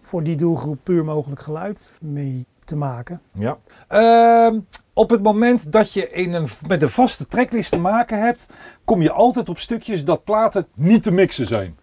voor 0.00 0.22
die 0.22 0.36
doelgroep 0.36 0.78
puur 0.82 1.04
mogelijk 1.04 1.40
geluid 1.40 1.90
mee 2.00 2.46
te 2.70 2.76
maken. 2.76 3.20
Ja. 3.32 3.58
Ehm, 3.88 4.58
op 4.92 5.10
het 5.10 5.22
moment 5.22 5.72
dat 5.72 5.92
je 5.92 6.10
in 6.10 6.32
een, 6.32 6.48
met 6.66 6.82
een 6.82 6.90
vaste 6.90 7.26
tracklist 7.26 7.70
te 7.70 7.80
maken 7.80 8.20
hebt, 8.22 8.54
kom 8.84 9.02
je 9.02 9.12
altijd 9.12 9.48
op 9.48 9.58
stukjes 9.58 10.04
dat 10.04 10.24
platen 10.24 10.66
niet 10.74 11.02
te 11.02 11.12
mixen 11.12 11.46
zijn. 11.46 11.78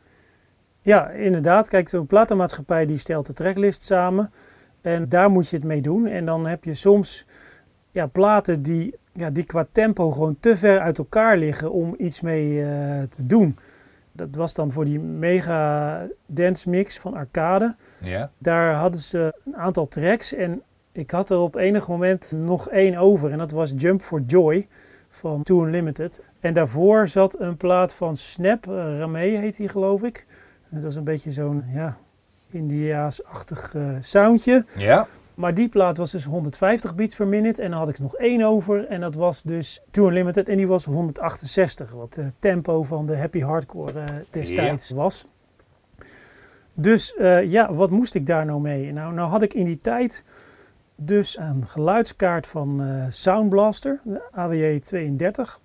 Ja, 0.82 1.10
inderdaad. 1.10 1.67
Kijk, 1.67 1.89
zo'n 1.89 2.08
platenmaatschappij 2.08 2.86
die 2.86 2.97
stelt 2.97 3.26
de 3.26 3.34
tracklist 3.34 3.84
samen. 3.84 4.32
En 4.82 5.10
daar 5.10 5.30
moet 5.30 5.50
je 5.50 5.56
het 5.56 5.65
mee 5.65 5.82
doen. 5.82 6.06
En 6.06 6.26
dan 6.26 6.45
heb 6.45 6.63
je 6.63 6.73
soms 6.73 7.26
ja, 7.91 8.08
platen 8.08 8.62
die, 8.62 8.95
ja, 9.12 9.30
die 9.30 9.43
qua 9.43 9.67
tempo 9.71 10.12
gewoon 10.12 10.38
te 10.39 10.58
ver 10.58 10.80
uit 10.80 10.97
elkaar 10.97 11.38
liggen 11.38 11.71
om 11.71 11.95
iets 11.97 12.21
mee 12.21 12.63
eh, 12.63 12.67
te 13.15 13.26
doen. 13.26 13.58
Dat 14.12 14.36
was 14.36 14.54
dan 14.54 14.71
voor 14.71 14.86
die 14.86 15.00
mega 15.00 16.02
dance 16.26 16.69
mix 16.69 17.00
van 17.00 17.13
Arcade. 17.13 17.76
Ja. 18.02 18.32
Daar 18.38 18.73
hadden 18.73 19.02
ze 19.02 19.34
een 19.45 19.56
aantal 19.56 19.88
tracks 19.88 20.34
en 20.34 20.62
ik 20.97 21.12
had 21.12 21.29
er 21.29 21.38
op 21.38 21.55
enig 21.55 21.88
moment 21.88 22.31
nog 22.31 22.69
één 22.69 22.95
over. 22.95 23.31
En 23.31 23.38
dat 23.38 23.51
was 23.51 23.73
Jump 23.75 24.01
for 24.01 24.21
Joy 24.27 24.67
van 25.10 25.43
Too 25.43 25.65
Unlimited. 25.65 26.21
En 26.39 26.53
daarvoor 26.53 27.07
zat 27.07 27.39
een 27.39 27.57
plaat 27.57 27.93
van 27.93 28.15
Snap, 28.15 28.67
uh, 28.67 28.73
Ramee 28.99 29.38
heet 29.38 29.57
die 29.57 29.67
geloof 29.67 30.03
ik. 30.03 30.25
Het 30.69 30.83
was 30.83 30.95
een 30.95 31.03
beetje 31.03 31.31
zo'n 31.31 31.63
ja, 31.73 31.97
Indiaas-achtig 32.49 33.75
eh, 33.75 33.83
soundje. 33.99 34.65
Ja. 34.77 35.07
Maar 35.36 35.53
die 35.53 35.69
plaat 35.69 35.97
was 35.97 36.12
dus 36.12 36.23
150 36.23 36.95
beats 36.95 37.15
per 37.15 37.27
minute. 37.27 37.62
En 37.62 37.69
dan 37.69 37.79
had 37.79 37.89
ik 37.89 37.99
nog 37.99 38.15
één 38.15 38.41
over. 38.41 38.86
En 38.86 39.01
dat 39.01 39.15
was 39.15 39.43
dus 39.43 39.81
Too 39.91 40.07
Unlimited. 40.07 40.49
En 40.49 40.57
die 40.57 40.67
was 40.67 40.86
168. 40.86 41.91
Wat 41.91 42.15
het 42.15 42.33
tempo 42.39 42.83
van 42.83 43.05
de 43.05 43.17
happy 43.17 43.39
hardcore 43.39 43.99
eh, 43.99 44.05
destijds 44.29 44.89
was. 44.89 45.25
Dus 46.73 47.15
eh, 47.15 47.43
ja, 47.43 47.73
wat 47.73 47.89
moest 47.89 48.15
ik 48.15 48.27
daar 48.27 48.45
nou 48.45 48.62
mee? 48.62 48.91
Nou, 48.93 49.13
nou 49.13 49.29
had 49.29 49.41
ik 49.41 49.53
in 49.53 49.65
die 49.65 49.81
tijd 49.81 50.23
dus 50.99 51.38
een 51.38 51.65
geluidskaart 51.67 52.47
van 52.47 52.81
eh 52.83 53.05
Sound 53.10 53.49
Blaster, 53.49 53.99
de 54.03 54.21
AWJ 54.31 54.79
32. 54.79 55.60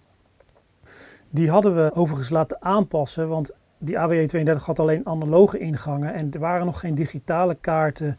Die 1.31 1.51
hadden 1.51 1.75
we 1.75 1.91
overigens 1.95 2.31
laten 2.31 2.57
aanpassen, 2.63 3.29
want 3.29 3.51
die 3.79 3.99
AWJ 3.99 4.27
32 4.27 4.67
had 4.67 4.79
alleen 4.79 5.07
analoge 5.07 5.59
ingangen 5.59 6.15
en 6.15 6.31
er 6.33 6.39
waren 6.41 6.67
nog 6.67 6.81
geen 6.81 6.95
digitale 6.95 7.57
kaarten 7.61 8.19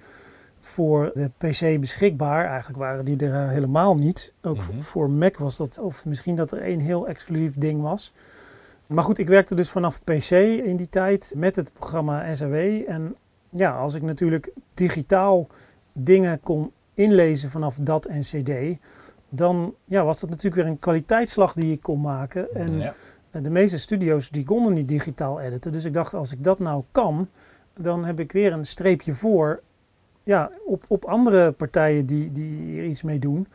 voor 0.60 1.12
de 1.14 1.30
PC 1.38 1.80
beschikbaar. 1.80 2.46
Eigenlijk 2.46 2.80
waren 2.80 3.06
die 3.06 3.18
er 3.26 3.34
eh, 3.34 3.48
helemaal 3.50 3.96
niet. 3.98 4.34
Ook 4.42 4.58
Mhm. 4.58 4.82
voor 4.82 5.10
Mac 5.10 5.38
was 5.38 5.58
dat, 5.58 5.80
of 5.80 6.06
misschien 6.06 6.36
dat 6.36 6.52
er 6.52 6.62
één 6.62 6.80
heel 6.80 7.08
exclusief 7.08 7.58
ding 7.58 7.82
was. 7.82 8.14
Maar 8.88 9.04
goed, 9.04 9.18
ik 9.18 9.28
werkte 9.28 9.56
dus 9.56 9.70
vanaf 9.70 10.04
PC 10.04 10.32
in 10.64 10.76
die 10.76 10.90
tijd 10.90 11.34
met 11.36 11.56
het 11.56 11.74
programma 11.74 12.36
SAW. 12.36 12.84
En 12.88 13.16
ja, 13.50 13.72
als 13.78 13.94
ik 13.94 14.02
natuurlijk 14.02 14.52
digitaal 14.74 15.48
dingen 15.94 16.40
kon 16.42 16.72
inlezen 16.94 17.50
vanaf 17.50 17.78
dat 17.82 18.06
en 18.06 18.20
CD, 18.22 18.78
dan 19.30 19.74
ja, 19.86 20.04
was 20.04 20.20
dat 20.20 20.30
natuurlijk 20.30 20.62
weer 20.62 20.72
een 20.72 20.80
kwaliteitsslag 20.80 21.54
die 21.54 21.72
ik 21.72 21.82
kon 21.82 22.02
maken. 22.02 22.56
En 22.56 22.78
Ja. 22.80 22.94
de 23.32 23.50
meeste 23.50 23.80
studio's 23.80 24.30
die 24.30 24.44
konden 24.44 24.74
niet 24.74 24.88
digitaal 24.88 25.40
editen. 25.42 25.72
Dus 25.72 25.84
ik 25.86 25.94
dacht, 25.94 26.14
als 26.14 26.32
ik 26.32 26.44
dat 26.44 26.60
nou 26.60 26.84
kan, 26.92 27.28
dan 27.80 28.06
heb 28.06 28.20
ik 28.20 28.32
weer 28.32 28.54
een 28.54 28.66
streepje 28.66 29.14
voor 29.14 29.62
ja, 30.24 30.52
op, 30.66 30.84
op 30.88 31.06
andere 31.06 31.52
partijen 31.52 32.06
die, 32.06 32.32
die 32.32 32.62
hier 32.62 32.84
iets 32.86 33.02
mee 33.04 33.20
doen. 33.20 33.48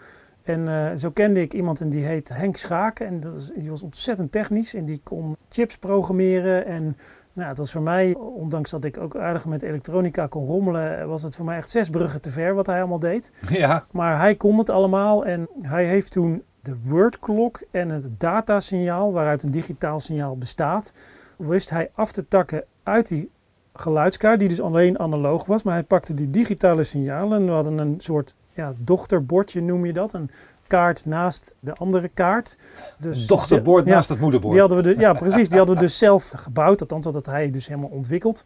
En 0.43 0.69
eh, 0.69 0.95
zo 0.97 1.11
kende 1.11 1.41
ik 1.41 1.53
iemand 1.55 1.81
en 1.81 1.89
die 1.89 2.05
heet 2.05 2.29
Henk 2.29 2.57
Schaken. 2.57 3.07
En 3.07 3.21
dat 3.21 3.35
is, 3.37 3.51
die 3.57 3.71
was 3.71 3.83
ontzettend 3.83 4.33
technisch 4.33 4.75
en 4.75 4.85
die 4.85 5.01
kon 5.03 5.37
chips 5.49 5.79
programmeren. 5.79 6.67
En 6.67 6.97
nou, 7.39 7.51
het 7.51 7.59
was 7.59 7.73
voor 7.73 7.83
mij, 7.83 8.15
ondanks 8.15 8.71
dat 8.71 8.85
ik 8.85 8.99
ook 8.99 9.17
aardig 9.17 9.45
met 9.45 9.63
elektronica 9.63 10.27
kon 10.27 10.47
rommelen, 10.47 11.09
was 11.09 11.23
het 11.23 11.37
voor 11.37 11.45
mij 11.45 11.57
echt 11.57 11.71
zes 11.71 11.91
bruggen 11.91 12.21
te 12.21 12.31
ver 12.31 12.55
wat 12.55 12.67
hij 12.67 12.79
allemaal 12.79 12.99
deed. 12.99 13.33
Ja. 13.49 13.87
Maar 13.91 14.19
hij 14.19 14.35
kon 14.35 14.59
het 14.59 14.71
allemaal 14.71 15.25
en 15.25 15.49
hij 15.63 15.85
heeft 15.85 16.13
toen 16.13 16.43
de 16.61 16.77
wordklok 16.85 17.63
en 17.71 17.89
het 17.89 18.07
datasignaal, 18.19 19.13
waaruit 19.13 19.43
een 19.43 19.51
digitaal 19.51 20.01
signaal 20.01 20.39
bestaat, 20.39 20.93
wist 21.37 21.71
hij 21.71 21.91
af 21.95 22.13
te 22.13 22.29
takken 22.29 22.65
uit 22.83 23.09
die 23.09 23.31
geluidskaart 23.75 24.39
die 24.39 24.49
dus 24.49 24.61
alleen 24.61 24.99
analoog 24.99 25.47
was. 25.47 25.63
Maar 25.63 25.75
hij 25.75 25.83
pakte 25.83 26.15
die 26.15 26.31
digitale 26.31 26.85
signalen. 26.85 27.45
We 27.45 27.51
hadden 27.51 27.79
een 27.79 27.95
soort 27.99 28.35
ja, 28.53 28.73
dochterbordje 28.79 29.63
noem 29.63 29.87
je 29.87 29.93
dat. 29.93 30.13
Een 30.13 30.31
kaart 30.69 31.07
naast 31.07 31.55
de 31.61 31.73
andere 31.73 32.09
kaart. 32.09 32.57
Dus, 32.99 33.27
Dochterbord 33.27 33.87
ja, 33.87 33.95
naast 33.95 34.09
het 34.09 34.21
moederbord. 34.21 34.53
Die 34.53 34.61
hadden 34.61 34.83
we 34.83 34.95
de, 34.95 35.01
ja, 35.01 35.13
precies. 35.13 35.49
Die 35.49 35.59
hadden 35.59 35.77
we 35.77 35.81
dus 35.81 35.99
zelf 35.99 36.33
gebouwd. 36.37 36.81
Althans, 36.81 37.05
dat 37.05 37.15
had 37.15 37.27
hij 37.27 37.51
dus 37.51 37.67
helemaal 37.67 37.91
ontwikkeld. 37.91 38.45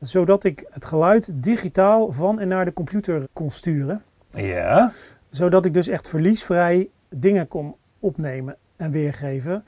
Zodat 0.00 0.44
ik 0.44 0.66
het 0.70 0.84
geluid 0.84 1.30
digitaal 1.34 2.12
van 2.12 2.40
en 2.40 2.48
naar 2.48 2.64
de 2.64 2.72
computer 2.72 3.28
kon 3.32 3.50
sturen. 3.50 4.02
Ja. 4.28 4.92
Zodat 5.30 5.64
ik 5.64 5.74
dus 5.74 5.88
echt 5.88 6.08
verliesvrij 6.08 6.88
dingen 7.08 7.48
kon 7.48 7.74
opnemen 7.98 8.56
en 8.76 8.90
weergeven. 8.90 9.64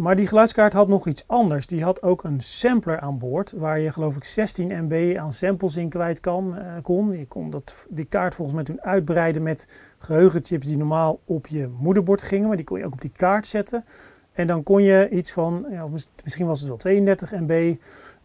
Maar 0.00 0.16
die 0.16 0.26
geluidskaart 0.26 0.72
had 0.72 0.88
nog 0.88 1.06
iets 1.06 1.24
anders. 1.26 1.66
Die 1.66 1.84
had 1.84 2.02
ook 2.02 2.24
een 2.24 2.40
sampler 2.40 3.00
aan 3.00 3.18
boord, 3.18 3.52
waar 3.52 3.78
je 3.80 3.92
geloof 3.92 4.16
ik 4.16 4.24
16 4.24 4.84
MB 4.84 5.16
aan 5.18 5.32
samples 5.32 5.76
in 5.76 5.88
kwijt 5.88 6.20
kan, 6.20 6.56
eh, 6.56 6.72
kon. 6.82 7.18
Je 7.18 7.26
kon 7.26 7.50
dat, 7.50 7.86
die 7.88 8.04
kaart 8.04 8.34
volgens 8.34 8.56
mij 8.56 8.64
toen 8.66 8.82
uitbreiden 8.82 9.42
met 9.42 9.68
geheugenchips 9.98 10.66
die 10.66 10.76
normaal 10.76 11.20
op 11.24 11.46
je 11.46 11.68
moederbord 11.78 12.22
gingen, 12.22 12.46
maar 12.48 12.56
die 12.56 12.64
kon 12.66 12.78
je 12.78 12.84
ook 12.84 12.92
op 12.92 13.00
die 13.00 13.12
kaart 13.16 13.46
zetten. 13.46 13.84
En 14.32 14.46
dan 14.46 14.62
kon 14.62 14.82
je 14.82 15.08
iets 15.08 15.32
van, 15.32 15.66
ja, 15.70 15.86
mis- 15.86 16.08
misschien 16.24 16.46
was 16.46 16.58
het 16.60 16.68
wel 16.68 16.76
32 16.76 17.30
MB. 17.32 17.74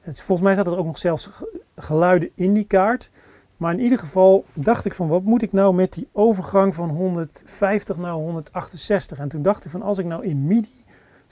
Volgens 0.01 0.41
mij 0.41 0.55
zaten 0.55 0.71
er 0.71 0.77
ook 0.77 0.85
nog 0.85 0.97
zelfs 0.97 1.25
ge- 1.25 1.61
geluiden 1.75 2.29
in 2.35 2.53
die 2.53 2.65
kaart. 2.67 3.11
Maar 3.57 3.73
in 3.73 3.79
ieder 3.79 3.99
geval 3.99 4.45
dacht 4.53 4.85
ik 4.85 4.93
van 4.93 5.07
wat 5.07 5.23
moet 5.23 5.41
ik 5.41 5.51
nou 5.51 5.73
met 5.75 5.93
die 5.93 6.07
overgang 6.11 6.75
van 6.75 6.89
150 6.89 7.97
naar 7.97 8.11
168? 8.13 9.19
En 9.19 9.27
toen 9.27 9.41
dacht 9.41 9.65
ik 9.65 9.71
van 9.71 9.81
als 9.81 9.97
ik 9.97 10.05
nou 10.05 10.25
in 10.25 10.47
MIDI 10.47 10.69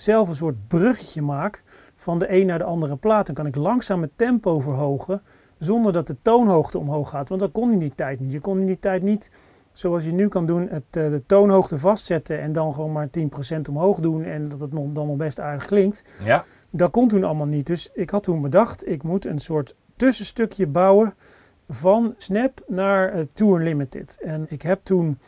zelf 0.04 0.30
een 0.30 0.36
soort 0.36 0.68
bruggetje 0.68 1.22
maak 1.22 1.64
van 1.95 2.20
de 2.20 2.32
een 2.32 2.45
naar 2.45 2.58
de 2.58 2.64
andere 2.64 2.95
plaat, 2.95 3.26
dan 3.26 3.36
kan 3.36 3.45
ik 3.45 3.56
langzaam 3.56 4.01
het 4.01 4.12
tempo 4.16 4.60
verhogen 4.60 5.22
zonder 5.58 5.93
dat 5.93 6.08
de 6.08 6.16
toonhoogte 6.22 6.80
omhoog 6.80 7.10
gaat. 7.10 7.30
Want 7.30 7.41
dat 7.41 7.51
kon 7.51 7.72
in 7.72 7.80
die 7.80 7.95
tijd 7.95 8.20
niet. 8.20 8.32
Je 8.32 8.39
kon 8.39 8.60
in 8.60 8.66
die 8.66 8.80
tijd 8.80 9.01
niet, 9.01 9.32
zoals 9.72 10.04
je 10.04 10.12
nu 10.12 10.28
kan 10.28 10.45
doen, 10.45 10.68
het, 10.70 10.84
eh, 10.89 11.10
de 11.10 11.24
toonhoogte 11.26 11.78
vastzetten 11.78 12.39
en 12.39 12.51
dan 12.51 12.74
gewoon 12.74 12.91
maar 12.91 13.10
10% 13.10 13.70
omhoog 13.70 13.99
doen 13.99 14.24
en 14.24 14.49
dat 14.49 14.60
het 14.60 14.72
dan 14.72 14.91
nog 14.93 15.16
best 15.16 15.39
aardig 15.39 15.66
klinkt. 15.66 16.04
Ja. 16.24 16.45
Dat 16.70 16.91
kon 16.91 17.08
toen 17.08 17.24
allemaal 17.24 17.47
niet. 17.47 17.66
Dus 17.66 17.89
ik 17.93 18.10
had 18.10 18.24
toen 18.24 18.41
bedacht, 18.41 18.88
ik 18.88 19.04
moet 19.04 19.26
een 19.26 19.39
soort 19.39 19.76
tussenstukje 19.95 20.68
bouwen 20.68 21.14
van 21.70 22.14
Snap 22.18 22.64
naar 22.68 23.10
eh, 23.10 23.26
To 23.34 23.56
Unlimited. 23.58 24.18
En 24.22 24.45
ik 24.49 24.62
heb 24.62 24.80
toen 24.84 25.20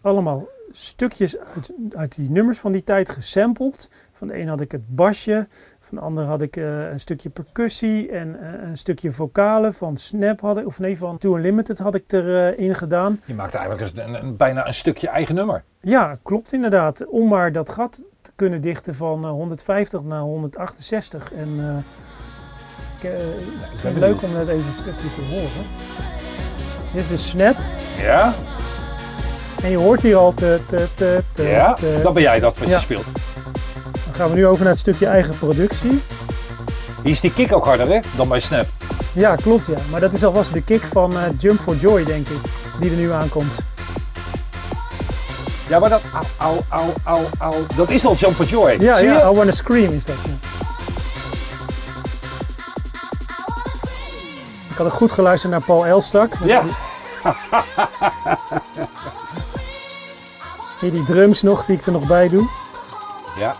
allemaal 0.00 0.48
stukjes 0.70 1.38
uit, 1.38 1.72
uit 1.90 2.14
die 2.14 2.30
nummers 2.30 2.58
van 2.58 2.72
die 2.72 2.84
tijd 2.84 3.10
gesampled. 3.10 3.90
Van 4.20 4.28
de 4.28 4.38
een 4.40 4.48
had 4.48 4.60
ik 4.60 4.72
het 4.72 4.94
basje, 4.96 5.46
van 5.80 5.98
de 5.98 6.04
ander 6.04 6.24
had 6.24 6.42
ik 6.42 6.56
eh, 6.56 6.90
een 6.90 7.00
stukje 7.00 7.28
percussie 7.30 8.10
en 8.10 8.40
eh, 8.40 8.68
een 8.68 8.76
stukje 8.76 9.12
vocalen. 9.12 9.74
Van 9.74 9.96
Snap 9.96 10.40
had 10.40 10.58
ik, 10.58 10.66
of 10.66 10.78
nee, 10.78 10.98
van 10.98 11.18
To 11.18 11.36
Unlimited 11.36 11.78
had 11.78 11.94
ik 11.94 12.12
erin 12.12 12.58
in 12.58 12.74
gedaan. 12.74 13.20
Je 13.24 13.34
maakt 13.34 13.54
eigenlijk 13.54 13.96
een, 13.96 14.14
een- 14.14 14.36
bijna 14.36 14.66
een 14.66 14.74
stukje 14.74 15.08
eigen 15.08 15.34
nummer. 15.34 15.64
Ja, 15.80 16.18
klopt 16.22 16.52
inderdaad. 16.52 17.06
Om 17.06 17.28
maar 17.28 17.52
dat 17.52 17.70
gat 17.70 18.02
te 18.22 18.30
kunnen 18.34 18.60
dichten 18.60 18.94
van 18.94 19.24
eh, 19.24 19.30
150 19.30 20.02
naar 20.02 20.20
168. 20.20 21.32
En 21.32 21.48
eh, 21.58 21.76
ik, 22.98 23.04
eh, 23.10 23.18
het 23.60 23.84
is 23.94 23.98
leuk 23.98 24.22
om 24.22 24.32
dat 24.32 24.48
even 24.48 24.66
een 24.66 24.72
stukje 24.72 25.14
te 25.14 25.22
horen. 25.22 25.66
Dit 26.92 27.02
is 27.02 27.08
de 27.08 27.16
snap. 27.16 27.56
Ja? 27.98 28.32
En 29.62 29.70
je 29.70 29.76
hoort 29.76 30.02
hier 30.02 30.16
al 30.16 30.34
te, 30.34 30.60
te, 30.68 30.86
te, 31.32 31.42
Ja, 31.42 31.76
dan 32.02 32.14
ben 32.14 32.22
jij 32.22 32.40
dat 32.40 32.58
wat 32.58 32.68
Ja. 32.68 32.74
je 32.74 32.80
speelt. 32.80 33.04
Gaan 34.20 34.30
we 34.30 34.36
nu 34.36 34.46
over 34.46 34.62
naar 34.62 34.72
het 34.72 34.80
stukje 34.80 35.06
eigen 35.06 35.38
productie. 35.38 36.02
Hier 37.02 37.12
is 37.12 37.20
die 37.20 37.32
kick 37.32 37.54
ook 37.54 37.64
harder 37.64 37.88
hè, 37.88 38.00
dan 38.16 38.28
bij 38.28 38.40
Snap. 38.40 38.66
Ja, 39.12 39.36
klopt 39.36 39.66
ja. 39.66 39.78
Maar 39.90 40.00
dat 40.00 40.12
is 40.12 40.24
alvast 40.24 40.52
de 40.52 40.62
kick 40.62 40.82
van 40.82 41.12
eh, 41.12 41.22
Jump 41.38 41.60
for 41.60 41.76
Joy, 41.76 42.04
denk 42.04 42.28
ik. 42.28 42.40
Die 42.80 42.90
er 42.90 42.96
nu 42.96 43.12
aankomt. 43.12 43.58
Ja, 45.68 45.78
maar 45.78 45.90
dat 45.90 46.00
au, 46.12 46.24
au, 46.38 46.60
au, 46.68 46.92
au, 47.04 47.24
au, 47.38 47.54
dat 47.76 47.90
is 47.90 48.06
al 48.06 48.14
Jump 48.14 48.34
for 48.34 48.44
Joy. 48.44 48.76
Ja, 48.80 48.98
Zie 48.98 49.08
ja, 49.08 49.18
je? 49.18 49.32
I 49.32 49.36
Wanna 49.36 49.52
Scream 49.52 49.92
is 49.92 50.04
dat. 50.04 50.16
ja. 50.24 50.32
Ik 54.70 54.76
had 54.76 54.86
ook 54.86 54.92
goed 54.92 55.12
geluisterd 55.12 55.52
naar 55.52 55.64
Paul 55.64 55.86
Elstak. 55.86 56.32
Ja. 56.44 56.62
Hier 60.80 60.90
die 60.90 61.04
drums 61.04 61.42
nog, 61.42 61.64
die 61.64 61.76
ik 61.76 61.86
er 61.86 61.92
nog 61.92 62.06
bij 62.06 62.28
doe. 62.28 62.48
Ja. 63.38 63.54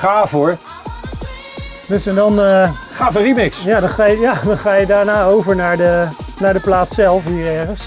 Gaaf 0.00 0.30
hoor. 0.30 0.56
Dus 1.88 2.06
en 2.06 2.14
dan... 2.14 2.40
eh 2.40 2.70
Gave 2.92 3.18
remix. 3.22 3.62
Ja, 3.62 3.80
dan 3.80 3.88
ga 3.88 4.04
je, 4.04 4.18
ja, 4.18 4.34
dan 4.44 4.58
ga 4.58 4.74
je 4.74 4.86
daarna 4.86 5.24
over 5.24 5.56
naar 5.56 5.76
de, 5.76 6.08
naar 6.40 6.52
de 6.52 6.60
plaat 6.60 6.88
zelf, 6.90 7.24
hier 7.24 7.46
ergens. 7.58 7.84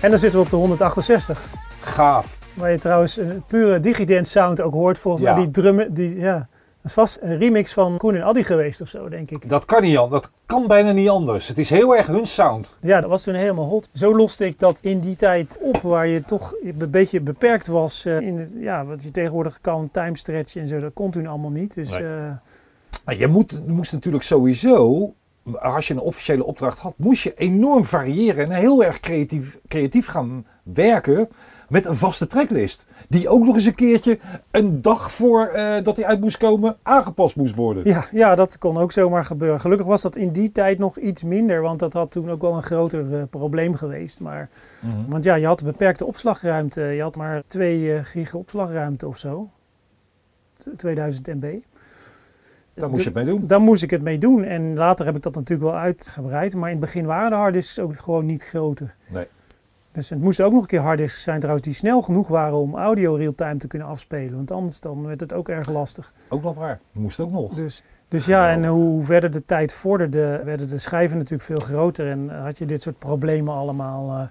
En 0.00 0.10
dan 0.10 0.18
zitten 0.18 0.38
we 0.38 0.44
op 0.44 0.50
de 0.50 0.56
168. 0.56 1.40
Gaaf. 1.80 2.38
Waar 2.54 2.70
je 2.70 2.78
trouwens 2.78 3.16
een 3.16 3.42
pure 3.46 3.80
digidance 3.80 4.30
sound 4.30 4.60
ook 4.60 4.72
hoort 4.72 4.98
volgens 4.98 5.24
Ja. 5.24 5.32
mij. 5.34 5.42
Die 5.42 5.50
drummen, 5.52 5.94
die, 5.94 6.18
ja. 6.18 6.48
Dat 6.82 6.90
is 6.90 6.92
vast 6.92 7.18
een 7.20 7.38
remix 7.38 7.72
van 7.72 7.96
Koen 7.96 8.14
en 8.14 8.22
Addy 8.22 8.42
geweest 8.42 8.80
of 8.80 8.88
zo, 8.88 9.08
denk 9.08 9.30
ik. 9.30 9.48
Dat 9.48 9.64
kan 9.64 9.82
niet. 9.82 9.94
Dat 9.94 10.30
kan 10.46 10.66
bijna 10.66 10.92
niet 10.92 11.08
anders. 11.08 11.48
Het 11.48 11.58
is 11.58 11.70
heel 11.70 11.96
erg 11.96 12.06
hun 12.06 12.26
sound. 12.26 12.78
Ja, 12.80 13.00
dat 13.00 13.10
was 13.10 13.22
toen 13.22 13.34
helemaal 13.34 13.64
hot. 13.68 13.88
Zo 13.92 14.16
loste 14.16 14.46
ik 14.46 14.58
dat 14.58 14.78
in 14.80 15.00
die 15.00 15.16
tijd 15.16 15.58
op, 15.60 15.76
waar 15.82 16.06
je 16.06 16.22
toch 16.24 16.54
een 16.62 16.90
beetje 16.90 17.20
beperkt 17.20 17.66
was 17.66 18.04
eh, 18.04 18.20
in 18.20 18.38
het, 18.38 18.52
ja, 18.58 18.84
wat 18.84 19.02
je 19.02 19.10
tegenwoordig 19.10 19.58
kan, 19.60 19.88
time 19.92 20.16
stretchen 20.16 20.60
en 20.60 20.68
zo. 20.68 20.80
Dat 20.80 20.92
kon 20.94 21.10
toen 21.10 21.26
allemaal 21.26 21.50
niet. 21.50 21.74
Dus 21.74 21.90
Nee. 21.90 22.02
eh, 22.02 22.30
Maar 23.04 23.16
je 23.16 23.26
moet, 23.26 23.66
moest 23.66 23.92
natuurlijk 23.92 24.24
sowieso, 24.24 25.12
als 25.58 25.88
je 25.88 25.94
een 25.94 26.00
officiële 26.00 26.44
opdracht 26.44 26.78
had, 26.78 26.94
moest 26.96 27.22
je 27.22 27.34
enorm 27.34 27.84
variëren 27.84 28.44
en 28.44 28.50
heel 28.50 28.84
erg 28.84 29.00
creatief, 29.00 29.58
creatief 29.68 30.06
gaan 30.06 30.46
werken 30.62 31.28
met 31.72 31.84
een 31.84 31.96
vaste 31.96 32.26
tracklist. 32.26 32.86
Die 33.08 33.28
ook 33.28 33.44
nog 33.44 33.54
eens 33.54 33.64
een 33.66 33.74
keertje 33.74 34.18
een 34.50 34.82
dag 34.82 35.12
voor 35.12 35.46
eh, 35.46 35.82
dat 35.82 35.96
die 35.96 36.06
uit 36.06 36.20
moest 36.20 36.36
komen 36.36 36.76
aangepast 36.82 37.36
moest 37.36 37.54
worden. 37.54 37.82
Ja, 37.84 38.04
ja, 38.12 38.34
dat 38.34 38.58
kon 38.58 38.76
ook 38.78 38.92
zomaar 38.92 39.24
gebeuren. 39.24 39.60
Gelukkig 39.60 39.86
was 39.86 40.02
dat 40.02 40.16
in 40.16 40.32
die 40.32 40.52
tijd 40.52 40.78
nog 40.78 40.98
iets 40.98 41.22
minder, 41.22 41.60
want 41.62 41.78
dat 41.78 41.92
had 41.92 42.10
toen 42.10 42.30
ook 42.30 42.40
wel 42.40 42.54
een 42.56 42.62
groter 42.62 43.14
eh, 43.18 43.22
probleem 43.30 43.74
geweest. 43.74 44.20
Maar, 44.20 44.48
Mhm. 44.80 45.10
Want 45.10 45.24
ja, 45.24 45.34
je 45.34 45.46
had 45.46 45.60
een 45.60 45.66
beperkte 45.66 46.04
opslagruimte. 46.04 46.80
Je 46.80 47.02
had 47.02 47.16
maar 47.16 47.42
2 47.46 47.94
eh 47.94 48.04
gig 48.04 48.34
opslagruimte 48.34 49.06
of 49.08 49.18
zo. 49.18 49.48
T- 50.56 50.78
2000 50.78 51.26
MB. 51.26 51.54
Daar 52.74 52.90
moest 52.90 53.02
je 53.04 53.08
het 53.08 53.14
mee 53.18 53.24
doen. 53.26 53.46
Daar 53.46 53.60
moest 53.60 53.82
ik 53.82 53.90
het 53.90 54.02
mee 54.02 54.18
doen. 54.18 54.44
En 54.44 54.74
later 54.74 55.06
heb 55.06 55.16
ik 55.16 55.22
dat 55.22 55.34
natuurlijk 55.34 55.70
wel 55.70 55.80
uitgebreid. 55.80 56.54
Maar 56.54 56.70
in 56.70 56.76
het 56.76 56.84
begin 56.84 57.04
waren 57.06 57.30
de 57.30 57.36
harddisks 57.36 57.78
ook 57.78 57.98
gewoon 57.98 58.26
niet 58.26 58.42
groter. 58.42 58.94
Nee. 59.10 59.26
Dus 59.92 60.10
het 60.10 60.20
moesten 60.20 60.44
ook 60.44 60.52
nog 60.52 60.60
een 60.60 60.68
keer 60.68 60.80
harddisks 60.80 61.22
zijn 61.22 61.38
trouwens 61.38 61.66
die 61.66 61.74
snel 61.74 62.02
genoeg 62.02 62.28
waren 62.28 62.56
om 62.56 62.76
audio 62.76 63.14
real-time 63.14 63.56
te 63.56 63.66
kunnen 63.66 63.88
afspelen. 63.88 64.34
Want 64.34 64.50
anders 64.50 64.80
dan 64.80 65.06
werd 65.06 65.20
het 65.20 65.32
ook 65.32 65.48
erg 65.48 65.68
lastig. 65.68 66.12
Ook 66.28 66.42
nog 66.42 66.54
waar. 66.54 66.80
Moest 66.92 67.20
ook 67.20 67.30
nog. 67.30 67.54
Dus, 67.54 67.82
dus 68.08 68.26
ja, 68.26 68.50
en 68.50 68.66
hoe 68.66 69.04
verder 69.04 69.30
de 69.30 69.44
tijd 69.44 69.72
vorderde, 69.72 70.40
werden 70.44 70.68
de 70.68 70.78
schijven 70.78 71.16
natuurlijk 71.16 71.42
veel 71.42 71.64
groter. 71.66 72.10
En 72.10 72.30
eh, 72.30 72.42
had 72.42 72.58
je 72.58 72.66
dit 72.66 72.82
soort 72.82 72.98
problemen 72.98 73.54
allemaal 73.54 74.10
eh, 74.10 74.26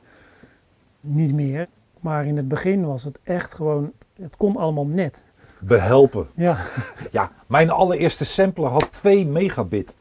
niet 1.02 1.34
meer. 1.34 1.68
Maar 2.00 2.26
in 2.26 2.38
het 2.38 2.48
begin 2.48 2.86
was 2.86 3.04
het 3.04 3.20
echt 3.24 3.54
gewoon, 3.54 3.92
het 4.22 4.38
kon 4.38 4.56
allemaal 4.56 4.88
net. 4.88 5.24
Behelpen. 5.60 6.28
Ja. 6.34 6.58
Ja, 7.12 7.32
mijn 7.48 7.70
allereerste 7.70 8.26
sampler 8.26 8.70
had 8.70 8.92
2 8.92 9.26
megabit. 9.26 9.96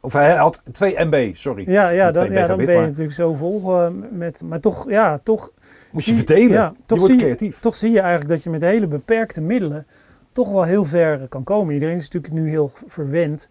Of 0.00 0.12
hij 0.12 0.36
had 0.36 0.62
2 0.72 1.04
MB, 1.04 1.34
sorry. 1.34 1.70
Ja, 1.70 1.88
ja, 1.88 2.10
dan, 2.10 2.24
2 2.26 2.38
ja 2.38 2.46
dan 2.46 2.56
ben 2.56 2.68
je 2.68 2.74
maar 2.74 2.86
natuurlijk 2.86 3.14
zo 3.14 3.34
vol 3.34 3.80
eh, 3.80 3.88
met, 4.10 4.42
maar 4.42 4.60
toch, 4.60 4.90
ja, 4.90 5.20
toch. 5.22 5.52
Moest 5.90 6.06
je 6.06 6.14
verdelen. 6.14 6.52
Ja, 6.52 6.72
Je 6.76 6.82
toch 6.86 6.98
wordt 6.98 7.12
zie, 7.14 7.22
creatief. 7.22 7.60
Toch 7.60 7.74
zie 7.74 7.90
je 7.90 8.00
eigenlijk 8.00 8.30
dat 8.30 8.42
je 8.42 8.50
met 8.50 8.60
hele 8.60 8.86
beperkte 8.86 9.40
middelen 9.40 9.86
toch 10.32 10.50
wel 10.50 10.62
heel 10.62 10.84
ver 10.84 11.28
kan 11.28 11.44
komen. 11.44 11.74
Iedereen 11.74 11.96
is 11.96 12.10
natuurlijk 12.10 12.32
nu 12.32 12.48
heel 12.48 12.72
verwend 12.86 13.48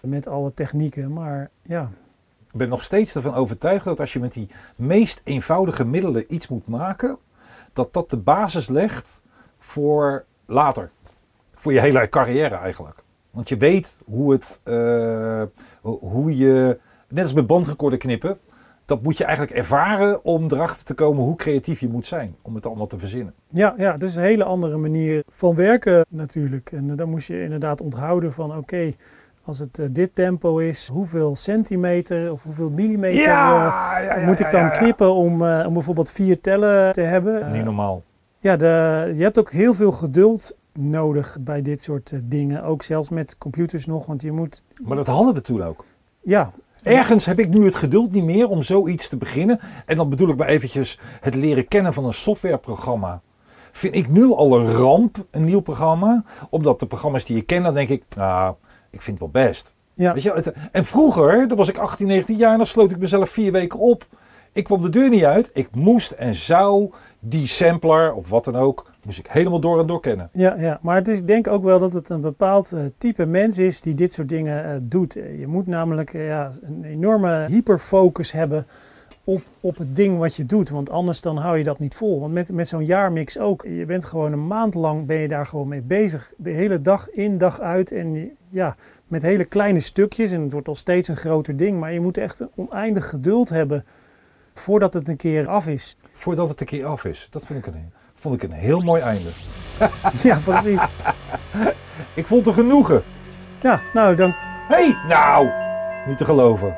met 0.00 0.26
alle 0.26 0.54
technieken, 0.54 1.12
maar 1.12 1.50
ja. 1.62 1.90
Ik 2.52 2.58
ben 2.58 2.68
nog 2.68 2.82
steeds 2.82 3.14
ervan 3.14 3.34
overtuigd 3.34 3.84
dat 3.84 4.00
als 4.00 4.12
je 4.12 4.20
met 4.20 4.32
die 4.32 4.48
meest 4.76 5.20
eenvoudige 5.24 5.84
middelen 5.84 6.34
iets 6.34 6.48
moet 6.48 6.66
maken, 6.66 7.18
dat 7.72 7.92
dat 7.92 8.10
de 8.10 8.16
basis 8.16 8.68
legt 8.68 9.22
voor 9.58 10.24
later. 10.46 10.90
Voor 11.52 11.72
je 11.72 11.80
hele 11.80 12.08
carrière 12.08 12.54
eigenlijk. 12.54 13.02
Want 13.30 13.48
je 13.48 13.56
weet 13.56 13.98
hoe 14.04 14.32
het, 14.32 14.60
eh, 14.62 15.42
hoe 15.90 16.36
je, 16.36 16.78
net 17.08 17.22
als 17.22 17.32
met 17.32 17.46
bandrecorder 17.46 17.98
knippen, 17.98 18.38
dat 18.84 19.02
moet 19.02 19.18
je 19.18 19.24
eigenlijk 19.24 19.56
ervaren 19.56 20.24
om 20.24 20.44
erachter 20.44 20.84
te 20.84 20.94
komen 20.94 21.24
hoe 21.24 21.36
creatief 21.36 21.80
je 21.80 21.88
moet 21.88 22.06
zijn. 22.06 22.36
Om 22.42 22.54
het 22.54 22.66
allemaal 22.66 22.86
te 22.86 22.98
verzinnen. 22.98 23.34
Ja, 23.48 23.74
ja, 23.76 23.92
het 23.92 24.02
is 24.02 24.16
een 24.16 24.22
hele 24.22 24.44
andere 24.44 24.76
manier 24.76 25.22
van 25.28 25.54
werken 25.54 26.04
natuurlijk. 26.08 26.72
En 26.72 26.90
eh, 26.90 26.96
dan 26.96 27.10
moest 27.10 27.26
je 27.26 27.42
inderdaad 27.42 27.80
onthouden 27.80 28.32
van 28.32 28.56
oké, 28.56 28.92
als 29.44 29.58
het 29.58 29.78
eh, 29.78 29.86
dit 29.90 30.14
tempo 30.14 30.58
is, 30.58 30.88
hoeveel 30.88 31.36
centimeter 31.36 32.32
of 32.32 32.42
hoeveel 32.42 32.70
millimeter 32.70 33.20
Ja, 33.20 33.98
eh, 33.98 34.04
ja, 34.04 34.18
ja, 34.18 34.26
moet 34.26 34.40
ik 34.40 34.50
dan 34.50 34.70
knippen 34.70 35.14
om, 35.14 35.32
om 35.42 35.72
bijvoorbeeld 35.72 36.10
vier 36.10 36.40
tellen 36.40 36.92
te 36.92 37.00
hebben. 37.00 37.50
Niet 37.50 37.64
normaal. 37.64 38.02
Ja, 38.38 38.56
de, 38.56 39.12
je 39.14 39.22
hebt 39.22 39.38
ook 39.38 39.50
heel 39.50 39.74
veel 39.74 39.92
geduld 39.92 40.56
nodig 40.78 41.36
bij 41.40 41.62
dit 41.62 41.82
soort 41.82 42.12
eh, 42.12 42.18
dingen. 42.22 42.62
Ook 42.64 42.82
zelfs 42.82 43.08
met 43.08 43.38
computers 43.38 43.86
nog, 43.86 44.06
want 44.06 44.22
je 44.22 44.32
moet... 44.32 44.62
Maar 44.82 44.96
dat 44.96 45.06
hadden 45.06 45.34
we 45.34 45.40
toen 45.40 45.62
ook. 45.62 45.84
Ja, 46.22 46.52
Ergens 46.82 47.26
heb 47.26 47.38
ik 47.38 47.48
nu 47.48 47.64
het 47.64 47.74
geduld 47.74 48.12
niet 48.12 48.24
meer 48.24 48.48
om 48.48 48.62
zoiets 48.62 49.08
te 49.08 49.16
beginnen. 49.16 49.60
En 49.84 49.96
dan 49.96 50.08
bedoel 50.08 50.28
ik 50.28 50.36
maar 50.36 50.48
eventjes 50.48 50.98
het 51.20 51.34
leren 51.34 51.68
kennen 51.68 51.94
van 51.94 52.04
een 52.04 52.12
softwareprogramma. 52.12 53.20
Vind 53.72 53.94
ik 53.94 54.08
nu 54.08 54.24
al 54.24 54.58
een 54.60 54.70
ramp, 54.70 55.24
een 55.30 55.44
nieuw 55.44 55.60
programma. 55.60 56.24
Omdat 56.50 56.80
de 56.80 56.86
programma's 56.86 57.24
die 57.24 57.36
ik 57.36 57.46
ken, 57.46 57.62
dan 57.62 57.74
denk 57.74 57.88
ik, 57.88 58.02
nou, 58.16 58.54
ik 58.90 59.02
vind 59.02 59.20
het 59.20 59.32
wel 59.32 59.44
best. 59.46 59.74
Ja. 59.94 60.12
Weet 60.14 60.22
je, 60.22 60.32
het- 60.32 60.52
en 60.72 60.84
vroeger, 60.84 61.48
dan 61.48 61.56
was 61.56 61.68
ik 61.68 61.78
18, 61.78 62.06
19 62.06 62.36
jaar 62.36 62.50
en 62.52 62.56
dan 62.56 62.66
sloot 62.66 62.90
ik 62.90 62.98
mezelf 62.98 63.28
vier 63.30 63.52
weken 63.52 63.78
op. 63.78 64.06
Ik 64.54 64.64
kwam 64.64 64.82
de 64.82 64.88
deur 64.88 65.08
niet 65.08 65.24
uit. 65.24 65.50
Ik 65.52 65.68
moest 65.74 66.10
en 66.10 66.34
zou 66.34 66.90
die 67.20 67.46
sampler 67.46 68.14
of 68.14 68.28
wat 68.28 68.44
dan 68.44 68.56
ook, 68.56 68.90
moest 69.04 69.18
ik 69.18 69.26
helemaal 69.26 69.60
door 69.60 69.80
en 69.80 69.86
door 69.86 70.00
kennen. 70.00 70.28
Ja, 70.32 70.54
ja, 70.58 70.78
maar 70.82 70.96
het 70.96 71.08
is, 71.08 71.18
ik 71.18 71.26
denk 71.26 71.46
ook 71.48 71.62
wel 71.62 71.78
dat 71.78 71.92
het 71.92 72.08
een 72.08 72.20
bepaald 72.20 72.72
eh, 72.72 72.80
type 72.98 73.26
mens 73.26 73.58
is 73.58 73.80
die 73.80 73.94
dit 73.94 74.12
soort 74.12 74.28
dingen 74.28 74.64
eh, 74.64 74.76
doet. 74.82 75.16
Eh, 75.16 75.38
Je 75.40 75.46
moet 75.46 75.66
namelijk 75.66 76.12
ja, 76.12 76.50
een 76.62 76.84
enorme 76.84 77.46
hyperfocus 77.48 78.32
hebben 78.32 78.66
op, 79.24 79.42
op 79.60 79.76
het 79.76 79.96
ding 79.96 80.18
wat 80.18 80.34
je 80.34 80.46
doet. 80.46 80.68
Want 80.68 80.90
anders 80.90 81.20
dan 81.20 81.36
hou 81.36 81.58
je 81.58 81.64
dat 81.64 81.78
niet 81.78 81.94
vol. 81.94 82.20
Want 82.20 82.32
met, 82.32 82.52
met 82.52 82.68
zo'n 82.68 82.84
jaarmix 82.84 83.38
ook. 83.38 83.62
Je 83.62 83.84
bent 83.86 84.04
gewoon 84.04 84.32
een 84.32 84.46
maand 84.46 84.74
lang 84.74 85.06
ben 85.06 85.16
je 85.16 85.28
daar 85.28 85.46
gewoon 85.46 85.68
mee 85.68 85.82
bezig. 85.82 86.32
De 86.36 86.50
hele 86.50 86.80
dag 86.80 87.10
in, 87.10 87.38
dag 87.38 87.60
uit. 87.60 87.92
En 87.92 88.30
ja, 88.48 88.76
met 89.06 89.22
hele 89.22 89.44
kleine 89.44 89.80
stukjes. 89.80 90.32
En 90.32 90.42
het 90.42 90.52
wordt 90.52 90.68
al 90.68 90.74
steeds 90.74 91.08
een 91.08 91.16
groter 91.16 91.56
ding. 91.56 91.80
Maar 91.80 91.92
je 91.92 92.00
moet 92.00 92.16
echt 92.16 92.40
een 92.40 92.50
oneindig 92.54 93.08
geduld 93.08 93.48
hebben 93.48 93.84
voordat 94.54 94.94
het 94.94 95.08
een 95.08 95.16
keer 95.16 95.48
af 95.48 95.66
is. 95.66 95.96
Voordat 96.12 96.48
het 96.48 96.60
een 96.60 96.66
keer 96.66 96.86
af 96.86 97.04
is. 97.04 97.26
Dat 97.30 97.46
vond 97.46 97.66
ik 97.66 97.74
een, 97.74 97.92
vond 98.14 98.42
ik 98.42 98.50
een 98.50 98.56
heel 98.56 98.80
mooi 98.80 99.02
einde. 99.02 99.28
Ja, 100.22 100.40
precies. 100.44 100.80
Ik 102.14 102.26
vond 102.26 102.46
het 102.46 102.56
een 102.56 102.62
genoegen. 102.64 103.02
Ja, 103.62 103.80
nou 103.92 104.16
dan. 104.16 104.34
hey, 104.68 104.98
nou, 105.08 105.48
niet 106.06 106.16
te 106.16 106.24
geloven. 106.24 106.76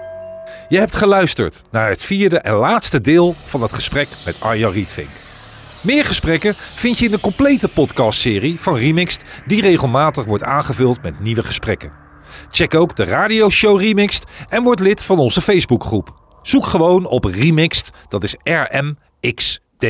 Je 0.69 0.79
hebt 0.79 0.95
geluisterd 0.95 1.63
naar 1.71 1.89
het 1.89 2.03
vierde 2.03 2.39
en 2.39 2.55
laatste 2.55 3.01
deel 3.01 3.33
van 3.33 3.63
het 3.63 3.73
gesprek 3.73 4.09
met 4.25 4.41
Arjan 4.41 4.73
Rietvink. 4.73 5.09
Meer 5.83 6.05
gesprekken 6.05 6.55
vind 6.75 6.99
je 6.99 7.05
in 7.05 7.11
de 7.11 7.21
complete 7.21 7.69
podcastserie 7.69 8.61
van 8.61 8.77
Remixed, 8.77 9.25
die 9.47 9.63
regelmatig 9.63 10.25
wordt 10.25 10.43
aangevuld 10.43 11.03
met 11.03 11.21
nieuwe 11.21 11.45
gesprekken. 11.45 11.93
Check 12.51 12.75
ook 12.75 12.97
de 12.97 13.05
radioshow 13.05 13.81
Remixed 13.81 14.25
en 14.49 14.63
word 14.63 14.81
lid 14.81 15.03
van 15.03 15.19
onze 15.19 15.41
Facebookgroep. 15.41 16.26
Zoek 16.47 16.67
gewoon 16.67 17.07
op 17.07 17.25
Remixed, 17.25 17.91
dat 18.09 18.23
is 18.23 18.37
R-M-X-D. 18.43 19.87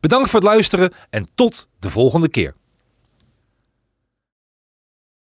Bedankt 0.00 0.30
voor 0.30 0.40
het 0.40 0.48
luisteren 0.48 0.92
en 1.10 1.28
tot 1.34 1.68
de 1.78 1.90
volgende 1.90 2.28
keer. 2.28 2.54